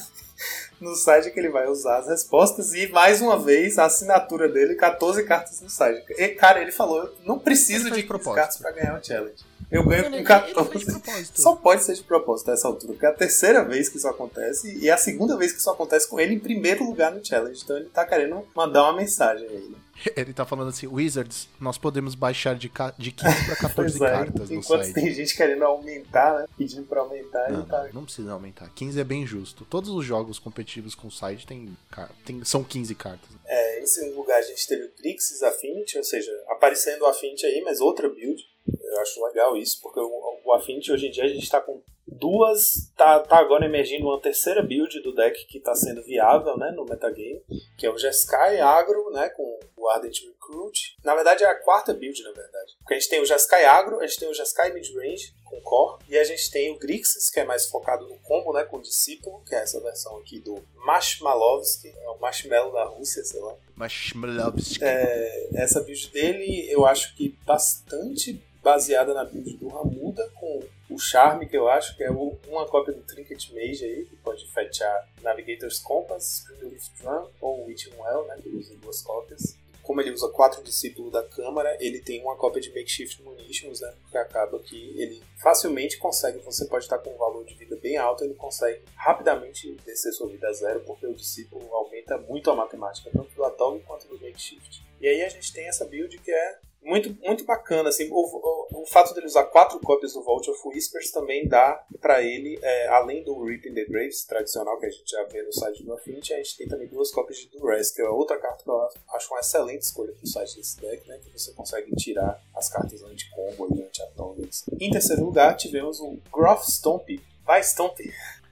no 0.81 0.93
site 0.93 1.29
é 1.29 1.31
que 1.31 1.39
ele 1.39 1.49
vai 1.49 1.67
usar 1.67 1.99
as 1.99 2.07
respostas 2.07 2.73
e 2.73 2.87
mais 2.87 3.21
uma 3.21 3.39
vez 3.39 3.79
a 3.79 3.85
assinatura 3.85 4.49
dele, 4.49 4.75
14 4.75 5.23
cartas 5.23 5.61
no 5.61 5.69
site. 5.69 6.03
E, 6.17 6.27
cara, 6.29 6.61
ele 6.61 6.73
falou: 6.73 7.15
não 7.23 7.39
preciso 7.39 7.89
de 7.89 8.03
cartas 8.03 8.57
para 8.57 8.71
ganhar 8.71 8.99
o 8.99 9.03
challenge. 9.03 9.48
Eu 9.71 9.85
ganho 9.85 10.05
ele, 10.05 10.17
com 10.17 10.23
14. 10.23 11.31
Só 11.35 11.55
pode 11.55 11.83
ser 11.83 11.93
de 11.93 12.03
propósito 12.03 12.49
a 12.49 12.53
essa 12.53 12.67
altura, 12.67 12.93
porque 12.93 13.05
é 13.05 13.09
a 13.09 13.13
terceira 13.13 13.63
vez 13.63 13.87
que 13.87 13.97
isso 13.97 14.07
acontece 14.07 14.77
e 14.79 14.89
é 14.89 14.91
a 14.91 14.97
segunda 14.97 15.37
vez 15.37 15.51
que 15.51 15.59
isso 15.59 15.69
acontece 15.69 16.07
com 16.07 16.19
ele 16.19 16.33
em 16.33 16.39
primeiro 16.39 16.83
lugar 16.83 17.11
no 17.11 17.23
challenge. 17.23 17.61
Então 17.63 17.77
ele 17.77 17.89
tá 17.89 18.05
querendo 18.05 18.43
mandar 18.55 18.83
uma 18.83 18.93
mensagem 18.93 19.47
aí. 19.47 19.75
Ele 20.15 20.33
tá 20.33 20.45
falando 20.45 20.69
assim, 20.69 20.87
Wizards, 20.87 21.49
nós 21.59 21.77
podemos 21.77 22.15
baixar 22.15 22.55
de, 22.55 22.71
de 22.97 23.11
15 23.11 23.45
para 23.45 23.55
14 23.55 24.03
é, 24.03 24.09
cartas 24.09 24.49
no 24.49 24.63
site. 24.63 24.93
tem 24.93 25.11
gente 25.11 25.35
querendo 25.35 25.63
aumentar, 25.63 26.39
né? 26.39 26.45
Pedindo 26.57 26.85
pra 26.85 27.01
aumentar, 27.01 27.51
não, 27.51 27.65
tá... 27.65 27.89
não 27.93 28.05
precisa 28.05 28.31
aumentar. 28.31 28.69
15 28.69 28.99
é 28.99 29.03
bem 29.03 29.25
justo. 29.25 29.65
Todos 29.65 29.89
os 29.89 30.05
jogos 30.05 30.39
competitivos 30.39 30.95
com 30.95 31.07
o 31.07 31.11
site 31.11 31.45
tem, 31.45 31.77
tem, 32.25 32.43
são 32.45 32.63
15 32.63 32.95
cartas. 32.95 33.29
É, 33.45 33.81
em 33.81 33.85
segundo 33.85 34.15
lugar 34.15 34.39
a 34.39 34.43
gente 34.43 34.65
teve 34.67 34.85
o 34.85 34.91
Grixis 34.97 35.43
Affinity, 35.43 35.97
ou 35.97 36.03
seja, 36.03 36.31
aparecendo 36.49 37.01
o 37.01 37.05
Affinity 37.05 37.45
aí, 37.45 37.61
mas 37.63 37.81
outra 37.81 38.07
build. 38.09 38.41
Eu 38.89 38.99
acho 39.01 39.25
legal 39.25 39.55
isso, 39.55 39.79
porque 39.81 39.99
o, 39.99 40.41
o 40.45 40.53
Affinity 40.53 40.91
hoje 40.91 41.07
em 41.07 41.11
dia 41.11 41.23
a 41.23 41.27
gente 41.27 41.43
está 41.43 41.61
com 41.61 41.81
duas. 42.19 42.91
Tá, 42.97 43.19
tá 43.19 43.37
agora 43.37 43.65
emergindo 43.65 44.05
uma 44.05 44.19
terceira 44.19 44.61
build 44.61 45.01
do 45.01 45.13
deck 45.13 45.45
que 45.45 45.57
está 45.57 45.75
sendo 45.75 46.03
viável 46.03 46.57
né, 46.57 46.71
no 46.71 46.85
metagame, 46.85 47.41
que 47.77 47.85
é 47.85 47.89
o 47.89 47.97
Jeskai 47.97 48.59
Agro, 48.59 49.11
né, 49.11 49.29
com 49.29 49.59
o 49.77 49.89
Ardent 49.89 50.19
Recruit. 50.21 50.97
Na 51.03 51.15
verdade 51.15 51.43
é 51.43 51.47
a 51.47 51.55
quarta 51.55 51.93
build, 51.93 52.21
na 52.23 52.31
verdade. 52.31 52.75
Porque 52.79 52.95
a 52.95 52.99
gente 52.99 53.09
tem 53.09 53.21
o 53.21 53.25
Jeskai 53.25 53.65
Agro, 53.65 53.99
a 53.99 54.07
gente 54.07 54.19
tem 54.19 54.29
o 54.29 54.33
Jeskai 54.33 54.73
Midrange 54.73 55.33
com 55.45 55.61
Core, 55.61 56.03
e 56.07 56.17
a 56.17 56.23
gente 56.23 56.51
tem 56.51 56.71
o 56.71 56.77
Grixis, 56.77 57.29
que 57.31 57.39
é 57.39 57.45
mais 57.45 57.65
focado 57.67 58.07
no 58.07 58.19
combo, 58.19 58.53
né, 58.53 58.63
com 58.63 58.77
o 58.77 58.81
Discípulo, 58.81 59.43
que 59.45 59.55
é 59.55 59.61
essa 59.61 59.79
versão 59.79 60.17
aqui 60.17 60.39
do 60.39 60.61
Mashmalovsky, 60.85 61.89
é 61.89 62.09
o 62.09 62.19
Marshmallow 62.19 62.71
da 62.71 62.85
Rússia, 62.85 63.23
sei 63.23 63.39
lá. 63.39 63.55
Mashmalovsky. 63.75 64.83
É, 64.83 65.49
essa 65.55 65.81
build 65.81 66.11
dele 66.11 66.67
eu 66.69 66.85
acho 66.85 67.15
que 67.15 67.29
bastante 67.45 68.43
baseada 68.69 69.15
na 69.15 69.25
build 69.25 69.57
do 69.57 69.67
Ramuda, 69.67 70.29
com 70.35 70.59
o 70.91 70.99
Charme, 70.99 71.47
que 71.47 71.57
eu 71.57 71.67
acho 71.67 71.97
que 71.97 72.03
é 72.03 72.11
uma 72.11 72.67
cópia 72.67 72.93
do 72.93 73.01
Trinket 73.01 73.51
Mage 73.51 73.83
aí, 73.83 74.05
que 74.05 74.15
pode 74.17 74.45
fechar 74.53 75.09
Navigator's 75.23 75.79
Compass, 75.79 76.41
Springleaf 76.41 76.91
Drum 77.01 77.27
ou 77.41 77.65
Witching 77.65 77.95
Well, 77.97 78.27
né, 78.27 78.37
que 78.39 78.49
usa 78.49 78.75
duas 78.75 79.01
cópias. 79.01 79.57
Como 79.81 79.99
ele 80.01 80.11
usa 80.11 80.29
quatro 80.29 80.63
discípulos 80.63 81.11
da 81.11 81.23
Câmara, 81.23 81.75
ele 81.79 81.99
tem 81.99 82.21
uma 82.21 82.35
cópia 82.35 82.61
de 82.61 82.69
Makeshift 82.69 83.23
Munitions, 83.23 83.81
né, 83.81 83.91
porque 84.03 84.19
acaba 84.19 84.59
que 84.59 84.93
ele 85.01 85.23
facilmente 85.41 85.97
consegue, 85.97 86.37
você 86.37 86.65
pode 86.65 86.83
estar 86.83 86.99
com 86.99 87.09
um 87.09 87.17
valor 87.17 87.43
de 87.45 87.55
vida 87.55 87.75
bem 87.75 87.97
alto, 87.97 88.23
ele 88.23 88.35
consegue 88.35 88.83
rapidamente 88.93 89.75
descer 89.83 90.11
sua 90.11 90.27
vida 90.27 90.47
a 90.47 90.53
zero, 90.53 90.81
porque 90.81 91.07
o 91.07 91.15
discípulo 91.15 91.73
aumenta 91.73 92.19
muito 92.19 92.51
a 92.51 92.55
matemática, 92.55 93.09
tanto 93.11 93.33
do 93.33 93.43
Atog 93.43 93.79
quanto 93.79 94.07
do 94.07 94.21
Makeshift. 94.21 94.85
E 95.01 95.07
aí 95.07 95.23
a 95.23 95.29
gente 95.29 95.51
tem 95.51 95.67
essa 95.67 95.85
build 95.85 96.19
que 96.19 96.31
é 96.31 96.59
muito, 96.81 97.15
muito 97.23 97.45
bacana. 97.45 97.89
Assim, 97.89 98.09
o, 98.11 98.15
o, 98.15 98.81
o, 98.81 98.85
fato 98.85 99.13
dele 99.13 99.27
usar 99.27 99.45
quatro 99.45 99.79
cópias 99.79 100.13
do 100.13 100.23
Vault 100.23 100.49
of 100.49 100.59
Whispers 100.67 101.11
também 101.11 101.47
dá 101.47 101.83
para 102.01 102.21
ele, 102.21 102.59
é, 102.61 102.87
além 102.87 103.23
do 103.23 103.43
Reaping 103.43 103.73
the 103.73 103.85
Graves 103.85 104.23
tradicional 104.25 104.79
que 104.79 104.85
a 104.85 104.89
gente 104.89 105.09
já 105.09 105.23
vê 105.23 105.41
no 105.43 105.53
site 105.53 105.83
do 105.83 105.93
Affinity, 105.93 106.33
a 106.33 106.37
gente 106.37 106.57
tem 106.57 106.67
também 106.67 106.87
duas 106.87 107.11
cópias 107.11 107.37
de 107.37 107.47
Duress, 107.49 107.93
que 107.93 108.01
é 108.01 108.09
outra 108.09 108.37
carta 108.37 108.63
que 108.63 108.69
eu 108.69 108.81
acho 109.13 109.33
uma 109.33 109.39
excelente 109.39 109.81
escolha 109.83 110.13
pro 110.13 110.27
site 110.27 110.55
desse 110.55 110.79
deck, 110.79 111.07
né? 111.07 111.19
Que 111.23 111.31
você 111.31 111.51
consegue 111.53 111.95
tirar 111.95 112.41
as 112.55 112.69
cartas 112.69 113.03
anti-combo 113.03 113.67
e 113.75 113.81
anti-atomics. 113.83 114.65
Em 114.79 114.89
terceiro 114.89 115.23
lugar, 115.23 115.55
tivemos 115.55 115.99
o 115.99 116.17
Groff 116.31 116.69
Stomp. 116.69 117.09
Vai, 117.45 117.63
Stomp! 117.63 117.97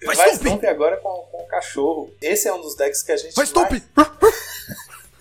Vai, 0.03 0.15
Vai 0.15 0.35
Stomp 0.35 0.63
agora 0.65 0.97
com, 0.97 1.09
com 1.09 1.43
o 1.43 1.47
cachorro. 1.47 2.11
Esse 2.21 2.47
é 2.47 2.53
um 2.53 2.61
dos 2.61 2.75
decks 2.75 3.01
que 3.01 3.11
a 3.11 3.17
gente. 3.17 3.35
Vai 3.35 3.45
Stomp! 3.45 3.71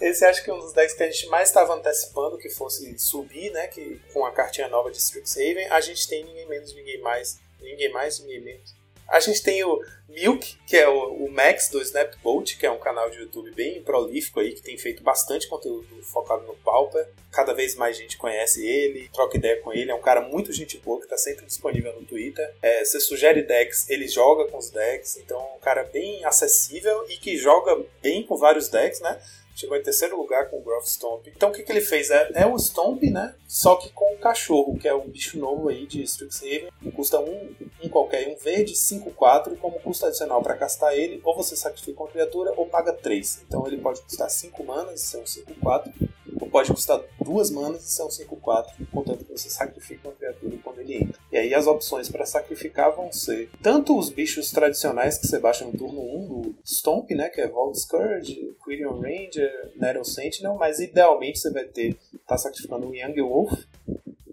Esse 0.07 0.25
acho 0.25 0.45
que 0.45 0.51
é 0.51 0.55
um 0.55 0.61
dos 0.61 0.73
decks 0.73 0.95
que 0.95 1.03
a 1.03 1.11
gente 1.11 1.27
mais 1.27 1.49
estava 1.49 1.75
antecipando 1.75 2.38
que 2.38 2.49
fosse 2.49 2.97
subir, 2.99 3.51
né? 3.51 3.66
Que 3.66 4.01
com 4.12 4.25
a 4.25 4.31
cartinha 4.31 4.69
nova 4.69 4.90
de 4.90 4.99
Strixhaven, 4.99 5.66
a 5.69 5.81
gente 5.81 6.07
tem 6.09 6.25
ninguém 6.25 6.47
menos, 6.47 6.75
ninguém 6.75 7.01
mais, 7.01 7.40
ninguém 7.61 7.90
mais, 7.90 8.21
ninguém 8.21 8.40
menos. 8.40 8.75
A 9.09 9.21
gente 9.21 9.42
tem 9.42 9.62
o 9.64 9.81
Milk, 10.09 10.59
que 10.66 10.77
é 10.77 10.88
o, 10.88 11.25
o 11.25 11.31
Max 11.31 11.69
do 11.69 11.81
Snapbolt, 11.81 12.57
que 12.57 12.66
é 12.66 12.71
um 12.71 12.79
canal 12.79 13.09
de 13.09 13.19
YouTube 13.19 13.53
bem 13.53 13.83
prolífico 13.83 14.40
aí, 14.40 14.53
que 14.53 14.62
tem 14.62 14.77
feito 14.77 15.03
bastante 15.03 15.49
conteúdo 15.49 16.03
focado 16.03 16.45
no 16.45 16.55
Pauper. 16.57 17.07
Cada 17.31 17.53
vez 17.53 17.75
mais 17.75 17.97
gente 17.97 18.16
conhece 18.16 18.66
ele, 18.66 19.09
troca 19.12 19.37
ideia 19.37 19.61
com 19.61 19.73
ele. 19.73 19.90
É 19.90 19.95
um 19.95 20.01
cara 20.01 20.21
muito 20.21 20.53
gente 20.53 20.79
boa, 20.79 20.99
que 20.99 21.07
está 21.07 21.16
sempre 21.16 21.47
disponível 21.47 21.92
no 21.92 22.07
Twitter. 22.07 22.53
É, 22.62 22.85
você 22.85 22.99
sugere 22.99 23.42
decks, 23.42 23.88
ele 23.88 24.09
joga 24.09 24.47
com 24.51 24.59
os 24.59 24.71
decks. 24.71 25.16
Então 25.19 25.40
é 25.40 25.57
um 25.57 25.61
cara 25.61 25.85
bem 25.85 26.25
acessível 26.25 27.05
e 27.09 27.16
que 27.16 27.37
joga 27.37 27.85
bem 28.03 28.25
com 28.25 28.37
vários 28.37 28.69
decks, 28.69 29.01
né? 29.01 29.21
Chegou 29.57 29.77
em 29.77 29.83
terceiro 29.83 30.16
lugar 30.16 30.51
com 30.51 30.59
o 30.59 30.62
Groff 30.62 30.88
Stomp. 30.88 31.27
Então 31.29 31.49
o 31.49 31.53
que, 31.53 31.62
que 31.62 31.73
ele 31.73 31.81
fez? 31.81 32.11
É, 32.11 32.31
é 32.35 32.47
o 32.47 32.59
Stomp, 32.59 33.03
né? 33.05 33.35
Só 33.49 33.77
que 33.77 33.88
com 33.90 34.14
o 34.14 34.19
cachorro, 34.19 34.79
que 34.79 34.87
é 34.87 34.95
um 34.95 35.09
bicho 35.09 35.38
novo 35.38 35.71
aí 35.71 35.87
de 35.87 36.03
Strixhaven. 36.03 36.69
Custa 36.95 37.19
um, 37.19 37.55
um 37.83 37.88
qualquer, 37.88 38.29
um 38.29 38.37
verde, 38.37 38.75
5-4. 38.75 39.55
E 39.55 39.57
como 39.57 39.81
custa 39.81 40.09
adicional 40.09 40.42
para 40.42 40.55
castar 40.55 40.95
ele, 40.95 41.21
ou 41.25 41.35
você 41.35 41.57
sacrifica 41.57 42.03
uma 42.03 42.11
criatura 42.11 42.53
ou 42.57 42.66
paga 42.66 42.92
3. 42.92 43.45
Então 43.49 43.66
ele 43.66 43.79
pode 43.79 44.03
custar 44.03 44.29
5 44.29 44.62
manas, 44.62 45.14
um 45.14 45.25
5-4 45.25 45.92
ou 46.26 46.26
pode 46.38 46.72
custar 46.72 47.03
duas 47.22 47.51
manas 47.51 47.85
e 47.85 47.90
são 47.90 48.09
5-4, 48.09 48.66
contanto 48.92 49.25
que 49.25 49.33
você 49.33 49.49
sacrifica 49.49 50.09
uma 50.09 50.14
criatura 50.14 50.57
quando 50.62 50.81
ele 50.81 50.96
entra. 50.96 51.18
E 51.33 51.37
aí 51.37 51.55
as 51.55 51.66
opções 51.66 52.09
para 52.09 52.27
sacrificar 52.27 52.94
vão 52.94 53.12
ser 53.12 53.51
tanto 53.62 53.99
os 53.99 54.11
bichos 54.11 54.51
tradicionais 54.51 55.18
que 55.18 55.27
você 55.27 55.38
baixa 55.38 55.64
no 55.64 55.72
turno 55.72 56.01
1 56.01 56.29
do 56.29 56.55
Stomp, 56.64 57.11
né, 57.11 57.29
que 57.29 57.40
é 57.40 57.49
Vault 57.49 57.79
Scourge, 57.79 58.55
Quirion 58.64 59.01
Ranger, 59.01 59.72
Nettle 59.77 60.05
Sentinel, 60.05 60.55
mas 60.55 60.79
idealmente 60.79 61.38
você 61.38 61.51
vai 61.51 61.64
ter 61.64 61.96
tá 62.27 62.37
sacrificando 62.37 62.88
o 62.88 62.94
Young 62.94 63.20
Wolf, 63.20 63.53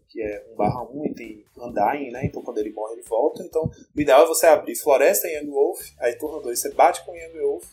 que 0.09 0.21
é 0.21 0.45
1 0.53 0.55
barra 0.55 0.83
1 0.83 1.05
e 1.05 1.13
tem 1.13 1.45
Undying, 1.57 2.11
né? 2.11 2.25
Então 2.25 2.41
quando 2.41 2.59
ele 2.59 2.71
morre 2.71 2.93
ele 2.93 3.01
volta. 3.03 3.41
Então 3.43 3.71
o 3.95 4.01
ideal 4.01 4.23
é 4.23 4.27
você 4.27 4.45
abrir 4.45 4.75
Floresta 4.75 5.27
e 5.27 5.35
Young 5.35 5.49
Wolf, 5.49 5.81
aí 5.99 6.15
turno 6.15 6.41
2 6.41 6.59
você 6.59 6.71
bate 6.71 7.03
com 7.05 7.15
Young 7.15 7.39
Wolf, 7.39 7.65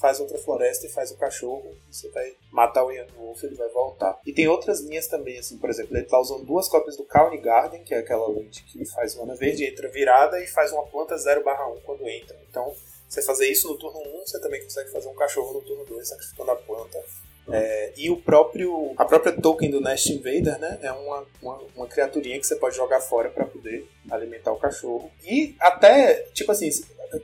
faz 0.00 0.20
outra 0.20 0.38
floresta 0.38 0.86
e 0.86 0.90
faz 0.90 1.10
o 1.10 1.16
cachorro, 1.16 1.74
você 1.90 2.08
vai 2.10 2.34
matar 2.50 2.84
o 2.84 2.90
Young 2.90 3.12
Wolf, 3.16 3.42
ele 3.44 3.54
vai 3.54 3.68
voltar. 3.68 4.18
E 4.26 4.32
tem 4.32 4.48
outras 4.48 4.80
linhas 4.80 5.06
também, 5.06 5.38
assim, 5.38 5.58
por 5.58 5.70
exemplo, 5.70 5.96
ele 5.96 6.06
tá 6.06 6.18
usando 6.18 6.44
duas 6.44 6.68
cópias 6.68 6.96
do 6.96 7.04
Kawni 7.04 7.38
Garden, 7.38 7.82
que 7.84 7.94
é 7.94 7.98
aquela 7.98 8.28
lente 8.28 8.64
que 8.64 8.84
faz 8.86 9.14
mana 9.14 9.34
verde, 9.34 9.64
entra 9.64 9.88
virada 9.88 10.42
e 10.42 10.46
faz 10.46 10.72
uma 10.72 10.84
planta 10.86 11.16
0/1 11.16 11.80
quando 11.84 12.08
entra. 12.08 12.36
Então, 12.48 12.74
você 13.08 13.22
fazer 13.22 13.46
isso 13.48 13.68
no 13.68 13.78
turno 13.78 14.00
1, 14.00 14.26
você 14.26 14.40
também 14.40 14.62
consegue 14.62 14.90
fazer 14.90 15.08
um 15.08 15.14
cachorro 15.14 15.54
no 15.54 15.62
turno 15.62 15.84
2, 15.84 16.08
sacrificando 16.08 16.50
a 16.50 16.56
planta. 16.56 17.02
É, 17.46 17.92
e 17.96 18.10
o 18.10 18.16
próprio 18.16 18.94
a 18.96 19.04
própria 19.04 19.32
token 19.32 19.70
do 19.70 19.80
Nest 19.80 20.10
Invader 20.10 20.58
né, 20.58 20.78
é 20.80 20.90
uma, 20.90 21.26
uma, 21.42 21.60
uma 21.76 21.86
criaturinha 21.86 22.40
que 22.40 22.46
você 22.46 22.56
pode 22.56 22.74
jogar 22.74 23.00
fora 23.00 23.28
para 23.28 23.44
poder 23.44 23.86
alimentar 24.10 24.50
o 24.52 24.58
cachorro. 24.58 25.10
E 25.22 25.54
até, 25.60 26.22
tipo 26.32 26.50
assim, 26.50 26.70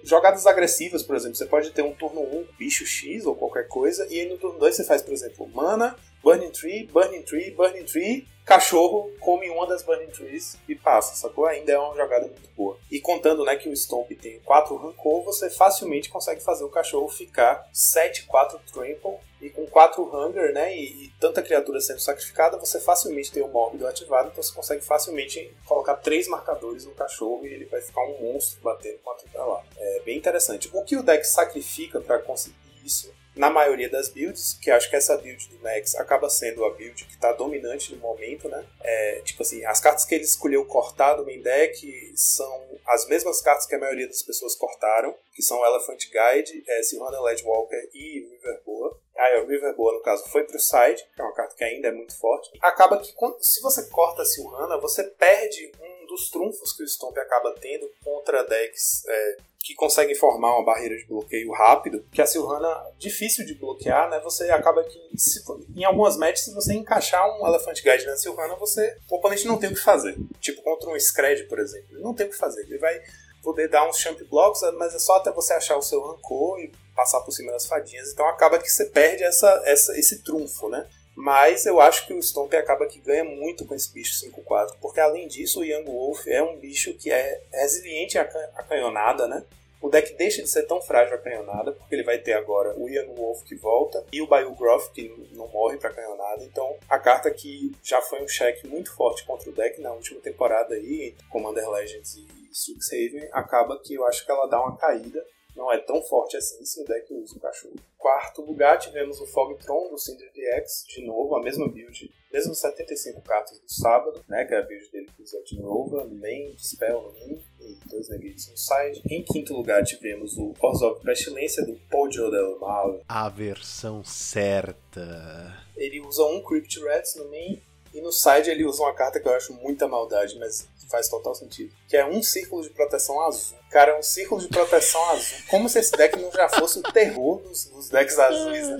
jogadas 0.04 0.46
agressivas, 0.46 1.02
por 1.02 1.16
exemplo, 1.16 1.36
você 1.36 1.46
pode 1.46 1.70
ter 1.70 1.82
um 1.82 1.94
turno 1.94 2.20
1 2.20 2.46
bicho 2.58 2.86
X 2.86 3.24
ou 3.26 3.34
qualquer 3.34 3.68
coisa, 3.68 4.06
e 4.10 4.20
aí 4.20 4.28
no 4.28 4.38
turno 4.38 4.58
2 4.58 4.74
você 4.76 4.84
faz, 4.84 5.02
por 5.02 5.12
exemplo, 5.12 5.48
mana, 5.54 5.96
Burning 6.22 6.50
Tree, 6.50 6.86
Burning 6.86 7.22
Tree, 7.22 7.50
Burning 7.50 7.84
Tree, 7.84 8.26
cachorro 8.44 9.12
come 9.20 9.48
uma 9.48 9.66
das 9.66 9.82
Burning 9.82 10.10
Trees 10.10 10.56
e 10.68 10.74
passa, 10.74 11.14
sacou? 11.14 11.46
Ainda 11.46 11.72
é 11.72 11.78
uma 11.78 11.94
jogada 11.94 12.26
muito 12.26 12.50
boa. 12.56 12.76
E 12.90 13.00
contando 13.00 13.44
né, 13.44 13.54
que 13.56 13.68
o 13.68 13.76
Stomp 13.76 14.10
tem 14.20 14.40
4 14.40 14.76
Rancor, 14.76 15.22
você 15.22 15.48
facilmente 15.48 16.08
consegue 16.08 16.40
fazer 16.40 16.64
o 16.64 16.68
cachorro 16.68 17.08
ficar 17.08 17.68
7-4 17.72 18.58
Trample 18.72 19.18
e 19.40 19.48
com 19.50 19.64
4 19.66 20.02
Hunger, 20.02 20.52
né, 20.52 20.76
e, 20.76 21.04
e, 21.04 21.12
tanta 21.20 21.40
criatura 21.40 21.80
sendo 21.80 22.00
sacrificada, 22.00 22.58
você 22.58 22.78
facilmente 22.80 23.32
tem 23.32 23.42
o 23.42 23.48
Mórbido 23.48 23.86
ativado, 23.86 24.28
então 24.28 24.42
você 24.42 24.52
consegue 24.52 24.84
facilmente 24.84 25.54
colocar 25.64 25.94
3 25.94 26.28
marcadores 26.28 26.84
no 26.84 26.92
cachorro 26.92 27.46
e 27.46 27.54
ele 27.54 27.66
vai 27.66 27.80
ficar 27.80 28.02
um 28.02 28.20
monstro 28.20 28.60
batendo 28.62 28.98
4 28.98 29.28
pra 29.30 29.44
lá. 29.44 29.62
É 29.78 30.00
bem 30.00 30.18
interessante. 30.18 30.68
O 30.72 30.82
que 30.82 30.96
o 30.96 31.02
deck 31.02 31.24
sacrifica 31.24 32.00
para 32.00 32.18
conseguir 32.18 32.56
isso 32.84 33.10
na 33.34 33.48
maioria 33.48 33.88
das 33.88 34.08
builds, 34.08 34.58
que 34.60 34.70
acho 34.70 34.90
que 34.90 34.96
essa 34.96 35.16
build 35.16 35.48
do 35.48 35.58
Max 35.60 35.94
acaba 35.94 36.28
sendo 36.28 36.64
a 36.64 36.70
build 36.70 37.04
que 37.04 37.14
está 37.14 37.32
dominante 37.32 37.94
no 37.94 38.00
momento, 38.00 38.48
né? 38.48 38.66
É, 38.80 39.20
tipo 39.24 39.42
assim, 39.42 39.64
as 39.64 39.80
cartas 39.80 40.04
que 40.04 40.14
ele 40.14 40.24
escolheu 40.24 40.64
cortar 40.64 41.14
do 41.14 41.24
main 41.24 41.40
deck 41.40 42.12
são 42.16 42.68
as 42.86 43.06
mesmas 43.06 43.40
cartas 43.40 43.66
que 43.66 43.74
a 43.74 43.78
maioria 43.78 44.08
das 44.08 44.22
pessoas 44.22 44.56
cortaram, 44.56 45.14
que 45.32 45.42
são 45.42 45.64
Elephant 45.64 46.00
Guide, 46.06 46.64
é, 46.66 46.82
Sylvana 46.82 47.20
Ledgewalker 47.20 47.88
e 47.94 48.28
Riverboa. 48.32 48.98
Aí 49.16 49.40
o 49.40 49.46
Riverboa, 49.46 49.92
no 49.92 50.02
caso, 50.02 50.28
foi 50.28 50.44
pro 50.44 50.58
side, 50.58 51.06
que 51.14 51.20
é 51.20 51.24
uma 51.24 51.34
carta 51.34 51.54
que 51.54 51.64
ainda 51.64 51.88
é 51.88 51.92
muito 51.92 52.18
forte. 52.18 52.50
Acaba 52.60 52.98
que, 52.98 53.14
se 53.40 53.60
você 53.60 53.86
corta 53.88 54.22
a 54.22 54.24
Silhana, 54.24 54.78
você 54.78 55.04
perde 55.04 55.70
um 55.80 55.99
dos 56.10 56.28
trunfos 56.28 56.72
que 56.72 56.82
o 56.82 56.88
Stomp 56.88 57.16
acaba 57.16 57.54
tendo 57.60 57.88
contra 58.04 58.42
decks 58.44 59.04
é, 59.06 59.36
que 59.62 59.74
conseguem 59.74 60.14
formar 60.14 60.56
uma 60.56 60.64
barreira 60.64 60.96
de 60.96 61.06
bloqueio 61.06 61.52
rápido, 61.52 62.04
que 62.10 62.20
a 62.20 62.26
Silhana 62.26 62.68
difícil 62.98 63.46
de 63.46 63.54
bloquear, 63.54 64.10
né? 64.10 64.18
Você 64.20 64.50
acaba 64.50 64.82
que 64.82 64.98
se, 65.16 65.42
em 65.76 65.84
algumas 65.84 66.16
matches 66.16 66.44
se 66.44 66.54
você 66.54 66.74
encaixar 66.74 67.24
um 67.38 67.46
Elephant 67.46 67.80
Guide 67.82 68.06
na 68.06 68.16
Silhana, 68.16 68.56
você 68.56 68.96
o 69.08 69.16
oponente 69.16 69.46
não 69.46 69.58
tem 69.58 69.70
o 69.70 69.74
que 69.74 69.80
fazer. 69.80 70.16
Tipo 70.40 70.62
contra 70.62 70.90
um 70.90 70.98
Scred, 70.98 71.44
por 71.44 71.58
exemplo, 71.58 71.88
ele 71.92 72.02
não 72.02 72.14
tem 72.14 72.26
o 72.26 72.30
que 72.30 72.36
fazer. 72.36 72.62
Ele 72.62 72.78
vai 72.78 73.00
poder 73.42 73.68
dar 73.68 73.88
uns 73.88 73.98
champ 73.98 74.18
blocks, 74.28 74.60
mas 74.76 74.94
é 74.94 74.98
só 74.98 75.16
até 75.16 75.30
você 75.30 75.52
achar 75.52 75.76
o 75.76 75.82
seu 75.82 76.00
rancor 76.00 76.58
e 76.60 76.72
passar 76.94 77.20
por 77.20 77.32
cima 77.32 77.52
das 77.52 77.66
fadinhas. 77.66 78.12
Então 78.12 78.26
acaba 78.28 78.58
que 78.58 78.68
você 78.68 78.86
perde 78.86 79.22
essa, 79.22 79.62
essa 79.64 79.98
esse 79.98 80.22
trunfo, 80.22 80.68
né? 80.68 80.86
Mas 81.20 81.66
eu 81.66 81.78
acho 81.78 82.06
que 82.06 82.14
o 82.14 82.22
Stomp 82.22 82.54
acaba 82.54 82.86
que 82.86 82.98
ganha 82.98 83.24
muito 83.24 83.66
com 83.66 83.74
esse 83.74 83.92
bicho 83.92 84.14
5-4, 84.24 84.76
porque 84.80 85.00
além 85.00 85.28
disso 85.28 85.60
o 85.60 85.64
Young 85.64 85.84
Wolf 85.84 86.26
é 86.26 86.42
um 86.42 86.56
bicho 86.56 86.94
que 86.94 87.12
é 87.12 87.42
resiliente 87.52 88.16
à 88.16 88.24
canhonada, 88.66 89.28
né? 89.28 89.44
O 89.82 89.90
deck 89.90 90.14
deixa 90.14 90.42
de 90.42 90.48
ser 90.48 90.62
tão 90.62 90.80
frágil 90.80 91.14
a 91.14 91.18
canhonada, 91.18 91.72
porque 91.72 91.94
ele 91.94 92.04
vai 92.04 92.18
ter 92.18 92.32
agora 92.32 92.74
o 92.74 92.88
Young 92.88 93.14
Wolf 93.14 93.42
que 93.44 93.54
volta 93.54 94.02
e 94.10 94.22
o 94.22 94.26
Biogroth 94.26 94.92
que 94.94 95.08
não 95.32 95.46
morre 95.48 95.76
para 95.76 95.92
canhonada. 95.92 96.42
Então, 96.42 96.74
a 96.88 96.98
carta 96.98 97.30
que 97.30 97.70
já 97.82 98.00
foi 98.00 98.22
um 98.22 98.28
cheque 98.28 98.66
muito 98.66 98.90
forte 98.94 99.22
contra 99.24 99.50
o 99.50 99.52
deck 99.52 99.78
na 99.78 99.92
última 99.92 100.22
temporada 100.22 100.74
aí, 100.74 101.14
Commander 101.28 101.68
Legends 101.68 102.16
e 102.16 102.26
Strixhaven, 102.50 103.28
acaba 103.32 103.78
que 103.78 103.92
eu 103.92 104.06
acho 104.06 104.24
que 104.24 104.32
ela 104.32 104.46
dá 104.46 104.58
uma 104.58 104.76
caída 104.76 105.22
não 105.70 105.74
é 105.74 105.78
tão 105.78 106.02
forte 106.02 106.36
assim 106.36 106.64
se 106.64 106.82
o 106.82 106.84
deck 106.84 107.14
usa 107.14 107.36
o 107.36 107.40
cachorro. 107.40 107.76
Quarto 107.96 108.42
lugar, 108.42 108.78
tivemos 108.78 109.20
o 109.20 109.26
Fogtron 109.26 109.88
do 109.88 109.98
Cinder 109.98 110.30
DX, 110.32 110.84
de 110.88 111.04
novo, 111.06 111.36
a 111.36 111.42
mesma 111.42 111.68
build, 111.68 112.10
mesmo 112.32 112.54
75 112.54 113.20
cartas 113.22 113.60
do 113.60 113.68
sábado, 113.68 114.24
né, 114.28 114.44
que 114.44 114.54
é 114.54 114.58
a 114.58 114.62
build 114.62 114.90
dele 114.90 115.08
que 115.16 115.22
usa 115.22 115.40
de 115.44 115.60
novo, 115.60 116.08
main, 116.10 116.56
spell 116.58 117.02
no 117.02 117.12
min 117.12 117.40
e 117.60 117.88
dois 117.88 118.08
negates 118.08 118.50
no 118.50 118.56
side. 118.56 119.02
Em 119.08 119.22
quinto 119.22 119.54
lugar, 119.54 119.84
tivemos 119.84 120.36
o 120.36 120.54
Orzhov 120.60 121.00
Pestilência 121.02 121.64
do 121.64 121.78
Poggio 121.88 122.30
del 122.30 122.58
Mal. 122.58 123.00
A 123.08 123.28
versão 123.28 124.02
certa. 124.02 125.56
Ele 125.76 126.00
usa 126.00 126.24
um 126.24 126.42
Crypt 126.42 126.80
Rats 126.84 127.14
no 127.16 127.30
main 127.30 127.62
e 127.92 128.00
no 128.00 128.12
side 128.12 128.50
ele 128.50 128.64
usa 128.64 128.82
uma 128.82 128.94
carta 128.94 129.18
que 129.18 129.26
eu 129.26 129.34
acho 129.34 129.52
muita 129.54 129.88
maldade, 129.88 130.38
mas 130.38 130.68
faz 130.90 131.08
total 131.08 131.34
sentido. 131.34 131.72
Que 131.88 131.96
é 131.96 132.04
um 132.04 132.22
círculo 132.22 132.62
de 132.62 132.70
proteção 132.70 133.20
azul. 133.22 133.56
Cara, 133.70 133.92
é 133.92 133.98
um 133.98 134.02
círculo 134.02 134.40
de 134.40 134.48
proteção 134.48 135.02
azul. 135.10 135.38
Como 135.48 135.68
se 135.68 135.78
esse 135.78 135.92
deck 135.92 136.18
não 136.18 136.30
já 136.32 136.48
fosse 136.48 136.80
o 136.80 136.82
terror 136.82 137.40
dos, 137.40 137.64
dos 137.66 137.88
decks 137.88 138.18
azuis, 138.18 138.68
né? 138.68 138.78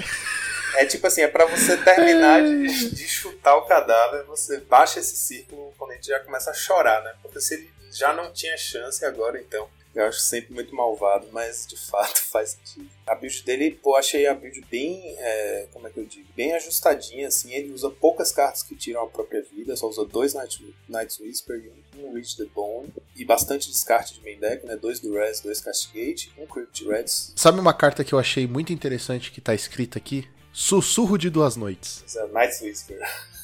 É 0.77 0.85
tipo 0.87 1.07
assim, 1.07 1.23
é 1.23 1.29
pra 1.29 1.47
você 1.47 1.77
terminar 1.77 2.43
de, 2.43 2.91
de, 2.91 3.09
chutar 3.09 3.57
o 3.57 3.67
cadáver, 3.67 4.25
você 4.25 4.59
baixa 4.59 5.01
esse 5.01 5.17
círculo, 5.17 5.63
o 5.63 5.69
oponente 5.71 6.07
já 6.07 6.21
começa 6.21 6.51
a 6.51 6.55
chorar, 6.55 7.03
né? 7.03 7.13
Porque 7.23 7.41
se 7.41 7.55
ele 7.55 7.71
já 7.91 8.13
não 8.13 8.33
tinha 8.33 8.57
chance 8.57 9.05
agora, 9.05 9.41
então. 9.41 9.69
Eu 9.95 10.05
acho 10.05 10.21
sempre 10.21 10.55
muito 10.55 10.75
malvado, 10.75 11.29
mas 11.33 11.67
de 11.67 11.77
fato 11.77 12.21
faz 12.31 12.51
sentido. 12.51 12.89
A 13.07 13.15
build 13.15 13.43
dele, 13.43 13.73
pô, 13.73 13.97
achei 13.97 14.27
a 14.27 14.35
build 14.35 14.61
bem, 14.71 15.17
é, 15.19 15.69
como 15.73 15.87
é 15.89 15.91
que 15.91 15.99
eu 15.99 16.05
digo, 16.05 16.29
bem 16.37 16.53
ajustadinha, 16.53 17.27
assim. 17.29 17.53
Ele 17.53 17.73
usa 17.73 17.91
poucas 17.91 18.31
cartas 18.31 18.63
que 18.63 18.77
tiram 18.77 19.03
a 19.03 19.07
própria 19.09 19.43
vida, 19.43 19.77
só 19.77 19.89
usa 19.89 20.05
dois 20.05 20.35
Night, 20.35 20.75
Night's 20.89 21.19
Whisper 21.19 21.57
e 21.57 22.01
um 22.01 22.13
Reach 22.15 22.37
the 22.37 22.45
Bone. 22.55 22.93
E 23.17 23.25
bastante 23.25 23.69
descarte 23.69 24.15
de 24.15 24.23
main 24.23 24.39
deck, 24.39 24.65
né? 24.65 24.77
Dois 24.77 25.01
do 25.01 25.13
Res, 25.13 25.41
dois 25.41 25.61
Castigate, 25.61 26.33
um 26.39 26.47
Crypt 26.47 26.87
Reds. 26.87 27.33
Sabe 27.37 27.59
uma 27.59 27.75
carta 27.75 28.05
que 28.05 28.13
eu 28.13 28.19
achei 28.19 28.47
muito 28.47 28.73
interessante 28.73 29.33
que 29.33 29.41
tá 29.41 29.55
escrita 29.55 29.99
aqui? 29.99 30.29
Sussurro 30.53 31.17
de 31.17 31.31
Duas 31.31 31.57
Noites. 31.57 32.05
É 32.17 32.27
Night's 32.29 32.61
Whisper. 32.61 32.99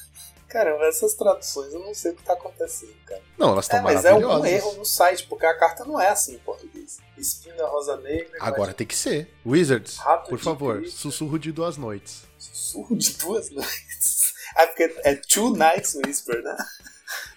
Caramba, 0.49 0.85
essas 0.85 1.13
traduções 1.13 1.73
eu 1.73 1.81
não 1.81 1.93
sei 1.93 2.11
o 2.11 2.15
que 2.15 2.23
tá 2.23 2.33
acontecendo, 2.33 2.95
cara. 3.05 3.21
Não, 3.37 3.51
elas 3.51 3.65
estão 3.65 3.79
é, 3.79 3.81
mas 3.81 4.05
é 4.05 4.11
algum 4.11 4.45
erro 4.45 4.73
no 4.75 4.85
site, 4.85 5.27
porque 5.27 5.45
a 5.45 5.57
carta 5.57 5.83
não 5.83 5.99
é 5.99 6.07
assim 6.09 6.35
em 6.35 6.39
português. 6.39 6.99
Espinho 7.17 7.55
da 7.57 7.67
Rosa 7.67 7.97
Negra. 7.97 8.37
Agora 8.39 8.73
tem 8.73 8.87
que 8.87 8.95
ser. 8.95 9.33
Wizards, 9.45 9.97
Rato 9.97 10.29
por 10.29 10.39
favor, 10.39 10.77
Cristo. 10.77 10.99
sussurro 10.99 11.37
de 11.37 11.51
duas 11.51 11.75
noites. 11.77 12.23
Sussurro 12.37 12.95
de 12.95 13.13
duas 13.17 13.49
noites? 13.51 14.33
Ah, 14.55 14.67
porque 14.67 14.83
é 15.03 15.15
Two 15.15 15.55
Nights 15.55 15.95
Whisper, 15.95 16.41
né? 16.41 16.55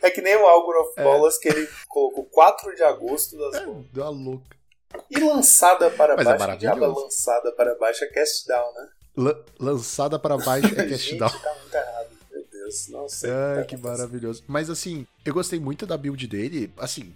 É 0.03 0.11
que 0.11 0.21
nem 0.23 0.37
o 0.37 0.47
Algor 0.47 0.77
of 0.83 0.93
é. 0.97 1.03
Bolas 1.03 1.37
que 1.39 1.49
ele 1.49 1.69
colocou 1.89 2.25
4 2.27 2.75
de 2.75 2.83
agosto 2.83 3.37
das. 3.37 3.55
É, 3.63 3.67
uma 3.67 4.09
louca. 4.11 4.57
E 5.11 5.19
lançada 5.21 5.91
para 5.91 6.17
Mas 6.17 6.27
é 6.27 6.37
baixo, 6.37 6.59
diabo 6.59 6.77
é 6.79 6.81
maravilhoso. 6.81 7.05
lançada 7.05 7.53
para 7.53 7.75
baixo 7.77 8.05
é 8.05 8.07
cast 8.09 8.47
down, 8.49 8.73
né? 8.75 8.89
La- 9.17 9.45
lançada 9.59 10.19
para 10.19 10.37
baixo 10.39 10.67
é 10.67 10.87
cast 10.87 10.99
Gente, 11.11 11.19
down. 11.19 11.29
tá 11.29 11.55
muito 11.61 11.75
errado. 11.75 11.90
Ai, 13.29 13.63
tá 13.63 13.65
que 13.65 13.77
maravilhoso. 13.77 14.43
Mas 14.47 14.71
assim, 14.71 15.07
eu 15.25 15.35
gostei 15.35 15.59
muito 15.61 15.87
da 15.87 15.97
build 15.97 16.27
dele. 16.27 16.73
Assim, 16.79 17.15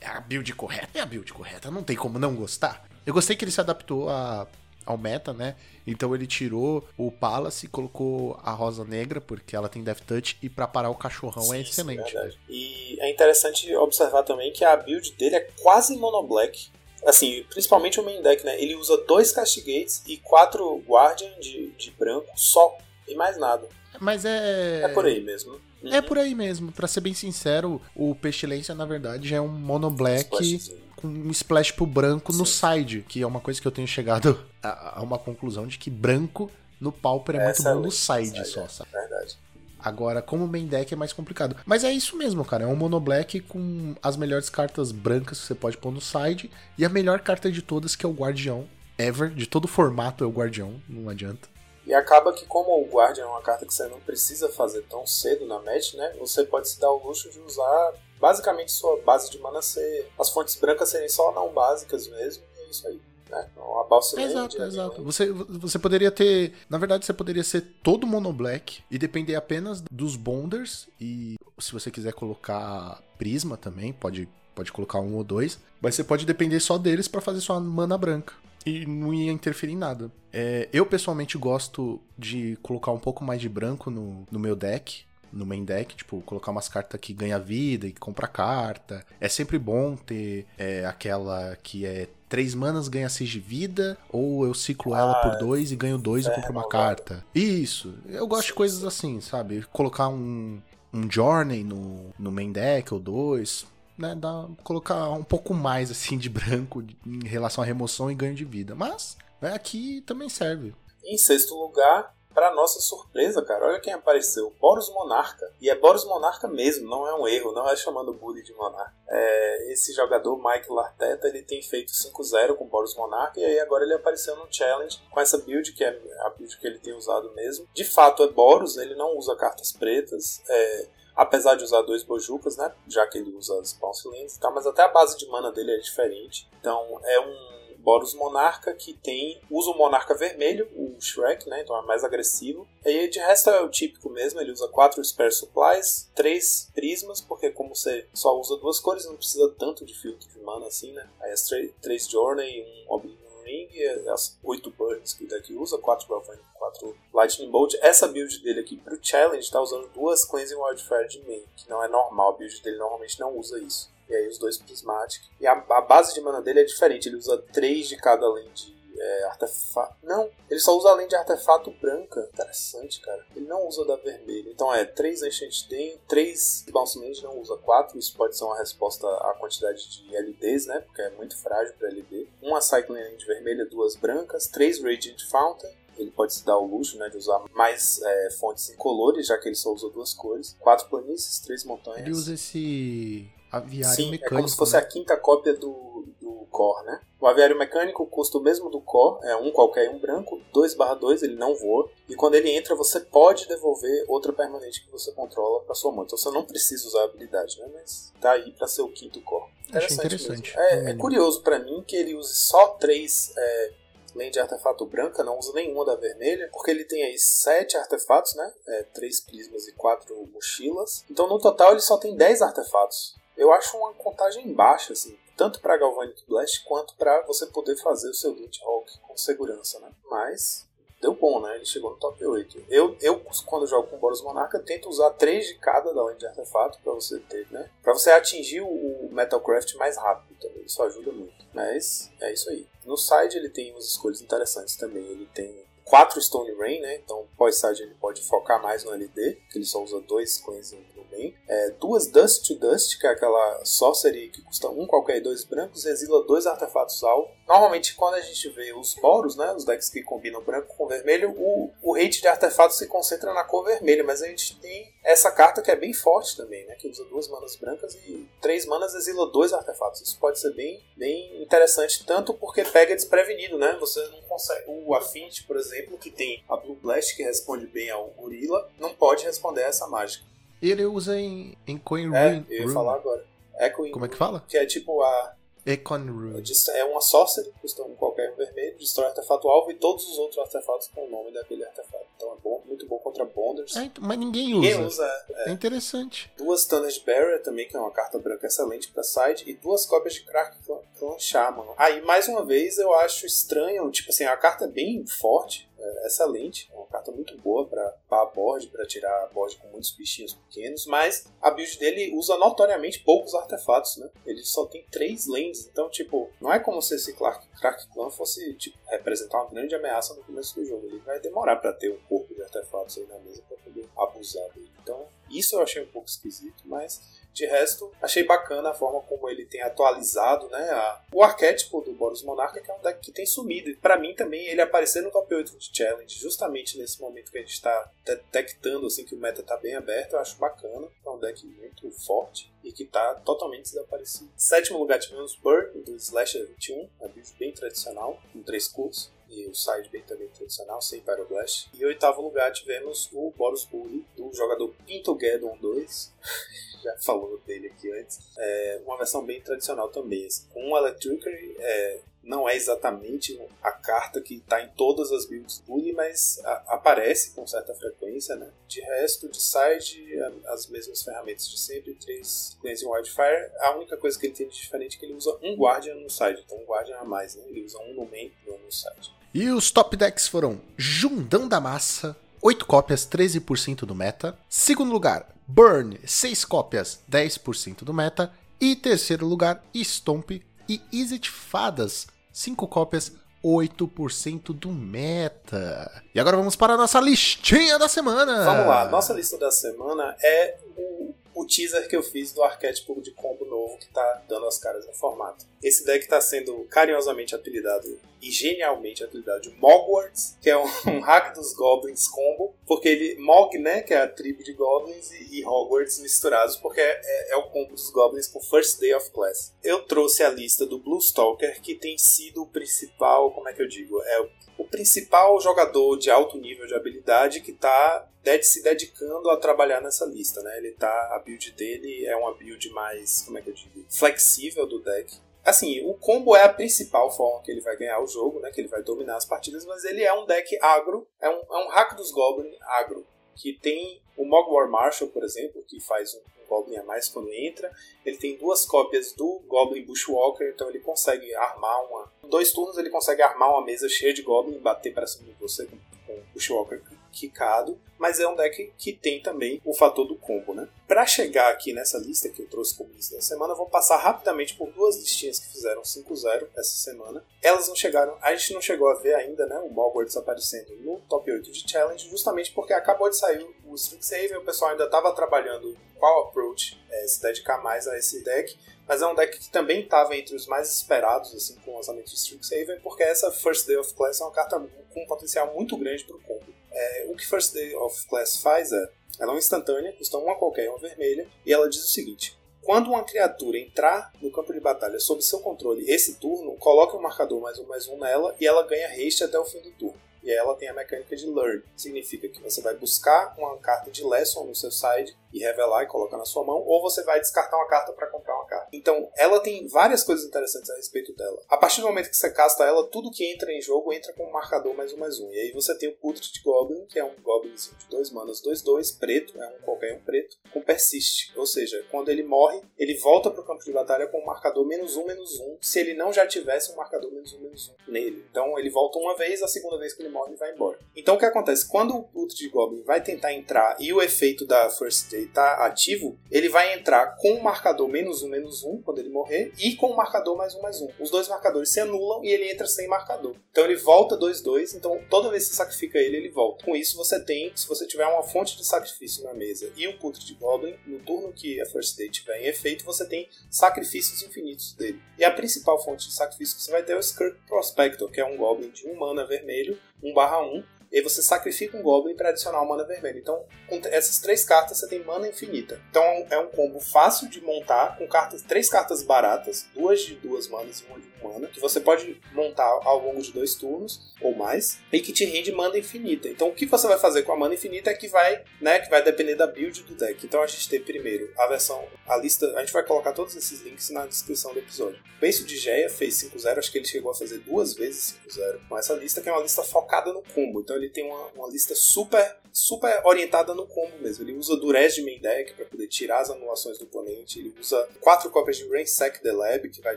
é 0.00 0.06
a 0.06 0.20
build 0.20 0.52
correta. 0.54 0.88
É 0.94 1.00
a 1.00 1.06
build 1.06 1.32
correta, 1.32 1.70
não 1.70 1.82
tem 1.82 1.96
como 1.96 2.18
não 2.18 2.34
gostar. 2.34 2.86
Eu 3.06 3.14
gostei 3.14 3.36
que 3.36 3.44
ele 3.44 3.52
se 3.52 3.60
adaptou 3.60 4.08
a- 4.08 4.46
ao 4.84 4.96
meta, 4.96 5.32
né? 5.34 5.54
Então 5.86 6.14
ele 6.14 6.26
tirou 6.26 6.86
o 6.96 7.10
Palace 7.10 7.66
e 7.66 7.68
colocou 7.68 8.38
a 8.42 8.52
Rosa 8.52 8.84
Negra, 8.84 9.20
porque 9.20 9.54
ela 9.54 9.68
tem 9.68 9.82
Death 9.82 10.00
Touch, 10.06 10.36
e 10.42 10.48
pra 10.48 10.66
parar 10.66 10.88
o 10.90 10.94
cachorrão 10.94 11.42
é 11.42 11.58
Sim, 11.58 11.64
sim, 11.64 11.70
excelente. 11.70 12.12
verdade. 12.12 12.38
E 12.48 12.96
é 13.00 13.10
interessante 13.10 13.74
observar 13.76 14.22
também 14.22 14.50
que 14.52 14.64
a 14.64 14.76
build 14.76 15.12
dele 15.12 15.36
é 15.36 15.40
quase 15.60 15.94
mono 15.96 16.26
black. 16.26 16.70
Assim, 17.06 17.44
principalmente 17.50 18.00
o 18.00 18.04
main 18.04 18.20
deck, 18.22 18.44
né? 18.44 18.60
Ele 18.60 18.74
usa 18.76 18.96
dois 19.06 19.30
Castigates 19.30 20.02
e 20.06 20.16
quatro 20.16 20.78
Guardian 20.86 21.38
de, 21.38 21.68
de 21.78 21.90
branco 21.92 22.28
só. 22.34 22.76
E 23.06 23.14
mais 23.14 23.38
nada. 23.38 23.66
Mas 24.00 24.24
é. 24.24 24.82
É, 24.82 24.88
por 24.88 25.04
aí 25.04 25.22
mesmo. 25.22 25.54
né? 25.82 25.98
É 25.98 26.02
por 26.02 26.18
aí 26.18 26.34
mesmo. 26.34 26.72
Pra 26.72 26.86
ser 26.86 27.00
bem 27.00 27.14
sincero, 27.14 27.80
o 27.94 28.14
Pestilência, 28.14 28.74
na 28.74 28.84
verdade, 28.84 29.28
já 29.28 29.36
é 29.36 29.40
um 29.40 29.48
mono 29.48 29.90
black 29.90 30.60
com 30.96 31.06
um 31.06 31.30
splash 31.30 31.70
pro 31.72 31.86
branco 31.86 32.32
no 32.32 32.44
Sim. 32.44 32.76
side, 32.78 33.04
que 33.08 33.22
é 33.22 33.26
uma 33.26 33.40
coisa 33.40 33.60
que 33.60 33.66
eu 33.66 33.72
tenho 33.72 33.86
chegado 33.86 34.44
a, 34.62 34.98
a 34.98 35.02
uma 35.02 35.18
conclusão 35.18 35.66
de 35.66 35.78
que 35.78 35.90
branco 35.90 36.50
no 36.80 36.90
Pauper 36.90 37.36
é 37.36 37.44
muito 37.44 37.50
Essa 37.50 37.70
é 37.70 37.74
bom 37.74 37.80
no 37.80 37.90
side 37.90 38.28
Side, 38.30 38.44
só, 38.46 38.62
é. 38.62 38.68
sabe? 38.68 38.90
Verdade. 38.92 39.38
Agora, 39.78 40.20
como 40.20 40.46
main 40.48 40.66
deck 40.66 40.92
é 40.92 40.96
mais 40.96 41.12
complicado. 41.12 41.54
Mas 41.64 41.84
é 41.84 41.92
isso 41.92 42.16
mesmo, 42.16 42.44
cara. 42.44 42.64
É 42.64 42.66
um 42.66 42.74
mono 42.74 42.98
black 42.98 43.38
com 43.40 43.94
as 44.02 44.16
melhores 44.16 44.50
cartas 44.50 44.90
brancas 44.90 45.38
que 45.40 45.46
você 45.46 45.54
pode 45.54 45.76
pôr 45.76 45.92
no 45.92 46.00
side. 46.00 46.50
E 46.76 46.84
a 46.84 46.88
melhor 46.88 47.20
carta 47.20 47.50
de 47.50 47.62
todas, 47.62 47.94
que 47.94 48.04
é 48.04 48.08
o 48.08 48.12
Guardião. 48.12 48.66
Ever. 48.98 49.30
De 49.30 49.46
todo 49.46 49.68
formato 49.68 50.24
é 50.24 50.26
o 50.26 50.30
Guardião. 50.30 50.74
Não 50.88 51.08
adianta. 51.08 51.48
E 51.88 51.94
acaba 51.94 52.34
que, 52.34 52.44
como 52.44 52.70
o 52.70 52.86
Guardian 52.86 53.24
é 53.24 53.26
uma 53.26 53.40
carta 53.40 53.64
que 53.64 53.72
você 53.72 53.88
não 53.88 53.98
precisa 53.98 54.50
fazer 54.50 54.82
tão 54.82 55.06
cedo 55.06 55.46
na 55.46 55.58
match, 55.58 55.94
né? 55.94 56.12
Você 56.20 56.44
pode 56.44 56.68
se 56.68 56.78
dar 56.78 56.92
o 56.92 57.02
luxo 57.02 57.30
de 57.30 57.40
usar 57.40 57.94
basicamente 58.20 58.70
sua 58.70 59.00
base 59.00 59.30
de 59.30 59.38
mana 59.38 59.62
ser. 59.62 60.06
As 60.18 60.28
fontes 60.28 60.54
brancas 60.56 60.90
serem 60.90 61.08
só 61.08 61.32
não 61.32 61.48
básicas 61.48 62.06
mesmo, 62.08 62.44
e 62.58 62.60
é 62.60 62.70
isso 62.70 62.86
aí. 62.86 63.00
Né? 63.30 63.48
Então, 63.50 63.80
a 63.80 63.84
Balsa 63.84 64.20
Exato, 64.20 64.62
exato. 64.62 65.02
Você, 65.02 65.32
você 65.32 65.78
poderia 65.78 66.10
ter. 66.10 66.52
Na 66.68 66.76
verdade, 66.76 67.06
você 67.06 67.12
poderia 67.14 67.42
ser 67.42 67.62
todo 67.82 68.06
mono 68.06 68.34
black 68.34 68.82
e 68.90 68.98
depender 68.98 69.34
apenas 69.34 69.82
dos 69.90 70.14
bonders. 70.14 70.88
E 71.00 71.36
se 71.58 71.72
você 71.72 71.90
quiser 71.90 72.12
colocar 72.12 73.02
prisma 73.16 73.56
também, 73.56 73.94
pode, 73.94 74.28
pode 74.54 74.70
colocar 74.72 75.00
um 75.00 75.16
ou 75.16 75.24
dois. 75.24 75.58
Mas 75.80 75.94
você 75.94 76.04
pode 76.04 76.26
depender 76.26 76.60
só 76.60 76.76
deles 76.76 77.08
pra 77.08 77.22
fazer 77.22 77.40
sua 77.40 77.58
mana 77.58 77.96
branca. 77.96 78.34
E 78.68 78.86
não 78.86 79.14
ia 79.14 79.32
interferir 79.32 79.72
em 79.72 79.76
nada. 79.76 80.10
É, 80.32 80.68
eu 80.72 80.84
pessoalmente 80.84 81.38
gosto 81.38 82.00
de 82.16 82.58
colocar 82.62 82.92
um 82.92 82.98
pouco 82.98 83.24
mais 83.24 83.40
de 83.40 83.48
branco 83.48 83.90
no, 83.90 84.26
no 84.30 84.38
meu 84.38 84.54
deck. 84.54 85.06
No 85.30 85.44
main 85.44 85.62
deck, 85.62 85.94
tipo, 85.94 86.22
colocar 86.22 86.50
umas 86.50 86.70
cartas 86.70 86.98
que 86.98 87.12
ganha 87.12 87.38
vida 87.38 87.86
e 87.86 87.92
que 87.92 88.00
compra 88.00 88.26
carta. 88.26 89.04
É 89.20 89.28
sempre 89.28 89.58
bom 89.58 89.94
ter 89.94 90.46
é, 90.56 90.86
aquela 90.86 91.54
que 91.62 91.84
é 91.84 92.08
três 92.28 92.54
manas 92.54 92.88
ganha 92.88 93.08
6 93.08 93.28
de 93.28 93.40
vida, 93.40 93.98
ou 94.10 94.46
eu 94.46 94.54
ciclo 94.54 94.94
ela 94.94 95.12
Ah, 95.12 95.22
por 95.22 95.38
dois 95.38 95.72
e 95.72 95.76
ganho 95.76 95.98
dois 95.98 96.26
e 96.26 96.30
é 96.30 96.34
compro 96.34 96.52
uma 96.52 96.68
carta. 96.68 97.24
Isso. 97.34 97.94
Eu 98.06 98.26
gosto 98.26 98.48
de 98.48 98.54
coisas 98.54 98.80
sim. 98.80 98.86
assim, 98.86 99.20
sabe? 99.20 99.62
Colocar 99.72 100.08
um, 100.08 100.60
um 100.92 101.10
Journey 101.10 101.64
no, 101.64 102.10
no 102.18 102.30
main 102.30 102.52
deck 102.52 102.92
ou 102.92 103.00
dois. 103.00 103.66
Né, 103.98 104.14
dá, 104.14 104.46
colocar 104.62 105.10
um 105.10 105.24
pouco 105.24 105.52
mais 105.52 105.90
assim 105.90 106.16
de 106.16 106.28
branco 106.28 106.84
em 107.04 107.26
relação 107.26 107.64
à 107.64 107.66
remoção 107.66 108.10
e 108.10 108.14
ganho 108.14 108.34
de 108.34 108.44
vida. 108.44 108.74
Mas 108.74 109.16
né, 109.40 109.52
aqui 109.52 110.02
também 110.02 110.28
serve. 110.28 110.74
Em 111.04 111.18
sexto 111.18 111.54
lugar, 111.54 112.14
para 112.38 112.54
nossa 112.54 112.80
surpresa, 112.80 113.44
cara, 113.44 113.66
olha 113.66 113.80
quem 113.80 113.92
apareceu: 113.92 114.54
Boros 114.60 114.88
Monarca. 114.90 115.50
E 115.60 115.68
é 115.68 115.74
Boros 115.74 116.04
Monarca 116.04 116.46
mesmo, 116.46 116.88
não 116.88 117.04
é 117.04 117.12
um 117.14 117.26
erro, 117.26 117.50
não 117.50 117.68
é 117.68 117.74
chamando 117.74 118.12
o 118.12 118.14
Bully 118.14 118.44
de 118.44 118.54
Monarca. 118.54 118.94
É, 119.08 119.72
esse 119.72 119.92
jogador, 119.92 120.36
Mike 120.36 120.70
Larteta, 120.70 121.26
ele 121.26 121.42
tem 121.42 121.60
feito 121.60 121.90
5-0 121.90 122.54
com 122.54 122.68
Boros 122.68 122.94
Monarca 122.94 123.40
e 123.40 123.44
aí 123.44 123.58
agora 123.58 123.82
ele 123.82 123.94
apareceu 123.94 124.36
no 124.36 124.46
Challenge 124.48 125.00
com 125.10 125.20
essa 125.20 125.38
build, 125.38 125.72
que 125.72 125.82
é 125.82 125.88
a 126.20 126.30
build 126.30 126.56
que 126.58 126.66
ele 126.68 126.78
tem 126.78 126.94
usado 126.94 127.34
mesmo. 127.34 127.66
De 127.74 127.84
fato, 127.84 128.22
é 128.22 128.28
Boros, 128.28 128.76
ele 128.76 128.94
não 128.94 129.18
usa 129.18 129.34
cartas 129.34 129.72
pretas. 129.72 130.40
É, 130.48 130.88
apesar 131.18 131.56
de 131.56 131.64
usar 131.64 131.82
dois 131.82 132.02
bojucas, 132.04 132.56
né? 132.56 132.72
Já 132.86 133.06
que 133.06 133.18
ele 133.18 133.34
usa 133.34 133.60
bounce 133.80 134.08
lands 134.08 134.36
e 134.36 134.40
tal, 134.40 134.54
mas 134.54 134.66
até 134.66 134.82
a 134.82 134.88
base 134.88 135.18
de 135.18 135.26
mana 135.28 135.50
dele 135.52 135.72
é 135.72 135.78
diferente. 135.78 136.48
Então 136.60 137.00
é 137.04 137.20
um 137.20 137.58
Boros 137.78 138.12
Monarca 138.12 138.74
que 138.74 138.92
tem 138.92 139.40
usa 139.50 139.70
o 139.70 139.76
Monarca 139.78 140.14
vermelho, 140.14 140.68
o 140.74 141.00
Shrek, 141.00 141.48
né? 141.48 141.62
Então 141.62 141.76
é 141.78 141.82
mais 141.86 142.04
agressivo. 142.04 142.66
E 142.84 143.08
de 143.08 143.18
resto 143.18 143.50
é 143.50 143.60
o 143.62 143.68
típico 143.70 144.10
mesmo, 144.10 144.40
ele 144.40 144.52
usa 144.52 144.68
quatro 144.68 145.02
Spare 145.04 145.32
Supplies, 145.32 146.10
três 146.14 146.70
prismas, 146.74 147.20
porque 147.20 147.50
como 147.50 147.74
você 147.74 148.06
só 148.12 148.38
usa 148.38 148.56
duas 148.58 148.78
cores, 148.78 149.06
não 149.06 149.16
precisa 149.16 149.48
tanto 149.58 149.84
de 149.86 149.94
filtro 149.94 150.28
de 150.28 150.38
mana 150.40 150.66
assim, 150.66 150.92
né? 150.92 151.08
Aí 151.20 151.32
as 151.32 151.42
três- 151.44 151.72
três 151.80 152.08
Journey, 152.08 152.62
um 152.88 152.94
Oblivion 152.94 153.27
Ring, 153.48 153.68
e 153.72 154.08
as 154.10 154.38
oito 154.44 154.70
Burns 154.70 155.14
que 155.14 155.24
o 155.24 155.28
deck 155.28 155.52
usa, 155.54 155.78
quatro 155.78 156.06
Galvanic, 156.06 156.44
quatro 156.54 156.94
Lightning 157.14 157.50
Bolt. 157.50 157.74
Essa 157.80 158.06
build 158.06 158.42
dele 158.42 158.60
aqui 158.60 158.76
pro 158.76 158.98
Challenge 159.02 159.50
tá 159.50 159.60
usando 159.60 159.88
duas 159.88 160.24
Cleansing 160.24 160.56
Wildfire 160.56 161.08
de 161.08 161.26
main, 161.26 161.44
que 161.56 161.68
não 161.68 161.82
é 161.82 161.88
normal, 161.88 162.34
a 162.34 162.36
build 162.36 162.62
dele 162.62 162.76
normalmente 162.76 163.18
não 163.18 163.36
usa 163.36 163.58
isso. 163.58 163.90
E 164.08 164.14
aí 164.14 164.28
os 164.28 164.38
dois 164.38 164.58
Prismatic. 164.58 165.22
E 165.40 165.46
a, 165.46 165.52
a 165.52 165.80
base 165.80 166.14
de 166.14 166.20
mana 166.20 166.40
dele 166.40 166.60
é 166.60 166.64
diferente, 166.64 167.08
ele 167.08 167.16
usa 167.16 167.38
três 167.52 167.88
de 167.88 167.96
cada 167.96 168.26
além 168.26 168.50
de 168.52 168.77
é, 169.00 169.24
artefato. 169.24 169.96
Não, 170.02 170.30
ele 170.50 170.60
só 170.60 170.76
usa 170.76 170.90
além 170.90 171.08
de 171.08 171.16
artefato 171.16 171.70
branca. 171.80 172.28
Interessante, 172.32 173.00
cara. 173.00 173.24
Ele 173.34 173.46
não 173.46 173.66
usa 173.66 173.84
da 173.84 173.96
vermelha. 173.96 174.50
Então 174.50 174.72
é 174.74 174.84
3 174.84 175.22
Ancient 175.22 175.68
Den, 175.68 175.98
3 176.08 176.66
Bounce 176.70 176.98
Land, 176.98 177.22
não 177.22 177.38
usa 177.40 177.56
4. 177.56 177.98
Isso 177.98 178.14
pode 178.16 178.36
ser 178.36 178.44
uma 178.44 178.58
resposta 178.58 179.06
à 179.06 179.34
quantidade 179.38 179.88
de 179.88 180.16
LDs, 180.16 180.66
né? 180.66 180.80
Porque 180.80 181.02
é 181.02 181.10
muito 181.10 181.36
frágil 181.36 181.74
para 181.78 181.88
LD. 181.88 182.28
Uma 182.42 182.60
Cycling 182.60 183.00
Land 183.00 183.26
vermelha, 183.26 183.66
duas 183.66 183.96
brancas, 183.96 184.46
3 184.48 184.82
Radiant 184.82 185.22
Fountain. 185.28 185.70
Ele 185.96 186.12
pode 186.12 186.32
se 186.32 186.44
dar 186.44 186.56
o 186.56 186.64
luxo 186.64 186.96
né, 186.96 187.08
de 187.08 187.16
usar 187.16 187.42
mais 187.52 188.00
é, 188.00 188.30
fontes 188.38 188.70
incolores, 188.70 189.26
já 189.26 189.36
que 189.36 189.48
ele 189.48 189.56
só 189.56 189.72
usa 189.72 189.90
duas 189.90 190.14
cores. 190.14 190.56
Quatro 190.60 190.88
planícies, 190.88 191.40
três 191.40 191.64
montanhas. 191.64 192.00
Ele 192.00 192.12
usa 192.12 192.34
esse 192.34 193.28
aviário 193.50 193.96
Sim, 193.96 194.10
mecânico. 194.12 194.34
é 194.34 194.36
como 194.36 194.48
se 194.48 194.56
fosse 194.56 194.74
né? 194.74 194.78
a 194.78 194.82
quinta 194.82 195.16
cópia 195.16 195.54
do 195.54 196.06
Core, 196.48 196.84
né? 196.86 197.00
O 197.20 197.26
aviário 197.26 197.58
mecânico 197.58 198.06
custa 198.06 198.38
o 198.38 198.40
mesmo 198.40 198.70
do 198.70 198.80
Core, 198.80 199.26
é 199.26 199.36
um 199.36 199.50
qualquer 199.50 199.86
e 199.86 199.88
um 199.88 199.98
branco, 199.98 200.40
2/2, 200.52 201.22
ele 201.22 201.36
não 201.36 201.54
voa. 201.54 201.90
E 202.08 202.14
quando 202.14 202.34
ele 202.34 202.50
entra, 202.50 202.74
você 202.74 203.00
pode 203.00 203.46
devolver 203.46 204.04
outra 204.08 204.32
permanente 204.32 204.84
que 204.84 204.90
você 204.90 205.12
controla 205.12 205.60
para 205.62 205.74
sua 205.74 205.92
mão. 205.92 206.04
Então 206.04 206.16
você 206.18 206.30
não 206.30 206.44
precisa 206.44 206.86
usar 206.86 207.02
a 207.02 207.04
habilidade, 207.04 207.58
né? 207.60 207.68
Mas 207.74 208.12
tá 208.20 208.32
aí 208.32 208.52
para 208.52 208.66
ser 208.66 208.82
o 208.82 208.88
quinto 208.88 209.20
Core. 209.22 209.50
Interessante, 209.68 210.28
mesmo. 210.28 210.44
É, 210.56 210.90
é 210.90 210.94
curioso 210.94 211.42
para 211.42 211.58
mim 211.58 211.84
que 211.86 211.96
ele 211.96 212.14
use 212.14 212.34
só 212.34 212.68
três 212.68 213.32
é, 213.36 213.72
Land 214.14 214.30
de 214.30 214.40
artefato 214.40 214.86
branca, 214.86 215.22
não 215.22 215.38
usa 215.38 215.52
nenhuma 215.52 215.84
da 215.84 215.94
vermelha, 215.94 216.48
porque 216.52 216.70
ele 216.70 216.84
tem 216.84 217.02
aí 217.04 217.18
sete 217.18 217.76
artefatos, 217.76 218.34
né? 218.34 218.52
É, 218.66 218.82
três 218.94 219.20
prismas 219.20 219.66
e 219.68 219.72
quatro 219.72 220.28
mochilas. 220.32 221.04
Então 221.10 221.28
no 221.28 221.38
total 221.38 221.72
ele 221.72 221.80
só 221.80 221.96
tem 221.96 222.16
10 222.16 222.42
artefatos. 222.42 223.16
Eu 223.36 223.52
acho 223.52 223.76
uma 223.76 223.94
contagem 223.94 224.52
baixa, 224.52 224.92
assim, 224.92 225.16
tanto 225.38 225.60
para 225.60 225.76
Galvanic 225.76 226.24
Blast 226.26 226.64
quanto 226.64 226.96
para 226.96 227.22
você 227.22 227.46
poder 227.46 227.76
fazer 227.76 228.10
o 228.10 228.14
seu 228.14 228.34
Glitch 228.34 228.60
Hawk 228.60 228.98
com 229.00 229.16
segurança, 229.16 229.78
né? 229.78 229.92
Mas 230.10 230.68
deu 231.00 231.14
bom, 231.14 231.40
né? 231.40 231.54
Ele 231.54 231.64
chegou 231.64 231.92
no 231.92 231.96
top 231.96 232.22
8. 232.26 232.64
Eu, 232.68 232.96
eu 233.00 233.24
quando 233.46 233.64
jogo 233.68 233.86
com 233.86 233.98
Boros 233.98 234.20
Monarca, 234.20 234.58
tento 234.58 234.88
usar 234.88 235.10
3 235.10 235.46
de 235.46 235.54
cada 235.54 235.94
da 235.94 236.12
de 236.12 236.26
artefato 236.26 236.80
para 236.82 236.92
você 236.92 237.20
ter, 237.20 237.46
né? 237.52 237.70
Para 237.84 237.92
você 237.92 238.10
atingir 238.10 238.62
o 238.62 239.08
Metalcraft 239.12 239.74
mais 239.76 239.96
rápido 239.96 240.36
também. 240.40 240.64
Isso 240.64 240.82
ajuda 240.82 241.12
muito. 241.12 241.46
Mas 241.54 242.10
é 242.20 242.32
isso 242.32 242.50
aí. 242.50 242.66
No 242.84 242.96
side 242.96 243.38
ele 243.38 243.48
tem 243.48 243.70
umas 243.70 243.86
escolhas 243.86 244.20
interessantes 244.20 244.76
também. 244.76 245.06
Ele 245.06 245.26
tem 245.32 245.67
quatro 245.88 246.20
Stone 246.20 246.54
Rain, 246.54 246.80
né? 246.80 246.96
Então 246.96 247.26
pós-side 247.36 247.82
ele 247.82 247.94
pode 247.94 248.20
focar 248.22 248.62
mais 248.62 248.84
no 248.84 248.92
LD, 248.92 249.38
que 249.50 249.58
ele 249.58 249.64
só 249.64 249.82
usa 249.82 250.00
dois 250.02 250.38
cleansing 250.38 250.84
no 250.94 251.04
main. 251.10 251.34
É, 251.48 251.70
duas 251.70 252.06
Dust 252.06 252.46
to 252.46 252.54
Dust, 252.56 252.98
que 253.00 253.06
é 253.06 253.10
aquela 253.10 253.64
sorcery 253.64 254.28
que 254.28 254.42
custa 254.42 254.68
um 254.68 254.86
qualquer 254.86 255.20
dois 255.20 255.44
brancos, 255.44 255.86
exila 255.86 256.22
dois 256.24 256.46
artefatos 256.46 257.02
alvo. 257.02 257.30
Normalmente 257.48 257.94
quando 257.96 258.14
a 258.14 258.20
gente 258.20 258.48
vê 258.50 258.72
os 258.74 258.94
boros, 258.94 259.34
né? 259.34 259.52
Os 259.54 259.64
decks 259.64 259.88
que 259.88 260.02
combinam 260.02 260.42
branco 260.42 260.74
com 260.76 260.86
vermelho, 260.86 261.34
o, 261.36 261.72
o 261.82 261.94
rate 261.94 262.20
de 262.20 262.28
artefatos 262.28 262.76
se 262.76 262.86
concentra 262.86 263.32
na 263.32 263.44
cor 263.44 263.64
vermelha, 263.64 264.04
mas 264.04 264.22
a 264.22 264.26
gente 264.26 264.58
tem 264.60 264.92
essa 265.10 265.30
carta 265.30 265.62
que 265.62 265.70
é 265.70 265.76
bem 265.76 265.92
forte 265.94 266.36
também, 266.36 266.66
né? 266.66 266.74
Que 266.74 266.86
usa 266.88 267.04
duas 267.06 267.26
manas 267.28 267.56
brancas 267.56 267.94
e 268.06 268.28
três 268.42 268.66
manas 268.66 268.94
exila 268.94 269.30
dois 269.30 269.52
artefatos. 269.52 270.02
Isso 270.02 270.18
pode 270.18 270.38
ser 270.38 270.52
bem, 270.54 270.82
bem 270.96 271.42
interessante, 271.42 272.04
tanto 272.04 272.34
porque 272.34 272.62
pega 272.64 272.94
desprevenido, 272.94 273.56
né? 273.56 273.76
Você 273.80 274.06
não 274.08 274.20
consegue. 274.22 274.64
O 274.68 274.94
Affinity, 274.94 275.44
por 275.44 275.56
exemplo, 275.56 275.96
que 275.96 276.10
tem 276.10 276.44
a 276.48 276.56
Blue 276.56 276.76
Blast 276.76 277.16
que 277.16 277.22
responde 277.22 277.66
bem 277.66 277.90
ao 277.90 278.08
Gorilla, 278.08 278.68
não 278.78 278.94
pode 278.94 279.24
responder 279.24 279.64
a 279.64 279.68
essa 279.68 279.86
mágica. 279.86 280.24
Ele 280.60 280.84
usa 280.84 281.16
em, 281.18 281.56
em 281.66 281.78
Coin 281.78 282.12
É, 282.14 282.28
Rune. 282.34 282.46
eu 282.50 282.66
ia 282.68 282.72
falar 282.74 282.96
agora. 282.96 283.24
Echoing 283.60 283.90
Como 283.90 284.04
é 284.04 284.08
que 284.08 284.16
fala? 284.16 284.44
Que 284.46 284.56
é 284.58 284.66
tipo 284.66 285.02
a. 285.02 285.34
Econ 285.68 285.98
Rune. 285.98 286.42
É 286.74 286.84
uma 286.84 287.00
sorcery, 287.00 287.52
custa 287.60 287.82
um 287.82 287.94
qualquer 287.94 288.34
vermelho, 288.34 288.78
destrói 288.78 289.08
artefato 289.08 289.48
alvo 289.48 289.70
e 289.70 289.74
todos 289.74 290.08
os 290.08 290.18
outros 290.18 290.38
artefatos 290.38 290.88
com 290.88 291.06
o 291.06 291.10
nome 291.10 291.32
daquele 291.32 291.64
artefato. 291.64 292.06
Então 292.16 292.32
é 292.32 292.36
bom, 292.42 292.62
muito 292.66 292.86
bom 292.86 292.98
contra 292.98 293.24
Bonders. 293.24 293.76
É, 293.76 293.90
mas 294.00 294.18
ninguém 294.18 294.54
usa. 294.54 294.60
Ninguém 294.60 294.86
usa. 294.86 295.24
É, 295.30 295.50
é 295.50 295.52
interessante. 295.52 296.32
Duas 296.36 296.66
Tunned 296.66 297.02
Barrier 297.04 297.42
também, 297.42 297.68
que 297.68 297.76
é 297.76 297.80
uma 297.80 297.90
carta 297.90 298.18
branca 298.18 298.46
excelente 298.46 298.90
pra 298.90 299.02
side, 299.02 299.44
e 299.46 299.54
duas 299.54 299.84
cópias 299.84 300.14
de 300.14 300.24
Crack 300.24 300.56
Clan 300.64 301.18
Shaman. 301.18 301.74
Aí, 301.76 301.98
ah, 301.98 302.04
mais 302.04 302.28
uma 302.28 302.44
vez, 302.44 302.78
eu 302.78 302.92
acho 302.94 303.26
estranho, 303.26 303.90
tipo 303.90 304.10
assim, 304.10 304.24
a 304.24 304.36
carta 304.36 304.64
é 304.64 304.68
bem 304.68 305.04
forte, 305.06 305.67
excelente, 306.06 306.70
uma 306.72 306.86
carta 306.86 307.10
muito 307.12 307.36
boa 307.38 307.66
para 307.66 307.94
a 308.10 308.26
board, 308.26 308.68
para 308.68 308.86
tirar 308.86 309.24
a 309.24 309.26
board 309.28 309.56
com 309.56 309.68
muitos 309.68 309.90
bichinhos 309.92 310.34
pequenos, 310.34 310.86
mas 310.86 311.26
a 311.40 311.50
build 311.50 311.78
dele 311.78 312.14
usa 312.14 312.36
notoriamente 312.36 313.00
poucos 313.00 313.34
artefatos, 313.34 313.96
né? 313.96 314.10
Ele 314.24 314.42
só 314.42 314.66
tem 314.66 314.84
três 314.90 315.26
lands, 315.26 315.66
então, 315.66 315.88
tipo, 315.88 316.30
não 316.40 316.52
é 316.52 316.58
como 316.58 316.80
se 316.80 316.94
esse 316.94 317.12
Clark, 317.14 317.46
Crack 317.60 317.86
Clan 317.92 318.10
fosse 318.10 318.54
tipo, 318.54 318.78
representar 318.86 319.42
uma 319.42 319.50
grande 319.50 319.74
ameaça 319.74 320.14
no 320.14 320.22
começo 320.24 320.54
do 320.54 320.64
jogo. 320.64 320.86
Ele 320.86 320.98
vai 320.98 321.20
demorar 321.20 321.56
para 321.56 321.72
ter 321.72 321.90
um 321.90 321.98
corpo 322.08 322.34
de 322.34 322.42
artefatos 322.42 322.98
aí 322.98 323.06
na 323.06 323.18
mesa 323.18 323.42
para 323.48 323.56
poder 323.58 323.88
abusar 323.96 324.48
dele. 324.52 324.70
Então, 324.82 325.06
isso 325.30 325.56
eu 325.56 325.62
achei 325.62 325.82
um 325.82 325.88
pouco 325.88 326.08
esquisito, 326.08 326.62
mas 326.64 327.00
de 327.38 327.46
resto, 327.46 327.90
achei 328.02 328.24
bacana 328.24 328.70
a 328.70 328.74
forma 328.74 329.00
como 329.02 329.28
ele 329.28 329.44
tem 329.44 329.62
atualizado 329.62 330.48
né, 330.48 330.70
a, 330.70 331.02
o 331.12 331.22
arquétipo 331.22 331.80
do 331.80 331.92
Boros 331.92 332.22
Monarca, 332.22 332.60
que 332.60 332.70
é 332.70 332.74
um 332.74 332.80
deck 332.80 333.00
que 333.00 333.12
tem 333.12 333.26
sumido. 333.26 333.70
E 333.70 333.76
para 333.76 333.98
mim 333.98 334.14
também, 334.14 334.46
ele 334.46 334.60
aparecer 334.60 335.02
no 335.02 335.10
top 335.10 335.34
8 335.34 335.56
de 335.56 335.70
Challenge, 335.72 336.18
justamente 336.18 336.78
nesse 336.78 337.00
momento 337.00 337.30
que 337.30 337.38
a 337.38 337.40
gente 337.40 337.52
está 337.52 337.90
detectando 338.04 338.86
assim, 338.86 339.04
que 339.04 339.14
o 339.14 339.18
meta 339.18 339.40
está 339.40 339.56
bem 339.56 339.74
aberto, 339.74 340.14
eu 340.14 340.18
acho 340.18 340.36
bacana. 340.38 340.88
É 341.04 341.10
um 341.10 341.18
deck 341.18 341.46
muito 341.46 341.90
forte 341.92 342.52
e 342.62 342.72
que 342.72 342.82
está 342.82 343.14
totalmente 343.16 343.62
desaparecido. 343.62 344.30
Sétimo 344.36 344.78
lugar 344.78 344.98
tivemos 344.98 345.34
Burn, 345.36 345.80
do 345.82 345.96
Slasher 345.96 346.46
21, 346.46 346.88
uma 347.00 347.08
build 347.08 347.34
bem 347.38 347.52
tradicional, 347.52 348.20
com 348.32 348.42
três 348.42 348.68
cores 348.68 349.10
e 349.30 349.46
o 349.46 349.54
side 349.54 349.88
bem 349.90 350.02
também 350.02 350.28
tradicional, 350.28 350.80
sem 350.80 351.00
Pyroblast. 351.00 351.68
E 351.74 351.82
em 351.82 351.84
oitavo 351.84 352.22
lugar 352.22 352.50
tivemos 352.52 353.08
o 353.12 353.30
Boros 353.36 353.64
Bully, 353.64 354.04
do 354.16 354.32
jogador 354.32 354.74
Pinto 354.86 355.16
Geddon 355.18 355.56
2. 355.60 356.12
já 356.82 356.96
falou 356.98 357.38
dele 357.46 357.68
aqui 357.68 357.90
antes. 357.90 358.18
É 358.36 358.80
uma 358.84 358.96
versão 358.96 359.24
bem 359.24 359.40
tradicional 359.40 359.88
também. 359.88 360.26
Assim. 360.26 360.46
Com 360.52 360.70
o 360.70 360.78
Electricary, 360.78 361.56
é, 361.58 362.00
não 362.22 362.48
é 362.48 362.54
exatamente 362.54 363.40
a 363.62 363.72
carta 363.72 364.20
que 364.20 364.34
está 364.34 364.62
em 364.62 364.68
todas 364.70 365.10
as 365.10 365.24
builds 365.24 365.62
Bully, 365.66 365.92
mas 365.92 366.40
a, 366.44 366.74
aparece 366.74 367.30
com 367.30 367.46
certa 367.46 367.74
frequência, 367.74 368.36
né? 368.36 368.48
De 368.66 368.80
resto, 368.80 369.28
de 369.28 369.40
side, 369.40 370.20
a, 370.20 370.52
as 370.52 370.66
mesmas 370.66 371.02
ferramentas 371.02 371.48
de 371.48 371.58
sempre, 371.58 371.94
três 371.94 372.56
Cleansing 372.60 372.86
Wildfire. 372.86 373.50
A 373.60 373.76
única 373.76 373.96
coisa 373.96 374.18
que 374.18 374.26
ele 374.26 374.34
tem 374.34 374.48
de 374.48 374.54
diferente 374.54 374.96
é 374.96 375.00
que 375.00 375.06
ele 375.06 375.14
usa 375.14 375.36
um 375.42 375.54
Guardian 375.56 375.94
no 375.94 376.10
side, 376.10 376.42
então 376.44 376.58
um 376.58 376.66
Guardian 376.66 376.98
a 376.98 377.04
mais, 377.04 377.34
né? 377.34 377.44
Ele 377.46 377.64
usa 377.64 377.78
um 377.78 377.94
no 377.94 378.04
main 378.04 378.32
e 378.46 378.50
um 378.50 378.58
no 378.58 378.70
side. 378.70 379.12
E 379.32 379.48
os 379.50 379.70
top 379.70 379.96
decks 379.96 380.26
foram 380.26 380.60
Jundão 380.76 381.48
da 381.48 381.60
Massa, 381.60 382.16
8 382.40 382.66
cópias, 382.66 383.06
13% 383.06 383.80
do 383.80 383.94
meta. 383.94 384.38
Segundo 384.48 384.92
lugar, 384.92 385.34
Burn, 385.48 385.98
6 386.04 386.44
cópias, 386.44 387.00
10% 387.10 387.82
do 387.82 387.94
meta. 387.94 388.30
E 388.60 388.76
terceiro 388.76 389.24
lugar, 389.24 389.64
Stomp 389.74 390.42
e 390.68 390.80
Exit 390.92 391.30
Fadas, 391.30 392.06
5 392.32 392.68
cópias, 392.68 393.12
8% 393.42 394.52
do 394.52 394.70
meta. 394.70 396.02
E 396.14 396.20
agora 396.20 396.36
vamos 396.36 396.54
para 396.54 396.74
a 396.74 396.76
nossa 396.76 397.00
listinha 397.00 397.78
da 397.78 397.88
semana. 397.88 398.44
Vamos 398.44 398.66
lá, 398.66 398.88
nossa 398.90 399.14
lista 399.14 399.38
da 399.38 399.50
semana 399.50 400.14
é 400.22 400.58
o 400.76 401.14
o 401.38 401.46
teaser 401.46 401.88
que 401.88 401.94
eu 401.94 402.02
fiz 402.02 402.32
do 402.32 402.42
arquétipo 402.42 403.00
de 403.00 403.12
combo 403.12 403.44
novo 403.58 403.78
que 403.78 403.88
tá 403.88 404.22
dando 404.28 404.46
as 404.46 404.58
caras 404.58 404.86
no 404.86 404.92
formato. 404.92 405.44
Esse 405.62 405.84
deck 405.84 406.04
está 406.04 406.20
sendo 406.20 406.64
carinhosamente 406.70 407.34
apelidado 407.34 407.98
e 408.20 408.30
genialmente 408.30 409.02
apelidado 409.02 409.42
de 409.42 409.50
Mogwarts, 409.50 410.36
que 410.40 410.50
é 410.50 410.56
um, 410.56 410.64
um, 410.86 411.00
hack 411.00 411.34
dos 411.34 411.52
Goblins 411.52 412.08
combo, 412.08 412.54
porque 412.66 412.88
ele, 412.88 413.20
Mog, 413.20 413.56
né, 413.58 413.82
que 413.82 413.94
é 413.94 414.00
a 414.00 414.08
tribo 414.08 414.42
de 414.42 414.52
Goblins, 414.52 415.10
e, 415.12 415.40
e 415.40 415.46
Hogwarts 415.46 416.00
misturados, 416.00 416.56
porque 416.56 416.80
é, 416.80 417.00
é, 417.02 417.32
é, 417.32 417.36
o 417.36 417.44
combo 417.44 417.72
dos 417.72 417.90
Goblins 417.90 418.28
com 418.28 418.40
First 418.40 418.80
Day 418.80 418.94
of 418.94 419.10
Class. 419.10 419.52
Eu 419.62 419.82
trouxe 419.82 420.22
a 420.22 420.30
lista 420.30 420.66
do 420.66 420.78
Blue 420.78 420.98
Stalker, 420.98 421.60
que 421.60 421.74
tem 421.74 421.96
sido 421.98 422.42
o 422.42 422.46
principal, 422.46 423.32
como 423.32 423.48
é 423.48 423.52
que 423.52 423.62
eu 423.62 423.68
digo, 423.68 424.00
é 424.02 424.20
o, 424.20 424.28
o 424.58 424.64
principal 424.64 425.40
jogador 425.40 425.96
de 425.96 426.10
alto 426.10 426.38
nível 426.38 426.66
de 426.66 426.74
habilidade 426.74 427.40
que 427.40 427.52
está 427.52 428.08
se 428.42 428.62
dedicando 428.62 429.30
a 429.30 429.38
trabalhar 429.38 429.80
nessa 429.80 430.04
lista, 430.04 430.42
né? 430.42 430.58
Ele 430.58 430.72
tá, 430.72 430.90
a 431.14 431.22
build 431.24 431.50
dele 431.52 432.04
é 432.04 432.14
uma 432.14 432.34
build 432.34 432.68
mais, 432.70 433.22
como 433.22 433.38
é 433.38 433.40
flexível 433.88 434.66
do 434.66 434.80
deck. 434.80 435.18
Assim, 435.44 435.80
o 435.88 435.94
combo 435.94 436.36
é 436.36 436.42
a 436.42 436.52
principal 436.52 437.10
forma 437.10 437.42
que 437.42 437.50
ele 437.50 437.60
vai 437.60 437.76
ganhar 437.76 438.00
o 438.00 438.06
jogo, 438.06 438.40
né? 438.40 438.50
Que 438.50 438.60
ele 438.60 438.68
vai 438.68 438.82
dominar 438.82 439.16
as 439.16 439.24
partidas, 439.24 439.64
mas 439.64 439.84
ele 439.84 440.02
é 440.02 440.12
um 440.12 440.26
deck 440.26 440.58
agro, 440.60 441.08
é 441.20 441.28
um, 441.28 441.40
é 441.40 441.66
um 441.66 441.68
hack 441.68 441.96
dos 441.96 442.10
Goblin 442.10 442.54
agro, 442.62 443.06
que 443.34 443.54
tem 443.54 444.02
o 444.16 444.24
Mogwar 444.24 444.68
Marshal, 444.68 445.08
por 445.08 445.24
exemplo, 445.24 445.64
que 445.66 445.80
faz 445.80 446.14
um, 446.14 446.18
um 446.18 446.46
Goblin 446.48 446.76
a 446.76 446.84
mais 446.84 447.08
quando 447.08 447.32
entra. 447.32 447.72
Ele 448.04 448.18
tem 448.18 448.36
duas 448.36 448.66
cópias 448.66 449.12
do 449.12 449.40
Goblin 449.46 449.84
Bushwalker, 449.84 450.52
então 450.54 450.68
ele 450.68 450.80
consegue 450.80 451.34
armar 451.34 451.84
uma. 451.86 452.12
Em 452.22 452.28
dois 452.28 452.52
turnos 452.52 452.76
ele 452.76 452.90
consegue 452.90 453.22
armar 453.22 453.50
uma 453.50 453.64
mesa 453.64 453.88
cheia 453.88 454.12
de 454.12 454.22
Goblin 454.22 454.56
e 454.56 454.60
bater 454.60 454.92
para 454.92 455.06
cima 455.06 455.28
de 455.28 455.40
você 455.40 455.64
com, 455.64 455.78
com 456.06 456.20
Bushwalker 456.34 456.82
quicado, 457.18 457.78
mas 457.98 458.20
é 458.20 458.28
um 458.28 458.36
deck 458.36 458.72
que 458.78 458.92
tem 458.92 459.20
também 459.20 459.60
o 459.64 459.74
fator 459.74 460.06
do 460.06 460.16
combo, 460.16 460.54
né? 460.54 460.68
Para 460.86 461.04
chegar 461.04 461.50
aqui 461.50 461.72
nessa 461.72 461.98
lista 461.98 462.28
que 462.28 462.40
eu 462.40 462.48
trouxe 462.48 462.76
como 462.76 462.92
lista 462.92 463.16
da 463.16 463.22
semana, 463.22 463.52
eu 463.52 463.56
vou 463.56 463.66
passar 463.66 463.96
rapidamente 463.96 464.54
por 464.54 464.70
duas 464.70 464.96
listinhas 464.96 465.38
que 465.38 465.48
fizeram 465.48 465.82
5-0 465.82 466.48
essa 466.56 466.76
semana. 466.76 467.24
Elas 467.42 467.68
não 467.68 467.74
chegaram, 467.74 468.16
a 468.22 468.34
gente 468.34 468.54
não 468.54 468.60
chegou 468.60 468.88
a 468.88 468.94
ver 468.94 469.14
ainda, 469.14 469.46
né, 469.46 469.58
o 469.58 469.70
Malgore 469.70 470.08
aparecendo 470.16 470.74
no 470.76 471.00
top 471.08 471.30
8 471.30 471.50
de 471.50 471.70
Challenge, 471.70 472.08
justamente 472.08 472.52
porque 472.52 472.72
acabou 472.72 473.10
de 473.10 473.16
sair 473.16 473.46
o 473.66 473.74
Strixhaven, 473.74 474.38
o 474.38 474.44
pessoal 474.44 474.70
ainda 474.70 474.84
estava 474.84 475.12
trabalhando 475.12 475.76
qual 475.98 476.28
approach 476.28 476.80
é, 476.90 477.06
se 477.06 477.20
dedicar 477.20 477.62
mais 477.62 477.86
a 477.86 477.98
esse 477.98 478.22
deck, 478.22 478.56
mas 478.86 479.02
é 479.02 479.06
um 479.06 479.14
deck 479.14 479.38
que 479.38 479.50
também 479.50 479.82
estava 479.82 480.16
entre 480.16 480.34
os 480.34 480.46
mais 480.46 480.72
esperados 480.72 481.34
assim, 481.34 481.56
com 481.64 481.72
o 481.72 481.76
lançamento 481.76 482.06
de 482.06 482.14
Strixhaven, 482.14 482.80
porque 482.80 483.02
essa 483.02 483.30
First 483.30 483.66
Day 483.66 483.76
of 483.76 483.92
Class 483.94 484.20
é 484.20 484.24
uma 484.24 484.32
carta 484.32 484.58
com 484.58 485.02
um 485.02 485.06
potencial 485.06 485.52
muito 485.54 485.76
grande 485.76 486.04
para 486.04 486.16
o 486.16 486.20
combo. 486.20 486.37
É, 486.80 487.06
o 487.08 487.16
que 487.16 487.26
First 487.26 487.54
Day 487.54 487.74
of 487.74 488.06
Class 488.06 488.38
faz 488.38 488.70
é, 488.70 488.76
ela 489.18 489.32
é 489.32 489.34
uma 489.34 489.38
instantânea, 489.38 489.92
custa 489.94 490.16
uma 490.16 490.36
qualquer, 490.36 490.68
uma 490.68 490.78
vermelha, 490.78 491.28
e 491.44 491.52
ela 491.52 491.68
diz 491.68 491.82
o 491.82 491.88
seguinte: 491.88 492.38
quando 492.62 492.90
uma 492.90 493.02
criatura 493.02 493.58
entrar 493.58 494.12
no 494.20 494.30
campo 494.30 494.52
de 494.52 494.60
batalha 494.60 495.00
sob 495.00 495.22
seu 495.22 495.40
controle 495.40 495.90
esse 495.90 496.16
turno, 496.16 496.54
coloque 496.56 496.96
um 496.96 497.00
marcador 497.00 497.40
mais 497.40 497.58
um 497.58 497.66
mais 497.66 497.88
um 497.88 497.98
nela 497.98 498.36
e 498.38 498.46
ela 498.46 498.62
ganha 498.66 498.88
haste 498.88 499.24
até 499.24 499.38
o 499.38 499.44
fim 499.44 499.60
do 499.60 499.70
turno. 499.72 499.97
E 500.28 500.32
ela 500.34 500.54
tem 500.54 500.68
a 500.68 500.74
mecânica 500.74 501.16
de 501.16 501.26
Learn. 501.26 501.62
Significa 501.74 502.28
que 502.28 502.42
você 502.42 502.60
vai 502.60 502.74
buscar 502.74 503.34
uma 503.38 503.56
carta 503.56 503.90
de 503.90 504.04
Lesson 504.04 504.44
no 504.44 504.54
seu 504.54 504.70
side 504.70 505.16
e 505.32 505.38
revelar 505.38 505.82
e 505.82 505.86
colocar 505.86 506.16
na 506.16 506.24
sua 506.24 506.44
mão, 506.44 506.62
ou 506.66 506.82
você 506.82 507.02
vai 507.02 507.20
descartar 507.20 507.56
uma 507.56 507.66
carta 507.66 507.92
para 507.92 508.06
comprar 508.08 508.34
uma 508.34 508.46
carta. 508.46 508.68
Então, 508.72 509.10
ela 509.16 509.40
tem 509.40 509.66
várias 509.66 510.02
coisas 510.02 510.26
interessantes 510.26 510.70
a 510.70 510.76
respeito 510.76 511.14
dela. 511.14 511.40
A 511.48 511.56
partir 511.56 511.80
do 511.80 511.86
momento 511.86 512.10
que 512.10 512.16
você 512.16 512.30
casta 512.30 512.64
ela, 512.64 512.86
tudo 512.86 513.10
que 513.10 513.24
entra 513.32 513.52
em 513.52 513.60
jogo 513.60 513.92
entra 513.92 514.12
com 514.12 514.24
um 514.24 514.32
marcador 514.32 514.74
mais 514.74 514.92
um 514.92 514.96
mais 514.98 515.20
um. 515.20 515.30
E 515.32 515.38
aí 515.38 515.52
você 515.52 515.76
tem 515.76 515.88
o 515.88 515.96
Putrid 515.96 516.42
Goblin, 516.42 516.86
que 516.86 516.98
é 516.98 517.04
um 517.04 517.14
Goblinzinho 517.22 517.76
de 517.78 517.88
dois 517.88 518.10
manas, 518.10 518.40
dois 518.40 518.62
dois 518.62 518.92
preto, 518.92 519.40
é 519.40 519.48
um 519.48 519.62
qualquer 519.64 519.94
um 519.94 520.00
preto, 520.00 520.36
com 520.52 520.60
Persist. 520.60 521.32
Ou 521.36 521.46
seja, 521.46 521.84
quando 521.90 522.10
ele 522.10 522.22
morre, 522.22 522.60
ele 522.78 522.96
volta 522.98 523.30
para 523.30 523.40
o 523.40 523.44
campo 523.46 523.64
de 523.64 523.72
batalha 523.72 524.06
com 524.06 524.20
um 524.20 524.26
marcador 524.26 524.66
menos 524.66 524.96
um, 524.96 525.06
menos 525.06 525.38
um, 525.40 525.56
se 525.60 525.78
ele 525.80 525.94
não 525.94 526.12
já 526.12 526.26
tivesse 526.26 526.72
um 526.72 526.76
marcador 526.76 527.10
menos 527.10 527.32
um, 527.34 527.40
menos 527.40 527.68
um 527.68 527.92
nele. 527.92 528.26
Então 528.30 528.58
ele 528.58 528.70
volta 528.70 528.98
uma 528.98 529.16
vez, 529.16 529.42
a 529.42 529.48
segunda 529.48 529.78
vez 529.78 529.92
que 529.92 530.02
ele 530.02 530.08
morre, 530.08 530.17
ele 530.26 530.36
vai 530.36 530.52
embora. 530.52 530.78
Então 530.96 531.14
o 531.14 531.18
que 531.18 531.24
acontece? 531.24 531.68
Quando 531.68 531.96
o 531.96 532.02
Putrid 532.02 532.50
Goblin 532.50 532.82
vai 532.82 533.02
tentar 533.02 533.32
entrar 533.32 533.76
e 533.78 533.92
o 533.92 534.02
efeito 534.02 534.46
da 534.46 534.68
First 534.70 535.10
Day 535.10 535.24
está 535.24 535.64
ativo, 535.66 536.18
ele 536.30 536.48
vai 536.48 536.74
entrar 536.74 537.16
com 537.16 537.34
o 537.34 537.42
marcador 537.42 537.88
menos 537.88 538.22
um, 538.22 538.28
menos 538.28 538.62
um, 538.64 538.80
quando 538.82 538.98
ele 538.98 539.08
morrer, 539.08 539.52
e 539.58 539.74
com 539.76 539.88
o 539.88 539.96
marcador 539.96 540.36
mais 540.36 540.54
um, 540.54 540.60
mais 540.60 540.80
um. 540.80 540.88
Os 540.98 541.10
dois 541.10 541.28
marcadores 541.28 541.70
se 541.70 541.80
anulam 541.80 542.24
e 542.24 542.28
ele 542.28 542.50
entra 542.50 542.66
sem 542.66 542.88
marcador. 542.88 543.36
Então 543.50 543.64
ele 543.64 543.76
volta 543.76 544.16
2-2, 544.16 544.76
então 544.76 545.00
toda 545.08 545.30
vez 545.30 545.44
que 545.44 545.50
você 545.50 545.56
sacrifica 545.56 545.98
ele, 545.98 546.16
ele 546.16 546.30
volta. 546.30 546.64
Com 546.64 546.74
isso 546.74 546.96
você 546.96 547.22
tem, 547.22 547.52
se 547.54 547.66
você 547.66 547.86
tiver 547.86 548.06
uma 548.06 548.22
fonte 548.22 548.56
de 548.56 548.66
sacrifício 548.66 549.24
na 549.24 549.34
mesa 549.34 549.72
e 549.76 549.86
um 549.86 549.96
Putrid 549.98 550.36
Goblin, 550.38 550.74
no 550.86 550.98
turno 551.00 551.32
que 551.32 551.60
a 551.60 551.66
First 551.66 551.96
Day 551.96 552.08
tiver 552.10 552.40
em 552.40 552.46
efeito, 552.46 552.84
você 552.84 553.06
tem 553.06 553.28
sacrifícios 553.50 554.22
infinitos 554.22 554.72
dele. 554.74 555.00
E 555.18 555.24
a 555.24 555.30
principal 555.30 555.82
fonte 555.82 556.08
de 556.08 556.14
sacrifício 556.14 556.56
que 556.56 556.62
você 556.62 556.70
vai 556.70 556.82
ter 556.82 556.92
é 556.92 556.96
o 556.96 557.00
Skirk 557.00 557.38
Prospector, 557.46 558.10
que 558.10 558.20
é 558.20 558.24
um 558.24 558.36
Goblin 558.36 558.70
de 558.70 558.86
1 558.86 558.92
um 558.92 558.98
mana 558.98 559.26
vermelho, 559.26 559.78
1 560.02 560.14
barra 560.14 560.40
1, 560.42 560.64
e 560.90 560.96
aí 560.98 561.02
você 561.02 561.22
sacrifica 561.22 561.76
um 561.76 561.82
Goblin 561.82 562.16
para 562.16 562.30
adicionar 562.30 562.62
uma 562.62 562.76
mana 562.76 562.84
vermelha. 562.84 563.18
Então, 563.18 563.44
com 563.68 563.80
essas 563.86 564.18
três 564.18 564.44
cartas 564.44 564.78
você 564.78 564.88
tem 564.88 565.04
mana 565.04 565.28
infinita. 565.28 565.80
Então 565.90 566.26
é 566.30 566.38
um 566.38 566.48
combo 566.48 566.80
fácil 566.80 567.28
de 567.28 567.40
montar, 567.40 567.96
com 567.98 568.06
cartas, 568.06 568.42
três 568.42 568.68
cartas 568.68 569.02
baratas, 569.02 569.66
duas 569.74 570.00
de 570.00 570.14
duas 570.14 570.48
manas 570.48 570.80
e 570.80 570.84
uma 570.86 570.98
de 570.98 571.08
mana, 571.22 571.48
que 571.48 571.60
você 571.60 571.80
pode 571.80 572.20
montar 572.32 572.64
ao 572.64 573.00
longo 573.00 573.20
de 573.20 573.32
dois 573.32 573.54
turnos 573.54 574.14
ou 574.20 574.34
mais, 574.34 574.78
e 574.92 575.00
que 575.00 575.12
te 575.12 575.24
rende 575.24 575.52
mana 575.52 575.78
infinita. 575.78 576.28
Então 576.28 576.48
o 576.48 576.54
que 576.54 576.66
você 576.66 576.86
vai 576.86 576.98
fazer 576.98 577.22
com 577.22 577.32
a 577.32 577.36
mana 577.36 577.54
infinita 577.54 577.90
é 577.90 577.94
que 577.94 578.08
vai, 578.08 578.42
né, 578.60 578.80
que 578.80 578.90
vai 578.90 579.02
depender 579.02 579.34
da 579.34 579.46
build 579.46 579.82
do 579.82 579.94
deck. 579.94 580.24
Então 580.24 580.42
a 580.42 580.46
gente 580.46 580.68
tem 580.68 580.80
primeiro 580.80 581.30
a 581.36 581.46
versão, 581.46 581.84
a 582.06 582.16
lista, 582.16 582.46
a 582.56 582.60
gente 582.60 582.72
vai 582.72 582.84
colocar 582.84 583.12
todos 583.12 583.36
esses 583.36 583.60
links 583.62 583.90
na 583.90 584.06
descrição 584.06 584.52
do 584.52 584.58
episódio. 584.58 585.00
O 585.18 585.20
Base 585.20 585.44
de 585.44 585.56
Geia 585.56 585.90
fez 585.90 586.14
5-0, 586.22 586.58
acho 586.58 586.72
que 586.72 586.78
ele 586.78 586.86
chegou 586.86 587.10
a 587.10 587.14
fazer 587.14 587.38
duas 587.38 587.74
vezes 587.74 588.18
5-0 588.26 588.68
com 588.68 588.78
essa 588.78 588.94
lista, 588.94 589.20
que 589.20 589.28
é 589.28 589.32
uma 589.32 589.42
lista 589.42 589.62
focada 589.62 590.12
no 590.12 590.22
combo. 590.22 590.60
Então 590.60 590.77
ele 590.78 590.88
tem 590.88 591.04
uma, 591.04 591.26
uma 591.28 591.48
lista 591.48 591.74
super 591.74 592.36
super 592.52 593.00
orientada 593.04 593.54
no 593.54 593.66
combo 593.66 593.96
mesmo. 594.00 594.24
Ele 594.24 594.36
usa 594.36 594.56
main 595.02 595.20
deck 595.20 595.54
para 595.54 595.66
tirar 595.88 596.20
as 596.20 596.30
anulações 596.30 596.78
do 596.78 596.84
oponente. 596.84 597.38
Ele 597.38 597.54
usa 597.58 597.88
quatro 598.00 598.30
cópias 598.30 598.56
de 598.56 598.68
Ransec 598.68 599.20
the 599.20 599.32
Lab, 599.32 599.68
que 599.68 599.80
vai 599.80 599.96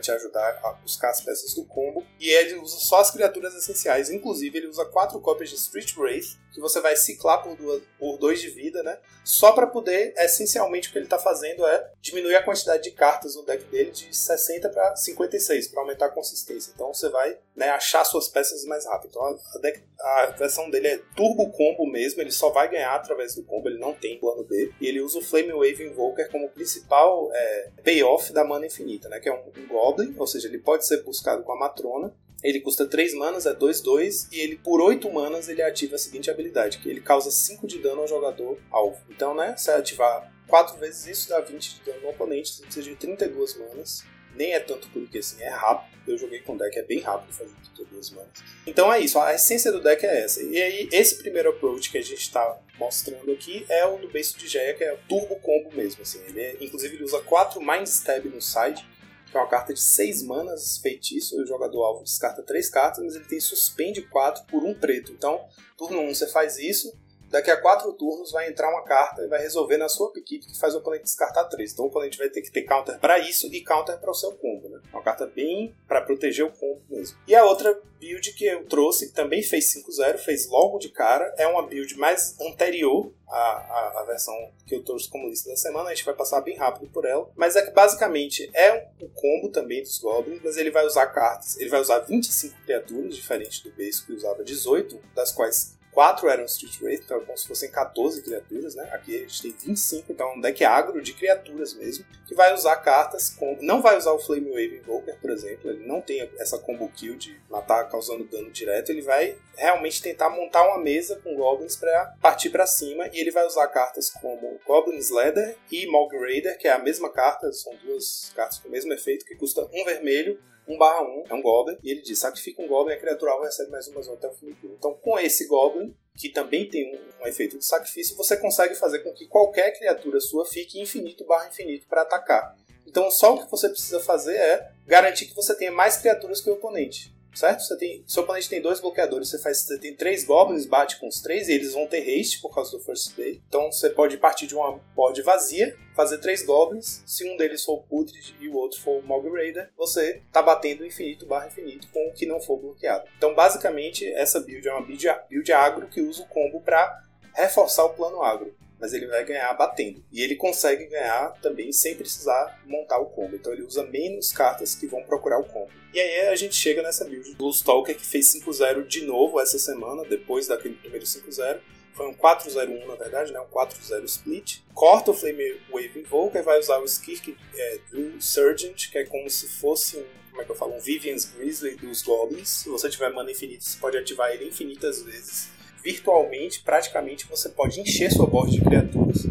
te 0.00 0.10
ajudar 0.10 0.60
a 0.64 0.72
buscar 0.74 1.10
as 1.10 1.20
peças 1.20 1.54
do 1.54 1.64
combo. 1.64 2.04
E 2.18 2.30
ele 2.30 2.56
usa 2.56 2.78
só 2.78 3.00
as 3.00 3.10
criaturas 3.10 3.54
essenciais. 3.54 4.10
Inclusive, 4.10 4.58
ele 4.58 4.68
usa 4.68 4.84
quatro 4.86 5.20
cópias 5.20 5.50
de 5.50 5.56
Street 5.56 5.96
Wraith, 5.96 6.36
que 6.52 6.60
você 6.60 6.80
vai 6.80 6.96
ciclar 6.96 7.42
por, 7.42 7.56
duas, 7.56 7.82
por 7.98 8.18
dois 8.18 8.40
de 8.40 8.50
vida, 8.50 8.82
né? 8.82 8.98
Só 9.24 9.52
para 9.52 9.66
poder, 9.66 10.14
essencialmente, 10.16 10.88
o 10.88 10.92
que 10.92 10.98
ele 10.98 11.06
está 11.06 11.18
fazendo 11.18 11.64
é 11.66 11.92
diminuir 12.00 12.34
a 12.36 12.42
quantidade 12.42 12.82
de 12.82 12.90
cartas 12.90 13.36
no 13.36 13.44
deck 13.44 13.64
dele 13.64 13.90
de 13.90 14.14
60 14.14 14.68
para 14.68 14.96
56, 14.96 15.68
para 15.68 15.80
aumentar 15.80 16.06
a 16.06 16.10
consistência. 16.10 16.72
Então 16.74 16.92
você 16.92 17.08
vai 17.08 17.38
né, 17.54 17.68
achar 17.70 18.04
suas 18.04 18.28
peças 18.28 18.64
mais 18.64 18.84
rápido. 18.84 19.10
Então 19.10 19.22
a, 19.22 19.58
deck, 19.58 19.82
a 20.00 20.26
versão 20.26 20.68
dele 20.70 20.88
é 20.88 20.98
turbo 21.16 21.50
combo 21.52 21.86
mesmo, 21.86 22.20
ele 22.20 22.32
só 22.32 22.50
vai 22.50 22.68
ganhar 22.68 22.94
através 22.94 23.34
do 23.34 23.44
combo, 23.44 23.68
ele 23.68 23.78
não 23.78 23.94
tem 23.94 24.18
plano 24.18 24.42
B. 24.44 24.72
E 24.80 24.86
ele 24.86 25.00
usa 25.00 25.18
o 25.18 25.22
Flame 25.22 25.52
Wave 25.52 25.81
Invoker 25.82 26.30
como 26.30 26.48
principal 26.48 27.30
é, 27.32 27.70
payoff 27.82 28.32
da 28.32 28.44
mana 28.44 28.66
infinita, 28.66 29.08
né? 29.08 29.20
Que 29.20 29.28
é 29.28 29.32
um, 29.32 29.42
um 29.56 29.66
Goblin, 29.66 30.14
ou 30.18 30.26
seja, 30.26 30.48
ele 30.48 30.58
pode 30.58 30.86
ser 30.86 31.02
buscado 31.02 31.42
com 31.42 31.52
a 31.52 31.58
Matrona. 31.58 32.14
Ele 32.42 32.60
custa 32.60 32.86
3 32.86 33.14
manas, 33.14 33.46
é 33.46 33.54
2-2, 33.54 34.28
e 34.32 34.40
ele 34.40 34.56
por 34.56 34.80
8 34.80 35.08
manas 35.12 35.48
ele 35.48 35.62
ativa 35.62 35.94
a 35.94 35.98
seguinte 35.98 36.30
habilidade, 36.30 36.78
que 36.78 36.88
ele 36.88 37.00
causa 37.00 37.30
5 37.30 37.66
de 37.68 37.78
dano 37.78 38.00
ao 38.00 38.08
jogador 38.08 38.58
alvo. 38.70 38.98
Então, 39.08 39.32
né, 39.32 39.54
se 39.56 39.70
ativar 39.70 40.32
4 40.48 40.76
vezes 40.78 41.06
isso, 41.06 41.28
dá 41.28 41.40
20 41.40 41.76
de 41.76 41.84
dano 41.84 42.02
no 42.02 42.08
oponente, 42.08 42.52
você 42.52 42.62
precisa 42.62 42.90
de 42.90 42.96
32 42.96 43.56
manas. 43.58 44.04
Nem 44.34 44.54
é 44.54 44.60
tanto 44.60 44.88
porque 44.88 45.18
assim, 45.18 45.42
é 45.42 45.48
rápido. 45.48 45.92
Eu 46.06 46.18
joguei 46.18 46.40
com 46.40 46.56
deck, 46.56 46.76
é 46.76 46.82
bem 46.82 47.00
rápido 47.00 47.32
fazer 47.32 47.54
32 47.76 48.10
manas. 48.10 48.30
Então 48.66 48.92
é 48.92 48.98
isso, 48.98 49.18
a 49.18 49.34
essência 49.34 49.70
do 49.70 49.80
deck 49.80 50.04
é 50.04 50.24
essa. 50.24 50.42
E 50.42 50.60
aí, 50.60 50.88
esse 50.90 51.16
primeiro 51.16 51.50
approach 51.50 51.90
que 51.90 51.98
a 51.98 52.02
gente 52.02 52.20
está 52.20 52.58
mostrando 52.78 53.30
aqui 53.30 53.64
é 53.68 53.86
o 53.86 53.98
do 53.98 54.08
base 54.08 54.36
de 54.36 54.48
Geia, 54.48 54.74
que 54.74 54.82
é 54.82 54.92
o 54.92 54.98
turbo 55.08 55.36
combo 55.36 55.72
mesmo. 55.74 56.02
Assim. 56.02 56.20
Ele 56.26 56.56
inclusive 56.60 56.96
ele 56.96 57.04
usa 57.04 57.20
4 57.20 57.60
Mind 57.60 57.86
Stab 57.86 58.24
no 58.26 58.40
side, 58.40 58.84
que 59.30 59.36
é 59.36 59.40
uma 59.40 59.48
carta 59.48 59.72
de 59.72 59.80
6 59.80 60.24
manas, 60.24 60.78
feitiço, 60.78 61.40
o 61.40 61.46
jogador 61.46 61.84
alvo 61.84 62.04
descarta 62.04 62.42
3 62.42 62.68
cartas, 62.68 63.04
mas 63.04 63.14
ele 63.14 63.24
tem 63.24 63.40
suspende 63.40 64.02
4 64.02 64.44
por 64.46 64.64
um 64.64 64.74
preto. 64.74 65.12
Então, 65.12 65.40
turno 65.76 66.00
1 66.00 66.14
você 66.14 66.26
faz 66.26 66.58
isso, 66.58 66.92
daqui 67.32 67.50
a 67.50 67.56
quatro 67.56 67.92
turnos 67.94 68.30
vai 68.30 68.48
entrar 68.48 68.70
uma 68.70 68.84
carta 68.84 69.22
e 69.22 69.26
vai 69.26 69.40
resolver 69.40 69.78
na 69.78 69.88
sua 69.88 70.12
piquete 70.12 70.46
que 70.46 70.58
faz 70.58 70.74
o 70.74 70.78
oponente 70.78 71.04
descartar 71.04 71.46
três. 71.46 71.72
Então 71.72 71.86
o 71.86 71.88
oponente 71.88 72.18
vai 72.18 72.28
ter 72.28 72.42
que 72.42 72.52
ter 72.52 72.62
counter 72.62 72.98
para 72.98 73.18
isso 73.18 73.48
e 73.52 73.64
counter 73.64 73.98
para 73.98 74.10
o 74.10 74.14
seu 74.14 74.32
combo, 74.32 74.68
né? 74.68 74.80
Uma 74.92 75.02
carta 75.02 75.26
bem 75.26 75.74
para 75.88 76.02
proteger 76.02 76.44
o 76.44 76.52
combo 76.52 76.82
mesmo. 76.90 77.16
E 77.26 77.34
a 77.34 77.44
outra 77.44 77.80
build 77.98 78.32
que 78.34 78.44
eu 78.44 78.66
trouxe, 78.66 79.08
que 79.08 79.14
também 79.14 79.42
fez 79.42 79.72
5-0, 79.72 80.18
fez 80.18 80.48
logo 80.48 80.78
de 80.78 80.90
cara, 80.90 81.32
é 81.38 81.46
uma 81.46 81.66
build 81.66 81.96
mais 81.96 82.38
anterior 82.40 83.12
à, 83.28 83.38
à, 83.38 84.00
à, 84.00 84.04
versão 84.04 84.34
que 84.66 84.74
eu 84.74 84.82
trouxe 84.82 85.08
como 85.08 85.28
lista 85.28 85.48
da 85.48 85.56
semana, 85.56 85.88
a 85.88 85.94
gente 85.94 86.04
vai 86.04 86.14
passar 86.14 86.40
bem 86.40 86.56
rápido 86.56 86.90
por 86.90 87.04
ela, 87.04 87.30
mas 87.36 87.54
é 87.54 87.62
que 87.62 87.70
basicamente 87.70 88.50
é 88.52 88.88
um 89.00 89.08
combo 89.08 89.50
também 89.50 89.82
dos 89.82 89.98
Goblins, 89.98 90.40
mas 90.42 90.56
ele 90.56 90.72
vai 90.72 90.84
usar 90.84 91.06
cartas, 91.06 91.56
ele 91.58 91.70
vai 91.70 91.80
usar 91.80 92.00
25 92.00 92.60
criaturas, 92.64 93.14
diferente 93.14 93.62
do 93.62 93.70
base 93.70 94.04
que 94.04 94.12
usava 94.12 94.42
18, 94.42 95.00
das 95.14 95.30
quais 95.30 95.78
4 95.92 96.28
eram 96.28 96.44
Street 96.46 96.80
Wraith, 96.80 97.02
então 97.04 97.18
é 97.18 97.20
como 97.20 97.36
se 97.36 97.46
fossem 97.46 97.70
14 97.70 98.22
criaturas, 98.22 98.74
né? 98.74 98.88
Aqui 98.92 99.14
a 99.14 99.20
gente 99.20 99.42
tem 99.42 99.52
25, 99.52 100.10
então 100.10 100.28
é 100.30 100.34
um 100.34 100.40
deck 100.40 100.64
agro 100.64 101.02
de 101.02 101.12
criaturas 101.12 101.74
mesmo, 101.74 102.04
que 102.26 102.34
vai 102.34 102.54
usar 102.54 102.76
cartas 102.76 103.30
com. 103.30 103.58
Não 103.60 103.82
vai 103.82 103.96
usar 103.96 104.12
o 104.12 104.18
Flame 104.18 104.48
Wave 104.48 104.78
Invoker, 104.78 105.18
por 105.20 105.30
exemplo, 105.30 105.70
ele 105.70 105.86
não 105.86 106.00
tem 106.00 106.28
essa 106.38 106.58
combo 106.58 106.88
kill 106.88 107.16
de 107.16 107.38
matar 107.50 107.88
causando 107.90 108.24
dano 108.24 108.50
direto, 108.50 108.90
ele 108.90 109.02
vai 109.02 109.36
realmente 109.54 110.00
tentar 110.00 110.30
montar 110.30 110.66
uma 110.66 110.78
mesa 110.78 111.20
com 111.22 111.36
goblins 111.36 111.76
para 111.76 112.14
partir 112.20 112.48
para 112.50 112.66
cima, 112.66 113.08
e 113.12 113.20
ele 113.20 113.30
vai 113.30 113.46
usar 113.46 113.68
cartas 113.68 114.08
como 114.08 114.58
Goblins 114.66 115.10
Leather 115.10 115.56
e 115.70 115.86
Mog 115.86 116.16
Raider, 116.16 116.58
que 116.58 116.66
é 116.66 116.72
a 116.72 116.78
mesma 116.78 117.10
carta, 117.10 117.52
são 117.52 117.74
duas 117.76 118.32
cartas 118.34 118.58
com 118.58 118.68
o 118.68 118.72
mesmo 118.72 118.92
efeito, 118.94 119.26
que 119.26 119.36
custa 119.36 119.68
um 119.72 119.84
vermelho 119.84 120.38
1 120.68 120.78
barra 120.78 121.02
1 121.02 121.24
é 121.30 121.34
um 121.34 121.42
Goblin, 121.42 121.76
e 121.82 121.90
ele 121.90 122.02
diz: 122.02 122.18
sacrifica 122.18 122.62
um 122.62 122.68
Goblin 122.68 122.94
a 122.94 122.98
criatura 122.98 123.32
alvo 123.32 123.44
recebe 123.44 123.70
mais 123.70 123.88
uma 123.88 124.02
zona 124.02 124.16
até 124.16 124.28
o 124.28 124.32
fim 124.32 124.46
do 124.46 124.54
turno. 124.54 124.76
Então, 124.78 124.94
com 124.94 125.18
esse 125.18 125.46
Goblin, 125.46 125.94
que 126.16 126.28
também 126.28 126.68
tem 126.68 126.94
um, 126.94 127.22
um, 127.24 127.26
efeito 127.26 127.58
de 127.58 127.64
sacrifício, 127.64 128.16
você 128.16 128.36
consegue 128.36 128.74
fazer 128.74 129.00
com 129.00 129.12
que 129.12 129.26
qualquer 129.26 129.76
criatura 129.76 130.20
sua 130.20 130.44
fique 130.44 130.80
infinito 130.80 131.24
barra 131.24 131.48
infinito 131.48 131.86
para 131.88 132.02
atacar. 132.02 132.56
Então, 132.86 133.10
só 133.10 133.34
o 133.34 133.44
que 133.44 133.50
você 133.50 133.68
precisa 133.68 134.00
fazer 134.00 134.36
é 134.36 134.70
garantir 134.86 135.26
que 135.26 135.34
você 135.34 135.54
tenha 135.54 135.72
mais 135.72 135.96
criaturas 135.96 136.40
que 136.40 136.50
o 136.50 136.54
oponente 136.54 137.11
certo? 137.34 137.60
Você 137.60 137.76
tem, 137.76 138.04
seu 138.06 138.22
oponente 138.22 138.48
tem 138.48 138.60
dois 138.60 138.80
bloqueadores, 138.80 139.28
você 139.28 139.38
faz, 139.38 139.62
você 139.62 139.78
tem 139.78 139.94
três 139.94 140.24
goblins, 140.24 140.66
bate 140.66 140.98
com 140.98 141.08
os 141.08 141.20
três 141.20 141.48
e 141.48 141.52
eles 141.52 141.72
vão 141.72 141.86
ter 141.86 142.00
haste 142.00 142.40
por 142.40 142.54
causa 142.54 142.70
do 142.72 142.82
first 142.82 143.14
day. 143.16 143.40
Então 143.48 143.70
você 143.70 143.90
pode 143.90 144.16
partir 144.16 144.46
de 144.46 144.54
uma 144.54 144.78
board 144.94 145.20
vazia, 145.22 145.76
fazer 145.94 146.18
três 146.18 146.44
goblins. 146.44 147.02
Se 147.06 147.28
um 147.28 147.36
deles 147.36 147.64
for 147.64 147.82
Putrid 147.84 148.34
e 148.40 148.48
o 148.48 148.56
outro 148.56 148.80
for 148.80 148.98
o 148.98 149.02
Mog 149.02 149.28
Raider, 149.30 149.70
você 149.76 150.22
tá 150.32 150.42
batendo 150.42 150.84
infinito 150.84 151.26
barra 151.26 151.46
infinito 151.46 151.88
com 151.92 152.08
o 152.08 152.12
que 152.12 152.26
não 152.26 152.40
for 152.40 152.58
bloqueado. 152.58 153.08
Então 153.16 153.34
basicamente 153.34 154.06
essa 154.14 154.40
build 154.40 154.66
é 154.66 154.72
uma 154.72 154.82
build, 154.82 155.06
build 155.28 155.52
agro 155.52 155.88
que 155.88 156.00
usa 156.00 156.22
o 156.22 156.26
combo 156.26 156.60
para 156.60 157.02
reforçar 157.34 157.84
o 157.84 157.94
plano 157.94 158.22
agro 158.22 158.54
mas 158.82 158.92
ele 158.92 159.06
vai 159.06 159.24
ganhar 159.24 159.54
batendo. 159.54 160.04
E 160.10 160.20
ele 160.20 160.34
consegue 160.34 160.86
ganhar 160.86 161.40
também 161.40 161.70
sem 161.70 161.94
precisar 161.94 162.60
montar 162.66 162.98
o 162.98 163.06
combo. 163.06 163.36
Então 163.36 163.52
ele 163.52 163.62
usa 163.62 163.84
menos 163.84 164.32
cartas 164.32 164.74
que 164.74 164.88
vão 164.88 165.04
procurar 165.04 165.38
o 165.38 165.44
combo. 165.44 165.70
E 165.94 166.00
aí 166.00 166.26
a 166.26 166.34
gente 166.34 166.56
chega 166.56 166.82
nessa 166.82 167.04
build 167.04 167.32
do 167.34 167.48
Stalker 167.50 167.96
que 167.96 168.04
fez 168.04 168.34
5-0 168.34 168.84
de 168.84 169.06
novo 169.06 169.38
essa 169.40 169.56
semana, 169.56 170.04
depois 170.04 170.48
daquele 170.48 170.74
primeiro 170.74 171.06
5-0. 171.06 171.60
Foi 171.94 172.08
um 172.08 172.14
4-0-1 172.14 172.84
na 172.86 172.96
verdade, 172.96 173.32
né? 173.32 173.38
um 173.38 173.46
4-0 173.46 174.02
split. 174.04 174.58
Corta 174.74 175.12
o 175.12 175.14
Flame 175.14 175.60
Wave 175.70 176.00
Invoker 176.00 176.42
vai 176.42 176.58
usar 176.58 176.78
o 176.78 176.84
Skirk 176.84 177.36
é, 177.54 177.78
do 177.92 178.20
Surgeon, 178.20 178.72
que 178.72 178.98
é 178.98 179.04
como 179.04 179.30
se 179.30 179.46
fosse 179.46 179.96
um 179.98 180.22
como 180.30 180.40
é 180.40 180.46
que 180.46 180.50
eu 180.50 180.56
falo, 180.56 180.74
um 180.74 180.80
Vivian's 180.80 181.26
Grizzly 181.26 181.76
dos 181.76 182.00
Goblins. 182.00 182.48
Se 182.48 182.68
você 182.70 182.88
tiver 182.88 183.10
mana 183.10 183.30
infinita, 183.30 183.62
você 183.62 183.78
pode 183.78 183.98
ativar 183.98 184.32
ele 184.32 184.48
infinitas 184.48 185.02
vezes 185.02 185.50
virtualmente, 185.82 186.62
praticamente, 186.62 187.26
você 187.26 187.48
pode 187.48 187.80
encher 187.80 188.10
sua 188.10 188.26
board 188.26 188.52
de 188.52 188.62
criaturas 188.62 189.26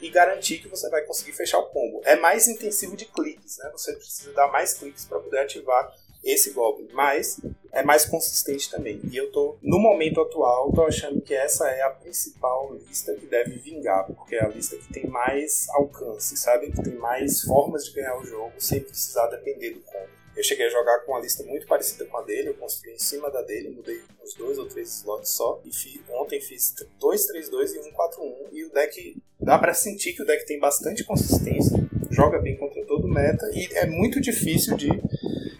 e 0.00 0.10
garantir 0.10 0.58
que 0.58 0.68
você 0.68 0.88
vai 0.90 1.02
conseguir 1.02 1.32
fechar 1.32 1.58
o 1.58 1.66
combo. 1.66 2.02
É 2.04 2.16
mais 2.16 2.46
intensivo 2.48 2.96
de 2.96 3.06
cliques, 3.06 3.58
né? 3.58 3.70
Você 3.72 3.94
precisa 3.94 4.32
dar 4.32 4.48
mais 4.48 4.74
cliques 4.74 5.04
para 5.04 5.18
poder 5.18 5.38
ativar 5.38 5.94
esse 6.24 6.50
Goblin, 6.50 6.88
mas 6.92 7.38
é 7.70 7.82
mais 7.82 8.06
consistente 8.06 8.70
também. 8.70 9.00
E 9.10 9.16
eu 9.16 9.30
tô, 9.30 9.56
no 9.62 9.78
momento 9.78 10.20
atual, 10.20 10.72
tô 10.72 10.82
achando 10.82 11.20
que 11.20 11.34
essa 11.34 11.68
é 11.68 11.82
a 11.82 11.90
principal 11.90 12.74
lista 12.74 13.14
que 13.14 13.26
deve 13.26 13.58
vingar, 13.58 14.06
porque 14.06 14.36
é 14.36 14.42
a 14.42 14.48
lista 14.48 14.76
que 14.76 14.92
tem 14.92 15.06
mais 15.06 15.68
alcance, 15.70 16.36
sabe? 16.36 16.70
Que 16.70 16.82
tem 16.82 16.94
mais 16.94 17.42
formas 17.42 17.84
de 17.84 17.92
ganhar 17.92 18.16
o 18.18 18.24
jogo 18.24 18.52
sem 18.58 18.80
precisar 18.80 19.26
depender 19.26 19.70
do 19.70 19.80
combo. 19.80 20.13
Eu 20.36 20.42
cheguei 20.42 20.66
a 20.66 20.70
jogar 20.70 21.00
com 21.00 21.12
uma 21.12 21.20
lista 21.20 21.44
muito 21.44 21.66
parecida 21.66 22.04
com 22.06 22.16
a 22.18 22.22
dele, 22.22 22.48
eu 22.48 22.54
construí 22.54 22.92
em 22.92 22.98
cima 22.98 23.30
da 23.30 23.40
dele, 23.42 23.70
mudei 23.70 24.02
uns 24.22 24.34
dois 24.34 24.58
ou 24.58 24.66
três 24.66 24.88
slots 24.96 25.30
só, 25.30 25.60
e 25.64 25.72
fi, 25.72 26.02
ontem 26.10 26.40
fiz 26.40 26.74
2-3-2 27.00 27.74
e 27.74 27.92
1-4-1, 27.92 28.48
e 28.52 28.64
o 28.64 28.72
deck, 28.72 29.22
dá 29.40 29.58
para 29.58 29.72
sentir 29.72 30.12
que 30.12 30.22
o 30.22 30.26
deck 30.26 30.44
tem 30.44 30.58
bastante 30.58 31.04
consistência, 31.04 31.78
joga 32.10 32.40
bem 32.40 32.56
contra 32.56 32.84
todo 32.84 33.06
meta, 33.06 33.48
e 33.54 33.68
é 33.74 33.86
muito 33.86 34.20
difícil 34.20 34.76
de 34.76 34.88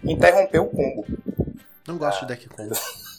interromper 0.03 0.59
o 0.59 0.67
combo. 0.67 1.05
Não 1.87 1.97
gosto 1.97 2.23
ah. 2.23 2.27
de 2.27 2.33
deck 2.33 2.49
combo. 2.49 2.75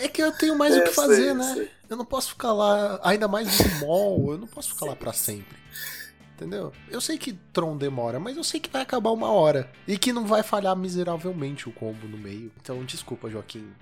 É 0.00 0.08
que 0.08 0.22
eu 0.22 0.32
tenho 0.32 0.56
mais 0.56 0.74
é, 0.74 0.80
o 0.80 0.84
que 0.84 0.90
fazer, 0.90 1.16
sei, 1.16 1.34
né? 1.34 1.54
Sei. 1.54 1.70
Eu 1.88 1.96
não 1.96 2.04
posso 2.04 2.30
ficar 2.30 2.52
lá, 2.52 2.98
ainda 3.02 3.28
mais 3.28 3.58
no 3.58 3.86
mall, 3.86 4.32
eu 4.32 4.38
não 4.38 4.46
posso 4.46 4.74
ficar 4.74 4.86
lá 4.86 4.96
para 4.96 5.12
sempre. 5.12 5.56
Entendeu? 6.36 6.72
Eu 6.90 7.00
sei 7.00 7.16
que 7.16 7.32
Tron 7.52 7.76
demora, 7.76 8.18
mas 8.18 8.36
eu 8.36 8.42
sei 8.42 8.58
que 8.58 8.68
vai 8.68 8.82
acabar 8.82 9.10
uma 9.10 9.30
hora. 9.30 9.70
E 9.86 9.96
que 9.96 10.12
não 10.12 10.26
vai 10.26 10.42
falhar 10.42 10.76
miseravelmente 10.76 11.68
o 11.68 11.72
combo 11.72 12.08
no 12.08 12.18
meio. 12.18 12.50
Então, 12.60 12.84
desculpa, 12.84 13.30
Joaquim. 13.30 13.72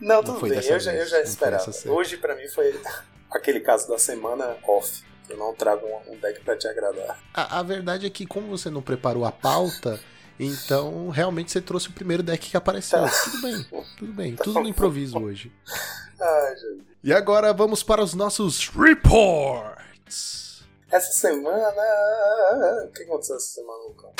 Não, 0.00 0.16
não 0.16 0.24
tudo 0.24 0.48
bem, 0.48 0.58
eu 0.58 0.80
já, 0.80 0.94
eu 0.94 1.06
já 1.06 1.20
esperava. 1.20 1.70
Hoje, 1.86 2.16
para 2.16 2.34
mim, 2.34 2.48
foi 2.48 2.80
aquele 3.30 3.60
caso 3.60 3.86
da 3.88 3.98
semana 3.98 4.56
off. 4.66 5.04
Eu 5.28 5.36
não 5.36 5.54
trago 5.54 5.86
um 6.08 6.16
deck 6.16 6.40
para 6.40 6.56
te 6.56 6.66
agradar. 6.66 7.18
A, 7.32 7.60
a 7.60 7.62
verdade 7.62 8.06
é 8.06 8.10
que, 8.10 8.26
como 8.26 8.48
você 8.48 8.70
não 8.70 8.82
preparou 8.82 9.24
a 9.24 9.32
pauta, 9.32 10.00
Então, 10.38 11.10
realmente 11.10 11.52
você 11.52 11.60
trouxe 11.60 11.88
o 11.88 11.92
primeiro 11.92 12.22
deck 12.22 12.50
que 12.50 12.56
apareceu. 12.56 13.00
Tá. 13.00 13.10
Tudo 13.24 13.42
bem, 13.42 13.66
tudo 13.96 14.12
bem. 14.12 14.36
Tudo 14.36 14.60
no 14.60 14.68
improviso 14.68 15.18
hoje. 15.18 15.52
Ai. 16.20 16.54
E 17.02 17.12
agora 17.12 17.52
vamos 17.52 17.82
para 17.82 18.02
os 18.02 18.14
nossos 18.14 18.68
reports. 18.68 20.43
Essa 20.90 21.12
semana. 21.12 22.84
O 22.86 22.92
que 22.92 23.02
aconteceu 23.02 23.36
essa 23.36 23.46
semana, 23.46 23.82
Lucão? 23.84 24.12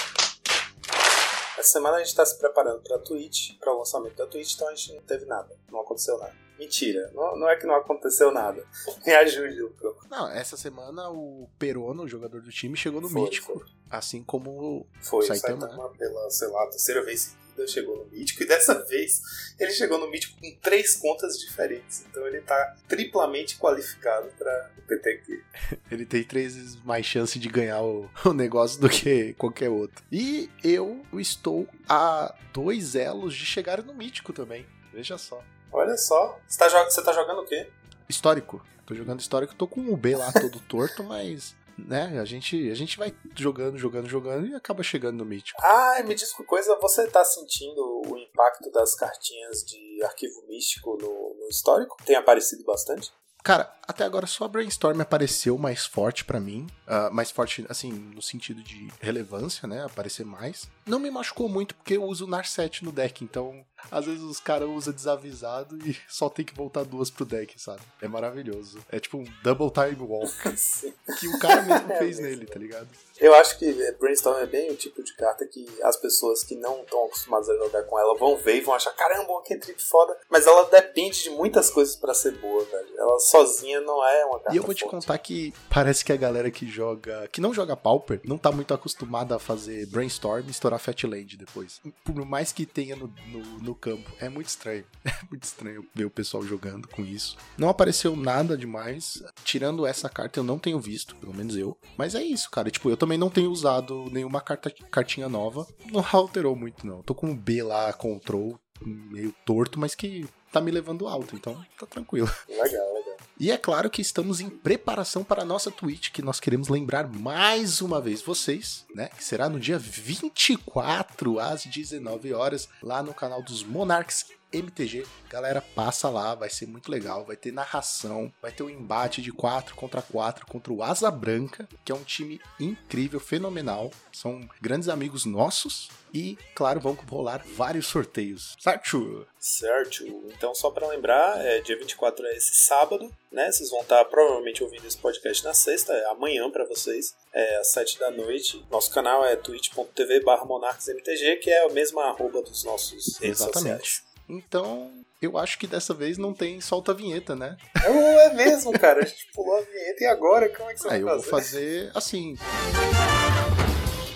Essa 1.59 1.71
semana 1.71 1.97
a 1.97 1.99
gente 2.01 2.09
está 2.09 2.27
se 2.27 2.39
preparando 2.39 2.83
para 2.83 2.99
Twitch, 2.99 3.59
para 3.61 3.73
o 3.73 3.79
lançamento 3.79 4.17
da 4.17 4.27
Twitch, 4.27 4.55
então 4.55 4.69
a 4.69 4.75
gente 4.75 4.95
não 4.95 5.03
teve 5.03 5.25
nada, 5.25 5.57
não 5.71 5.81
aconteceu 5.81 6.19
nada. 6.19 6.44
Mentira, 6.59 7.11
não, 7.15 7.37
não 7.37 7.49
é 7.49 7.57
que 7.57 7.67
não 7.67 7.75
aconteceu 7.75 8.31
nada. 8.31 8.65
Me 9.05 9.13
ajude, 9.13 9.61
Lucão. 9.61 9.95
Não, 10.11 10.31
essa 10.31 10.57
semana 10.57 11.11
o 11.11 11.49
Perono, 11.59 12.05
o 12.05 12.09
jogador 12.09 12.41
do 12.41 12.51
time, 12.51 12.77
chegou 12.77 13.01
no 13.01 13.09
foi, 13.09 13.23
Mítico, 13.23 13.59
foi. 13.59 13.69
assim 13.91 14.23
como 14.23 14.87
foi, 15.01 15.25
o 15.25 15.27
Saitama. 15.27 15.67
Saitama 15.67 15.89
pela, 15.91 16.31
sei 16.31 16.49
lá, 16.49 16.67
terceira 16.69 17.03
vez 17.03 17.37
seguida 17.55 17.67
chegou 17.67 17.97
no 17.97 18.11
Mítico, 18.11 18.43
e 18.43 18.47
dessa 18.47 18.75
vez 18.85 19.23
ele 19.59 19.71
chegou 19.71 19.99
no 19.99 20.11
Mítico 20.11 20.39
com 20.41 20.55
três 20.61 20.97
contas 20.97 21.39
diferentes, 21.39 22.05
então 22.09 22.27
ele 22.27 22.41
tá 22.41 22.77
triplamente 22.89 23.57
qualificado 23.57 24.29
para 24.37 24.71
o 24.77 24.83
PTQ. 24.83 25.43
ele 25.91 26.05
tem 26.05 26.25
três 26.25 26.57
vezes 26.57 26.77
mais 26.85 27.07
chance 27.07 27.39
de 27.39 27.49
ganhar 27.49 27.83
o, 27.83 28.11
o 28.25 28.33
negócio 28.33 28.81
do 28.81 28.89
que 28.89 29.33
qualquer 29.35 29.71
outro. 29.71 30.05
E 30.11 30.51
eu 30.63 31.03
estou 31.15 31.69
a 31.89 32.35
dois 32.53 32.95
elos 32.95 33.35
de 33.35 33.47
chegar 33.47 33.83
no 33.83 33.95
Mítico 33.95 34.33
também, 34.33 34.67
veja 34.93 35.17
só. 35.17 35.43
Olha 35.75 35.97
só. 35.97 36.39
Você 36.47 36.59
tá, 36.59 36.69
você 36.69 37.03
tá 37.03 37.13
jogando 37.13 37.41
o 37.41 37.45
quê? 37.45 37.69
Histórico. 38.09 38.65
Tô 38.87 38.95
jogando 38.95 39.19
histórico, 39.19 39.55
tô 39.55 39.67
com 39.67 39.81
o 39.93 39.97
B 39.97 40.15
lá 40.15 40.31
todo 40.33 40.61
torto, 40.69 41.03
mas 41.03 41.57
né? 41.77 42.21
A 42.21 42.25
gente, 42.25 42.71
a 42.71 42.75
gente 42.75 42.97
vai 42.97 43.13
jogando, 43.35 43.77
jogando, 43.77 44.09
jogando 44.09 44.47
e 44.47 44.55
acaba 44.55 44.85
chegando 44.85 45.19
no 45.19 45.25
mítico. 45.25 45.61
Ah, 45.61 46.01
me 46.05 46.15
diz 46.15 46.33
uma 46.39 46.47
coisa, 46.47 46.79
você 46.81 47.09
tá 47.09 47.25
sentindo 47.25 48.03
o 48.07 48.17
impacto 48.17 48.71
das 48.71 48.95
cartinhas 48.95 49.65
de 49.65 50.01
arquivo 50.05 50.47
místico 50.47 50.97
no, 51.01 51.35
no 51.41 51.49
histórico? 51.49 51.97
Tem 52.05 52.15
aparecido 52.15 52.63
bastante? 52.63 53.13
Cara, 53.45 53.71
até 53.87 54.05
agora 54.05 54.27
só 54.27 54.45
a 54.45 54.49
Brainstorm 54.49 54.99
apareceu 55.01 55.59
mais 55.59 55.85
forte 55.85 56.25
para 56.25 56.41
mim. 56.41 56.67
Uh, 56.87 57.13
mais 57.13 57.31
forte, 57.31 57.65
assim, 57.69 57.93
no 57.93 58.23
sentido 58.23 58.63
de 58.63 58.89
relevância, 59.01 59.69
né? 59.69 59.85
Aparecer 59.85 60.25
mais. 60.25 60.67
Não 60.87 60.99
me 60.99 61.11
machucou 61.11 61.49
muito 61.49 61.75
porque 61.75 61.97
eu 61.97 62.05
uso 62.05 62.27
Narset 62.27 62.85
no 62.85 62.93
deck, 62.93 63.23
então 63.23 63.65
às 63.91 64.07
vezes 64.07 64.23
os 64.23 64.41
caras 64.41 64.69
usam 64.69 64.93
desavisado 64.93 65.77
e 65.87 65.97
só 66.09 66.29
tem 66.29 66.45
que 66.45 66.55
voltar 66.55 66.85
duas 66.85 67.11
pro 67.11 67.25
deck, 67.25 67.61
sabe? 67.61 67.83
É 68.01 68.09
maravilhoso. 68.09 68.79
É 68.91 68.99
tipo 68.99 69.19
um 69.19 69.25
Double 69.43 69.71
Time 69.71 70.09
Walk. 70.09 70.33
que 71.21 71.29
o 71.29 71.39
cara 71.39 71.63
mesmo 71.63 71.93
é 71.93 71.99
fez 71.99 72.19
nele, 72.19 72.47
tá 72.47 72.59
ligado? 72.59 72.89
Eu 73.19 73.35
acho 73.35 73.59
que 73.59 73.93
Brainstorm 73.93 74.39
é 74.39 74.47
bem 74.47 74.71
o 74.71 74.77
tipo 74.77 75.03
de 75.03 75.15
carta 75.15 75.47
que 75.47 75.67
as 75.83 75.97
pessoas 75.97 76.43
que 76.43 76.57
não 76.57 76.81
estão 76.81 77.05
acostumadas 77.05 77.49
a 77.49 77.57
jogar 77.57 77.85
com 77.85 77.99
ela 77.99 78.17
vão 78.17 78.37
ver 78.37 78.57
e 78.57 78.61
vão 78.61 78.75
achar, 78.75 78.93
caramba, 78.93 79.31
uma 79.31 79.43
trip 79.43 79.83
foda. 79.83 80.19
Mas 80.29 80.47
ela 80.47 80.65
depende 80.69 81.23
de 81.23 81.31
muitas 81.31 81.71
coisas 81.71 81.95
para 81.95 82.13
ser 82.13 82.33
boa, 82.39 82.65
velho. 82.65 82.89
Ela 82.99 83.21
sozinha 83.35 83.81
não 83.81 84.07
é 84.07 84.25
uma 84.25 84.39
carta 84.39 84.55
E 84.55 84.57
eu 84.57 84.63
vou 84.63 84.75
te 84.75 84.81
forte. 84.83 84.91
contar 84.97 85.19
que 85.19 85.53
parece 85.69 86.05
que 86.05 86.13
a 86.13 86.17
galera 86.17 86.51
que 86.51 86.67
joga, 86.69 87.29
que 87.33 87.41
não 87.41 87.53
joga 87.53 87.77
Pauper, 87.77 88.21
não 88.25 88.39
tá 88.39 88.53
muito 88.53 88.73
acostumada 88.73 89.37
a 89.37 89.39
fazer 89.39 89.87
Brainstorm 89.87 90.47
e 90.47 90.51
estourar 90.51 90.79
Fatland 90.79 91.37
depois. 91.37 91.81
Por 92.05 92.25
mais 92.25 92.53
que 92.53 92.65
tenha 92.67 92.97
no, 92.97 93.13
no, 93.29 93.41
no 93.61 93.75
campo. 93.75 94.11
É 94.21 94.29
muito 94.29 94.49
estranho. 94.49 94.85
É 95.25 95.27
muito 95.31 95.45
estranho 95.45 95.87
ver 95.95 96.05
o 96.05 96.11
pessoal 96.11 96.43
jogando 96.43 96.89
com 96.89 97.03
isso. 97.03 97.37
Não 97.57 97.69
apareceu 97.69 98.15
nada 98.17 98.57
demais. 98.57 99.23
Tirando 99.45 99.87
essa 99.87 100.09
carta, 100.09 100.39
eu 100.39 100.45
não 100.45 100.59
tenho 100.59 100.79
visto, 100.79 101.17
pelo 101.17 101.35
menos 101.35 101.57
eu. 101.57 101.77
Mas 101.97 102.15
é 102.15 102.23
isso, 102.23 102.51
cara. 102.51 102.71
Tipo, 102.71 102.91
eu 102.91 102.97
também 102.97 103.17
não 103.19 103.31
tenho 103.31 103.51
usado 103.51 104.07
nenhuma 104.11 104.41
carta, 104.41 104.71
cartinha 104.91 105.29
nova. 105.29 105.67
Não 105.91 106.05
alterou 106.13 106.55
muito, 106.57 106.87
não. 106.87 107.03
Tô 107.03 107.15
com 107.15 107.31
o 107.31 107.35
B 107.35 107.63
lá, 107.63 107.93
control, 107.93 108.59
meio 108.81 109.33
torto, 109.45 109.79
mas 109.79 109.95
que 109.95 110.27
tá 110.53 110.61
me 110.61 110.71
levando 110.71 111.07
alto, 111.09 111.35
então 111.35 111.61
tá 111.79 111.87
tranquilo. 111.87 112.29
Legal, 112.49 112.95
legal. 112.95 113.04
E 113.45 113.51
é 113.51 113.59
claro 113.59 113.91
que 113.91 114.01
estamos 114.01 114.41
em 114.41 114.49
preparação 114.49 115.23
para 115.23 115.43
a 115.43 115.45
nossa 115.45 115.71
Twitch, 115.71 116.11
que 116.11 116.23
nós 116.23 116.41
queremos 116.41 116.69
lembrar 116.71 117.07
mais 117.07 117.83
uma 117.83 118.01
vez 118.01 118.23
vocês, 118.23 118.87
né? 118.95 119.11
Que 119.15 119.23
será 119.23 119.51
no 119.51 119.61
dia 119.61 119.79
24 119.79 121.39
às 121.39 121.67
19 121.67 122.33
horas, 122.33 122.71
lá 122.83 123.03
no 123.03 123.13
canal 123.13 123.43
dos 123.43 123.63
Monarchs 123.63 124.25
MTG. 124.55 125.07
Galera, 125.29 125.61
passa 125.61 126.09
lá, 126.09 126.35
vai 126.35 126.49
ser 126.49 126.67
muito 126.67 126.91
legal. 126.91 127.25
Vai 127.25 127.37
ter 127.37 127.53
narração, 127.53 128.33
vai 128.41 128.53
ter 128.53 128.63
um 128.63 128.71
embate 128.71 129.21
de 129.21 129.33
4 129.33 129.75
contra 129.75 130.01
4 130.01 130.47
contra 130.47 130.73
o 130.73 130.83
Asa 130.83 131.11
Branca, 131.11 131.69
que 131.85 131.91
é 131.91 131.95
um 131.95 132.05
time 132.05 132.41
incrível, 132.59 133.19
fenomenal. 133.19 133.91
São 134.13 134.49
grandes 134.61 134.89
amigos 134.89 135.25
nossos. 135.25 135.89
E, 136.15 136.39
claro, 136.55 136.79
vão 136.79 136.95
rolar 137.11 137.45
vários 137.45 137.89
sorteios. 137.89 138.55
Certo? 138.61 139.27
Certo. 139.37 140.05
Então, 140.37 140.55
só 140.55 140.71
para 140.71 140.87
lembrar, 140.87 141.45
é, 141.45 141.61
dia 141.61 141.77
24 141.77 142.25
é 142.27 142.37
esse 142.37 142.55
sábado, 142.55 143.13
né? 143.33 143.51
Vocês 143.51 143.69
vão 143.69 143.81
estar 143.81 144.05
provavelmente 144.05 144.63
ouvindo 144.63 144.87
esse 144.87 144.97
podcast 144.97 145.43
na 145.43 145.53
sexta, 145.53 145.93
é 145.93 146.07
amanhã 146.07 146.49
para 146.53 146.65
vocês, 146.67 147.17
é 147.33 147.57
às 147.57 147.67
7 147.73 147.99
da 147.99 148.13
noite. 148.13 148.65
Nosso 148.71 148.93
canal 148.93 149.25
é 149.25 149.35
twitch.tv 149.35 150.21
barra 150.21 150.45
monarchsmtg, 150.45 151.37
que 151.39 151.51
é 151.51 151.67
a 151.67 151.71
mesma 151.71 152.05
arroba 152.05 152.41
dos 152.43 152.63
nossos 152.63 153.19
redes 153.19 153.41
Exatamente. 153.41 153.85
sociais. 153.85 154.14
Então, 154.29 154.91
eu 155.21 155.37
acho 155.39 155.59
que 155.59 155.67
dessa 155.67 155.93
vez 155.93 156.19
não 156.19 156.33
tem 156.33 156.61
solta 156.61 156.93
a 156.93 156.95
vinheta, 156.95 157.35
né? 157.37 157.57
Não 157.85 158.21
é 158.21 158.33
mesmo, 158.35 158.73
cara. 158.73 159.01
A 159.03 159.07
gente 159.07 159.29
pulou 159.35 159.57
a 159.57 159.61
vinheta 159.61 160.05
e 160.05 160.07
agora 160.07 160.49
como 160.49 160.71
é 160.71 160.75
que 160.75 160.81
você 160.81 160.89
Aí 160.89 161.03
vai 161.03 161.15
eu 161.15 161.21
vou 161.21 161.31
fazer 161.31 161.91
assim. 161.95 162.37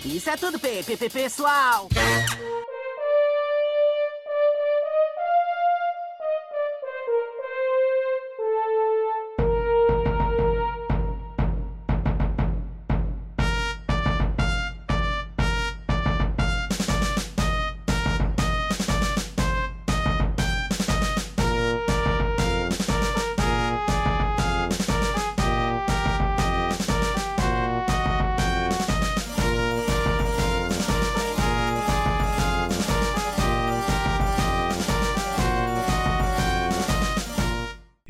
Isso 0.05 0.29
é 0.29 0.37
tudo, 0.37 0.59
PP, 0.59 1.09
pessoal! 1.09 1.87